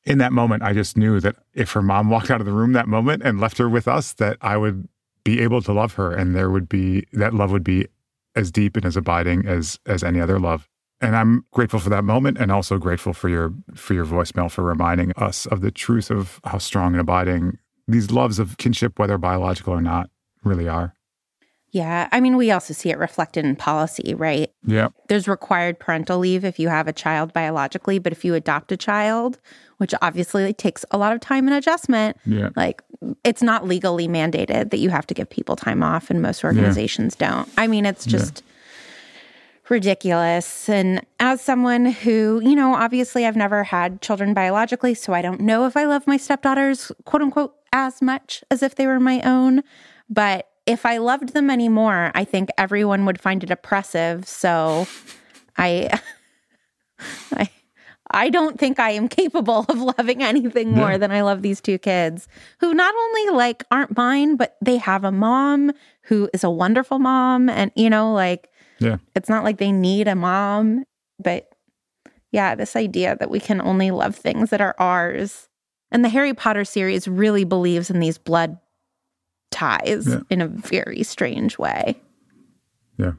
in 0.05 0.17
that 0.17 0.33
moment 0.33 0.63
I 0.63 0.73
just 0.73 0.97
knew 0.97 1.19
that 1.19 1.35
if 1.53 1.71
her 1.71 1.81
mom 1.81 2.09
walked 2.09 2.31
out 2.31 2.39
of 2.39 2.45
the 2.45 2.53
room 2.53 2.73
that 2.73 2.87
moment 2.87 3.21
and 3.23 3.39
left 3.39 3.57
her 3.59 3.69
with 3.69 3.87
us 3.87 4.13
that 4.13 4.37
I 4.41 4.57
would 4.57 4.87
be 5.23 5.41
able 5.41 5.61
to 5.61 5.73
love 5.73 5.93
her 5.93 6.13
and 6.13 6.35
there 6.35 6.49
would 6.49 6.69
be 6.69 7.05
that 7.13 7.33
love 7.33 7.51
would 7.51 7.63
be 7.63 7.87
as 8.35 8.51
deep 8.51 8.77
and 8.77 8.85
as 8.85 8.95
abiding 8.95 9.45
as 9.45 9.79
as 9.85 10.03
any 10.03 10.21
other 10.21 10.39
love. 10.39 10.67
And 10.99 11.15
I'm 11.15 11.45
grateful 11.51 11.79
for 11.79 11.89
that 11.89 12.03
moment 12.03 12.37
and 12.39 12.51
also 12.51 12.77
grateful 12.77 13.13
for 13.13 13.29
your 13.29 13.53
for 13.75 13.93
your 13.93 14.05
voicemail 14.05 14.49
for 14.49 14.63
reminding 14.63 15.11
us 15.17 15.45
of 15.47 15.61
the 15.61 15.71
truth 15.71 16.09
of 16.09 16.39
how 16.43 16.57
strong 16.59 16.93
and 16.93 17.01
abiding 17.01 17.57
these 17.87 18.09
loves 18.09 18.39
of 18.39 18.57
kinship 18.57 18.97
whether 18.97 19.17
biological 19.17 19.73
or 19.73 19.81
not 19.81 20.09
really 20.43 20.67
are. 20.67 20.93
Yeah. 21.77 22.07
I 22.11 22.19
mean, 22.21 22.37
we 22.37 22.49
also 22.51 22.73
see 22.73 22.89
it 22.89 22.97
reflected 22.97 23.45
in 23.45 23.55
policy, 23.55 24.13
right? 24.15 24.51
Yeah. 24.65 24.89
There's 25.09 25.27
required 25.27 25.77
parental 25.79 26.17
leave 26.19 26.43
if 26.43 26.57
you 26.59 26.69
have 26.69 26.87
a 26.87 26.93
child 26.93 27.33
biologically, 27.33 27.99
but 27.99 28.11
if 28.11 28.25
you 28.25 28.33
adopt 28.33 28.71
a 28.71 28.77
child, 28.77 29.39
which 29.77 29.93
obviously 30.01 30.53
takes 30.53 30.83
a 30.91 30.97
lot 30.97 31.13
of 31.13 31.19
time 31.19 31.47
and 31.47 31.55
adjustment, 31.55 32.17
Yeah. 32.25 32.49
like 32.55 32.81
it's 33.23 33.43
not 33.43 33.67
legally 33.67 34.07
mandated 34.07 34.71
that 34.71 34.79
you 34.79 34.89
have 34.89 35.05
to 35.07 35.13
give 35.13 35.29
people 35.29 35.55
time 35.55 35.83
off, 35.83 36.09
and 36.09 36.19
most 36.21 36.43
organizations 36.43 37.15
don't. 37.15 37.47
I 37.57 37.67
mean, 37.67 37.85
it's 37.85 38.05
just 38.05 38.43
ridiculous. 39.69 40.69
And 40.69 41.05
as 41.19 41.41
someone 41.41 41.85
who, 41.85 42.41
you 42.43 42.55
know, 42.55 42.73
obviously 42.73 43.25
I've 43.25 43.35
never 43.35 43.63
had 43.63 44.01
children 44.01 44.33
biologically, 44.33 44.93
so 44.93 45.13
I 45.13 45.21
don't 45.21 45.41
know 45.41 45.65
if 45.67 45.75
I 45.77 45.85
love 45.85 46.07
my 46.07 46.17
stepdaughters, 46.17 46.91
quote 47.05 47.21
unquote, 47.21 47.53
as 47.73 48.01
much 48.01 48.43
as 48.49 48.63
if 48.63 48.75
they 48.75 48.87
were 48.87 48.99
my 48.99 49.21
own. 49.21 49.61
But 50.09 50.47
if 50.67 50.85
I 50.85 50.97
loved 50.97 51.33
them 51.33 51.49
anymore, 51.49 52.11
I 52.13 52.23
think 52.25 52.49
everyone 52.57 53.05
would 53.05 53.19
find 53.19 53.43
it 53.43 53.49
oppressive. 53.49 54.27
So 54.27 54.85
I, 55.57 55.99
I, 57.33 57.49
I 58.11 58.29
don't 58.29 58.59
think 58.59 58.79
I 58.79 58.91
am 58.91 59.07
capable 59.07 59.65
of 59.69 59.79
loving 59.81 60.21
anything 60.23 60.71
more 60.71 60.91
Yeah. 60.91 60.97
than 60.97 61.11
I 61.11 61.21
love 61.21 61.41
these 61.41 61.61
two 61.61 61.77
kids 61.77 62.27
who 62.59 62.73
not 62.73 62.93
only 62.95 63.29
like 63.37 63.63
aren't 63.71 63.97
mine, 63.97 64.35
but 64.35 64.57
they 64.63 64.77
have 64.77 65.03
a 65.03 65.11
mom 65.11 65.71
who 66.03 66.29
is 66.33 66.43
a 66.43 66.49
wonderful 66.49 66.99
mom. 66.99 67.49
And, 67.49 67.71
you 67.75 67.89
know, 67.89 68.13
like, 68.13 68.49
Yeah. 68.79 68.97
it's 69.15 69.29
not 69.29 69.43
like 69.43 69.57
they 69.57 69.71
need 69.71 70.07
a 70.07 70.15
mom, 70.15 70.83
but 71.19 71.49
yeah, 72.31 72.55
this 72.55 72.75
idea 72.75 73.15
that 73.19 73.29
we 73.29 73.39
can 73.39 73.61
only 73.61 73.91
love 73.91 74.15
things 74.15 74.49
that 74.49 74.61
are 74.61 74.75
ours. 74.79 75.47
And 75.91 76.03
the 76.03 76.09
Harry 76.09 76.33
Potter 76.33 76.65
series 76.65 77.07
really 77.07 77.45
believes 77.45 77.89
in 77.89 77.99
these 78.01 78.17
blood 78.17 78.57
ties 79.51 80.07
Yeah. 80.07 80.19
in 80.29 80.41
a 80.41 80.47
very 80.47 81.03
strange 81.03 81.57
way. 81.57 81.99
Yeah. 82.97 83.13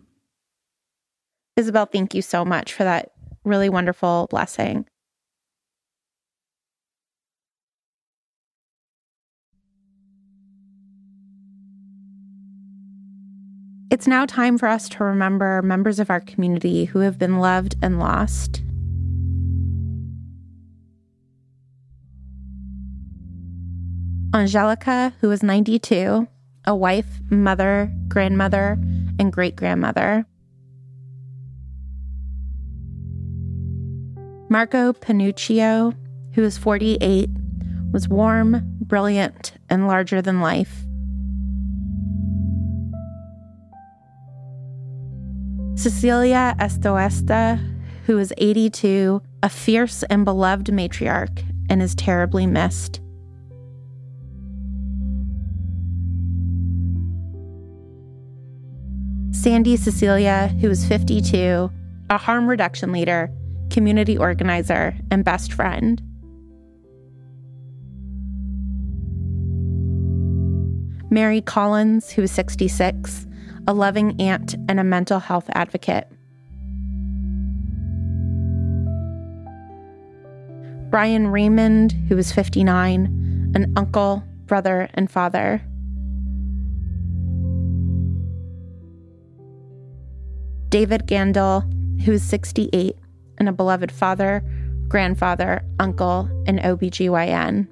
Isabel, 1.56 1.86
thank 1.86 2.14
you 2.14 2.22
so 2.22 2.44
much 2.44 2.72
for 2.72 2.84
that 2.84 3.12
really 3.44 3.68
wonderful 3.68 4.26
blessing. 4.30 4.86
It's 13.90 14.06
now 14.06 14.26
time 14.26 14.58
for 14.58 14.68
us 14.68 14.88
to 14.90 15.04
remember 15.04 15.62
members 15.62 15.98
of 15.98 16.10
our 16.10 16.20
community 16.20 16.84
who 16.84 16.98
have 17.00 17.18
been 17.18 17.38
loved 17.38 17.76
and 17.80 17.98
lost. 17.98 18.60
Angelica, 24.34 25.14
who 25.20 25.28
was 25.28 25.42
92, 25.42 26.28
a 26.66 26.76
wife, 26.76 27.18
mother, 27.30 27.90
grandmother, 28.08 28.78
and 29.18 29.32
great 29.32 29.56
grandmother. 29.56 30.26
Marco 34.50 34.92
Panuccio, 34.92 35.94
who 36.34 36.42
was 36.42 36.58
48, 36.58 37.30
was 37.90 38.06
warm, 38.06 38.60
brilliant, 38.82 39.52
and 39.70 39.88
larger 39.88 40.20
than 40.20 40.42
life. 40.42 40.84
Cecilia 45.74 46.54
Estoesta, 46.58 47.58
who 48.04 48.16
was 48.16 48.32
82, 48.36 49.22
a 49.42 49.48
fierce 49.48 50.02
and 50.04 50.26
beloved 50.26 50.66
matriarch, 50.66 51.44
and 51.70 51.80
is 51.80 51.94
terribly 51.94 52.46
missed. 52.46 53.00
Sandy 59.30 59.76
Cecilia, 59.76 60.48
who 60.60 60.68
was 60.68 60.86
52, 60.86 61.70
a 62.10 62.18
harm 62.18 62.48
reduction 62.48 62.92
leader, 62.92 63.30
community 63.70 64.16
organizer, 64.16 64.96
and 65.10 65.24
best 65.24 65.52
friend. 65.52 66.02
Mary 71.10 71.40
Collins, 71.40 72.10
who 72.10 72.22
was 72.22 72.30
66, 72.32 73.26
a 73.66 73.72
loving 73.72 74.20
aunt 74.20 74.54
and 74.68 74.80
a 74.80 74.84
mental 74.84 75.18
health 75.18 75.48
advocate. 75.54 76.08
Brian 80.90 81.28
Raymond, 81.28 81.92
who 82.08 82.16
was 82.16 82.32
59, 82.32 83.52
an 83.54 83.72
uncle, 83.76 84.22
brother, 84.46 84.88
and 84.94 85.10
father. 85.10 85.62
David 90.68 91.06
Gandil, 91.06 91.62
who 92.02 92.12
is 92.12 92.22
68, 92.22 92.96
and 93.38 93.48
a 93.48 93.52
beloved 93.52 93.90
father, 93.90 94.44
grandfather, 94.88 95.62
uncle, 95.78 96.28
and 96.46 96.58
OBGYN. 96.60 97.68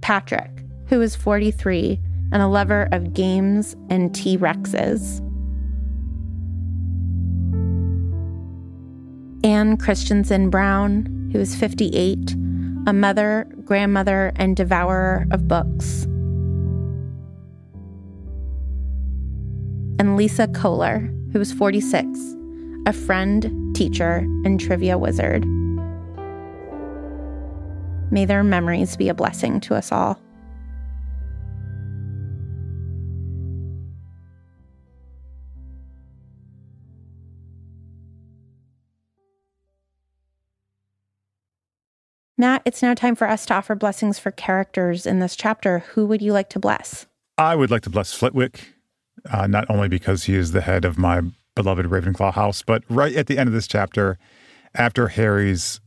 Patrick, 0.00 0.50
who 0.86 1.00
is 1.02 1.16
43 1.16 2.00
and 2.32 2.42
a 2.42 2.46
lover 2.46 2.88
of 2.92 3.12
games 3.12 3.76
and 3.90 4.14
T 4.14 4.38
Rexes. 4.38 5.20
Anne 9.44 9.76
Christensen 9.76 10.50
Brown, 10.50 11.30
who 11.32 11.38
is 11.38 11.54
58, 11.54 12.34
a 12.86 12.92
mother, 12.92 13.46
grandmother, 13.64 14.32
and 14.36 14.56
devourer 14.56 15.26
of 15.30 15.46
books. 15.46 16.06
And 19.98 20.16
Lisa 20.16 20.46
Kohler, 20.48 20.98
who 21.32 21.38
was 21.38 21.52
46, 21.52 22.06
a 22.86 22.92
friend, 22.92 23.74
teacher, 23.74 24.16
and 24.44 24.60
trivia 24.60 24.98
wizard. 24.98 25.44
May 28.10 28.24
their 28.24 28.44
memories 28.44 28.96
be 28.96 29.08
a 29.08 29.14
blessing 29.14 29.60
to 29.60 29.74
us 29.74 29.90
all. 29.90 30.20
Matt, 42.38 42.60
it's 42.66 42.82
now 42.82 42.92
time 42.92 43.14
for 43.14 43.28
us 43.28 43.46
to 43.46 43.54
offer 43.54 43.74
blessings 43.74 44.18
for 44.18 44.30
characters 44.30 45.06
in 45.06 45.20
this 45.20 45.34
chapter. 45.34 45.78
Who 45.94 46.04
would 46.06 46.20
you 46.20 46.34
like 46.34 46.50
to 46.50 46.58
bless? 46.58 47.06
I 47.38 47.56
would 47.56 47.70
like 47.70 47.82
to 47.82 47.90
bless 47.90 48.12
Flitwick, 48.12 48.74
uh, 49.30 49.46
not 49.46 49.68
only 49.70 49.88
because 49.88 50.24
he 50.24 50.34
is 50.34 50.52
the 50.52 50.60
head 50.60 50.84
of 50.84 50.98
my 50.98 51.22
beloved 51.54 51.86
Ravenclaw 51.86 52.34
house, 52.34 52.62
but 52.62 52.82
right 52.88 53.14
at 53.14 53.26
the 53.26 53.38
end 53.38 53.48
of 53.48 53.54
this 53.54 53.66
chapter, 53.66 54.18
after 54.74 55.08
Harry's 55.08 55.80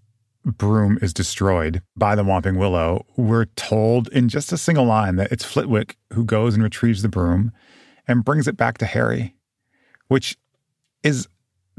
broom 0.46 0.98
is 1.02 1.14
destroyed 1.14 1.82
by 1.96 2.16
the 2.16 2.24
Whomping 2.24 2.58
Willow, 2.58 3.06
we're 3.18 3.46
told 3.46 4.08
in 4.10 4.30
just 4.30 4.52
a 4.52 4.58
single 4.58 4.86
line 4.86 5.16
that 5.18 5.32
it's 5.32 5.46
Flitwick 5.46 5.98
who 6.14 6.24
goes 6.26 6.54
and 6.54 6.64
retrieves 6.64 7.02
the 7.02 7.10
broom 7.10 7.52
and 8.08 8.26
brings 8.26 8.48
it 8.48 8.58
back 8.58 8.78
to 8.80 8.86
Harry, 8.86 9.36
which 10.08 10.38
is 11.04 11.28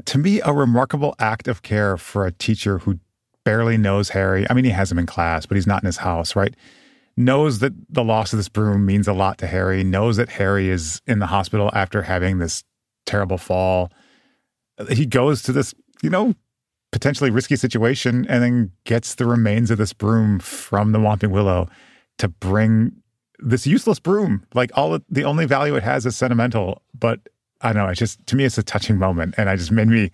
to 0.05 0.17
me 0.17 0.41
a 0.41 0.53
remarkable 0.53 1.15
act 1.19 1.47
of 1.47 1.61
care 1.61 1.97
for 1.97 2.25
a 2.25 2.31
teacher 2.31 2.79
who 2.79 2.99
barely 3.43 3.77
knows 3.77 4.09
Harry. 4.09 4.45
I 4.49 4.53
mean, 4.53 4.65
he 4.65 4.71
has 4.71 4.91
him 4.91 4.99
in 4.99 5.05
class, 5.05 5.45
but 5.45 5.55
he's 5.55 5.67
not 5.67 5.83
in 5.83 5.87
his 5.87 5.97
house, 5.97 6.35
right? 6.35 6.55
Knows 7.23 7.59
that 7.59 7.73
the 7.87 8.03
loss 8.03 8.33
of 8.33 8.37
this 8.37 8.49
broom 8.49 8.85
means 8.85 9.07
a 9.07 9.13
lot 9.13 9.37
to 9.39 9.47
Harry, 9.47 9.83
knows 9.83 10.17
that 10.17 10.29
Harry 10.29 10.69
is 10.69 11.01
in 11.05 11.19
the 11.19 11.27
hospital 11.27 11.69
after 11.73 12.01
having 12.01 12.39
this 12.39 12.63
terrible 13.05 13.37
fall. 13.37 13.91
He 14.89 15.05
goes 15.05 15.43
to 15.43 15.51
this, 15.51 15.75
you 16.01 16.09
know, 16.09 16.33
potentially 16.91 17.29
risky 17.29 17.55
situation 17.55 18.25
and 18.27 18.43
then 18.43 18.71
gets 18.85 19.15
the 19.15 19.27
remains 19.27 19.69
of 19.69 19.77
this 19.77 19.93
broom 19.93 20.39
from 20.39 20.93
the 20.93 20.99
Whomping 20.99 21.29
Willow 21.29 21.69
to 22.17 22.27
bring 22.27 22.91
this 23.37 23.67
useless 23.67 23.99
broom. 23.99 24.43
Like 24.55 24.71
all 24.73 24.99
the 25.09 25.23
only 25.23 25.45
value 25.45 25.75
it 25.75 25.83
has 25.83 26.05
is 26.07 26.15
sentimental, 26.15 26.81
but 26.97 27.19
I 27.61 27.71
don't 27.71 27.83
know. 27.83 27.89
It's 27.89 27.99
just 27.99 28.25
to 28.27 28.35
me, 28.35 28.45
it's 28.45 28.57
a 28.57 28.63
touching 28.63 28.97
moment, 28.97 29.35
and 29.37 29.49
I 29.49 29.55
just 29.55 29.71
made 29.71 29.87
me 29.87 30.11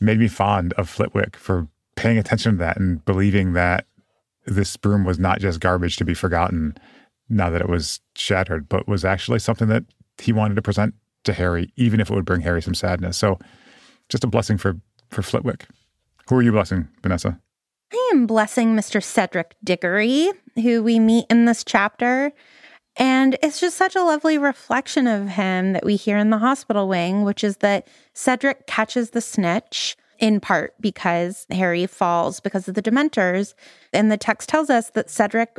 made 0.00 0.18
me 0.18 0.28
fond 0.28 0.72
of 0.74 0.88
Flitwick 0.88 1.36
for 1.36 1.68
paying 1.96 2.16
attention 2.18 2.52
to 2.52 2.58
that 2.58 2.78
and 2.78 3.04
believing 3.04 3.52
that 3.52 3.86
this 4.46 4.76
broom 4.76 5.04
was 5.04 5.18
not 5.18 5.40
just 5.40 5.60
garbage 5.60 5.96
to 5.96 6.04
be 6.04 6.14
forgotten 6.14 6.76
now 7.28 7.50
that 7.50 7.60
it 7.60 7.68
was 7.68 8.00
shattered, 8.14 8.68
but 8.68 8.86
was 8.88 9.04
actually 9.04 9.40
something 9.40 9.68
that 9.68 9.84
he 10.18 10.32
wanted 10.32 10.54
to 10.54 10.62
present 10.62 10.94
to 11.24 11.32
Harry, 11.32 11.72
even 11.76 12.00
if 12.00 12.10
it 12.10 12.14
would 12.14 12.24
bring 12.24 12.40
Harry 12.40 12.62
some 12.62 12.74
sadness. 12.74 13.16
So, 13.16 13.38
just 14.08 14.24
a 14.24 14.28
blessing 14.28 14.56
for 14.56 14.76
for 15.10 15.22
Flitwick. 15.22 15.66
Who 16.28 16.36
are 16.36 16.42
you 16.42 16.52
blessing, 16.52 16.88
Vanessa? 17.02 17.38
I 17.92 18.10
am 18.12 18.26
blessing 18.26 18.74
Mr. 18.74 19.02
Cedric 19.02 19.54
Diggory, 19.62 20.30
who 20.56 20.82
we 20.82 20.98
meet 20.98 21.26
in 21.30 21.44
this 21.44 21.62
chapter. 21.62 22.32
And 22.96 23.36
it's 23.42 23.60
just 23.60 23.76
such 23.76 23.94
a 23.94 24.02
lovely 24.02 24.38
reflection 24.38 25.06
of 25.06 25.28
him 25.28 25.74
that 25.74 25.84
we 25.84 25.96
hear 25.96 26.16
in 26.16 26.30
the 26.30 26.38
hospital 26.38 26.88
wing, 26.88 27.24
which 27.24 27.44
is 27.44 27.58
that 27.58 27.86
Cedric 28.14 28.66
catches 28.66 29.10
the 29.10 29.20
snitch 29.20 29.96
in 30.18 30.40
part 30.40 30.74
because 30.80 31.46
Harry 31.50 31.86
falls 31.86 32.40
because 32.40 32.68
of 32.68 32.74
the 32.74 32.82
Dementors. 32.82 33.54
And 33.92 34.10
the 34.10 34.16
text 34.16 34.48
tells 34.48 34.70
us 34.70 34.90
that 34.90 35.10
Cedric 35.10 35.58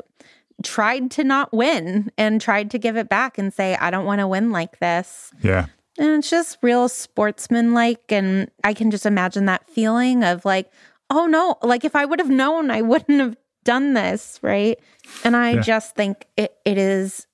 tried 0.64 1.12
to 1.12 1.24
not 1.24 1.54
win 1.54 2.12
and 2.18 2.42
tried 2.42 2.72
to 2.72 2.80
give 2.80 2.98
it 2.98 3.10
back 3.10 3.38
and 3.38 3.54
say, 3.54 3.76
I 3.76 3.92
don't 3.92 4.06
want 4.06 4.20
to 4.20 4.28
win 4.28 4.52
like 4.52 4.80
this. 4.80 5.32
Yeah. 5.42 5.68
And 5.98 6.10
it's 6.20 6.30
just 6.30 6.58
real 6.62 6.90
sportsmanlike. 6.90 8.12
And 8.12 8.52
I 8.64 8.74
can 8.74 8.92
just 8.92 9.06
imagine 9.06 9.46
that 9.46 9.70
feeling 9.70 10.24
of 10.24 10.46
like, 10.46 10.72
oh 11.10 11.26
no, 11.26 11.58
like 11.62 11.86
if 11.86 11.96
I 11.96 12.06
would 12.06 12.20
have 12.20 12.30
known, 12.30 12.72
I 12.72 12.82
wouldn't 12.82 13.20
have 13.20 13.38
done 13.64 13.94
this. 13.94 14.40
Right. 14.42 14.80
And 15.24 15.36
I 15.36 15.52
yeah. 15.52 15.62
just 15.62 15.96
think 15.96 16.26
it, 16.38 16.56
it 16.66 16.78
is 16.78 17.28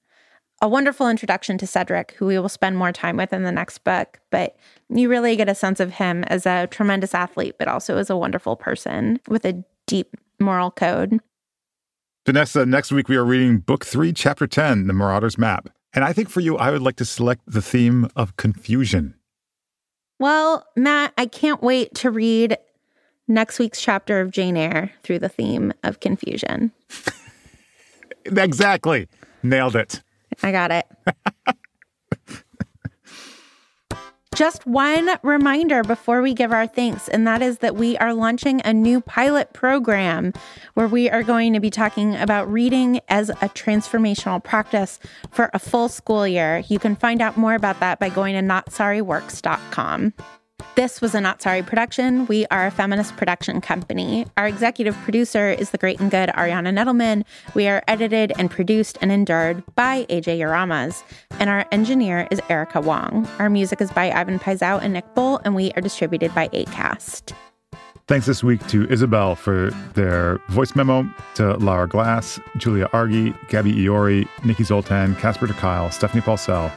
a 0.63 0.67
wonderful 0.67 1.09
introduction 1.09 1.57
to 1.57 1.67
Cedric, 1.67 2.13
who 2.13 2.25
we 2.25 2.39
will 2.39 2.47
spend 2.47 2.77
more 2.77 2.93
time 2.93 3.17
with 3.17 3.33
in 3.33 3.43
the 3.43 3.51
next 3.51 3.79
book. 3.79 4.21
But 4.31 4.55
you 4.87 5.09
really 5.09 5.35
get 5.35 5.49
a 5.49 5.55
sense 5.55 5.81
of 5.81 5.91
him 5.91 6.23
as 6.23 6.45
a 6.45 6.67
tremendous 6.67 7.13
athlete, 7.13 7.55
but 7.59 7.67
also 7.67 7.97
as 7.97 8.09
a 8.09 8.15
wonderful 8.15 8.55
person 8.55 9.19
with 9.27 9.43
a 9.43 9.61
deep 9.87 10.15
moral 10.39 10.71
code. 10.71 11.19
Vanessa, 12.25 12.65
next 12.65 12.93
week 12.93 13.09
we 13.09 13.17
are 13.17 13.25
reading 13.25 13.57
Book 13.57 13.83
Three, 13.83 14.13
Chapter 14.13 14.47
10, 14.47 14.87
The 14.87 14.93
Marauder's 14.93 15.37
Map. 15.37 15.67
And 15.93 16.05
I 16.05 16.13
think 16.13 16.29
for 16.29 16.39
you, 16.39 16.55
I 16.55 16.71
would 16.71 16.81
like 16.81 16.95
to 16.95 17.05
select 17.05 17.41
the 17.45 17.61
theme 17.61 18.07
of 18.15 18.37
confusion. 18.37 19.15
Well, 20.17 20.65
Matt, 20.77 21.11
I 21.17 21.25
can't 21.25 21.61
wait 21.61 21.93
to 21.95 22.09
read 22.09 22.57
next 23.27 23.59
week's 23.59 23.81
chapter 23.81 24.21
of 24.21 24.31
Jane 24.31 24.55
Eyre 24.55 24.93
through 25.03 25.19
the 25.19 25.27
theme 25.27 25.73
of 25.83 25.99
confusion. 25.99 26.71
exactly. 28.25 29.09
Nailed 29.43 29.75
it. 29.75 30.01
I 30.41 30.51
got 30.51 30.71
it. 30.71 30.85
Just 34.35 34.65
one 34.65 35.09
reminder 35.21 35.83
before 35.83 36.23
we 36.23 36.33
give 36.33 36.51
our 36.51 36.65
thanks, 36.65 37.07
and 37.07 37.27
that 37.27 37.43
is 37.43 37.59
that 37.59 37.75
we 37.75 37.95
are 37.97 38.15
launching 38.15 38.61
a 38.65 38.73
new 38.73 38.99
pilot 38.99 39.53
program 39.53 40.33
where 40.73 40.87
we 40.87 41.07
are 41.07 41.21
going 41.21 41.53
to 41.53 41.59
be 41.59 41.69
talking 41.69 42.15
about 42.15 42.51
reading 42.51 42.99
as 43.09 43.29
a 43.29 43.49
transformational 43.49 44.43
practice 44.43 44.99
for 45.29 45.51
a 45.53 45.59
full 45.59 45.87
school 45.87 46.27
year. 46.27 46.63
You 46.67 46.79
can 46.79 46.95
find 46.95 47.21
out 47.21 47.37
more 47.37 47.53
about 47.53 47.79
that 47.81 47.99
by 47.99 48.09
going 48.09 48.33
to 48.33 48.41
notsorryworks.com. 48.41 50.13
This 50.75 51.01
was 51.01 51.13
a 51.13 51.21
Not 51.21 51.39
Sorry 51.39 51.61
production. 51.61 52.25
We 52.25 52.47
are 52.47 52.65
a 52.65 52.71
feminist 52.71 53.15
production 53.15 53.61
company. 53.61 54.25
Our 54.37 54.47
executive 54.47 54.95
producer 55.03 55.51
is 55.51 55.69
the 55.69 55.77
great 55.77 55.99
and 55.99 56.09
good 56.09 56.29
Ariana 56.29 56.73
Nettleman. 56.73 57.25
We 57.53 57.67
are 57.67 57.83
edited 57.87 58.33
and 58.39 58.49
produced 58.49 58.97
and 58.99 59.11
endured 59.11 59.63
by 59.75 60.05
AJ 60.05 60.39
Yaramas. 60.39 61.03
And 61.37 61.47
our 61.51 61.67
engineer 61.71 62.27
is 62.31 62.41
Erica 62.49 62.81
Wong. 62.81 63.29
Our 63.37 63.51
music 63.51 63.81
is 63.81 63.91
by 63.91 64.11
Ivan 64.11 64.39
Paisau 64.39 64.81
and 64.81 64.93
Nick 64.93 65.13
Bull, 65.13 65.39
and 65.45 65.53
we 65.53 65.71
are 65.73 65.81
distributed 65.81 66.33
by 66.33 66.47
ACAST. 66.47 67.35
Thanks 68.07 68.25
this 68.25 68.43
week 68.43 68.65
to 68.69 68.89
Isabel 68.89 69.35
for 69.35 69.69
their 69.93 70.39
voice 70.49 70.75
memo, 70.75 71.07
to 71.35 71.53
Lara 71.57 71.87
Glass, 71.87 72.39
Julia 72.57 72.89
Argy, 72.93 73.31
Gabby 73.47 73.73
Iori, 73.73 74.27
Nikki 74.43 74.63
Zoltan, 74.63 75.15
Casper 75.17 75.45
ter 75.45 75.53
Kuile, 75.53 75.93
Stephanie 75.93 76.23
Paulsell, 76.23 76.71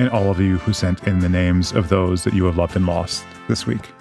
and 0.00 0.10
all 0.10 0.32
of 0.32 0.40
you 0.40 0.58
who 0.58 0.72
sent 0.72 1.06
in 1.06 1.20
the 1.20 1.28
names 1.28 1.70
of 1.70 1.90
those 1.90 2.24
that 2.24 2.34
you 2.34 2.44
have 2.44 2.58
loved 2.58 2.74
and 2.74 2.86
lost 2.86 3.24
this 3.48 3.66
week. 3.66 3.92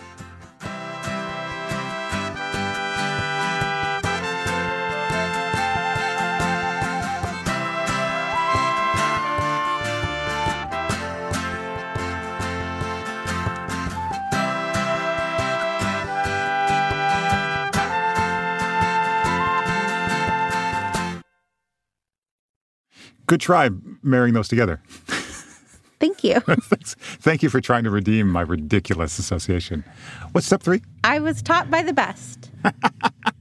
Good 23.28 23.42
try 23.42 23.70
marrying 24.04 24.34
those 24.36 24.48
together. 24.48 24.82
Thank 26.00 26.24
you. 26.24 26.40
Thank 27.22 27.44
you 27.44 27.50
for 27.50 27.62
trying 27.62 27.84
to 27.86 27.90
redeem 27.90 28.30
my 28.30 28.42
ridiculous 28.42 29.18
association. 29.18 29.84
What's 30.32 30.48
step 30.48 30.62
three? 30.62 30.82
I 31.04 31.20
was 31.20 31.42
taught 31.42 31.70
by 31.72 31.84
the 31.84 31.94
best. 31.94 32.52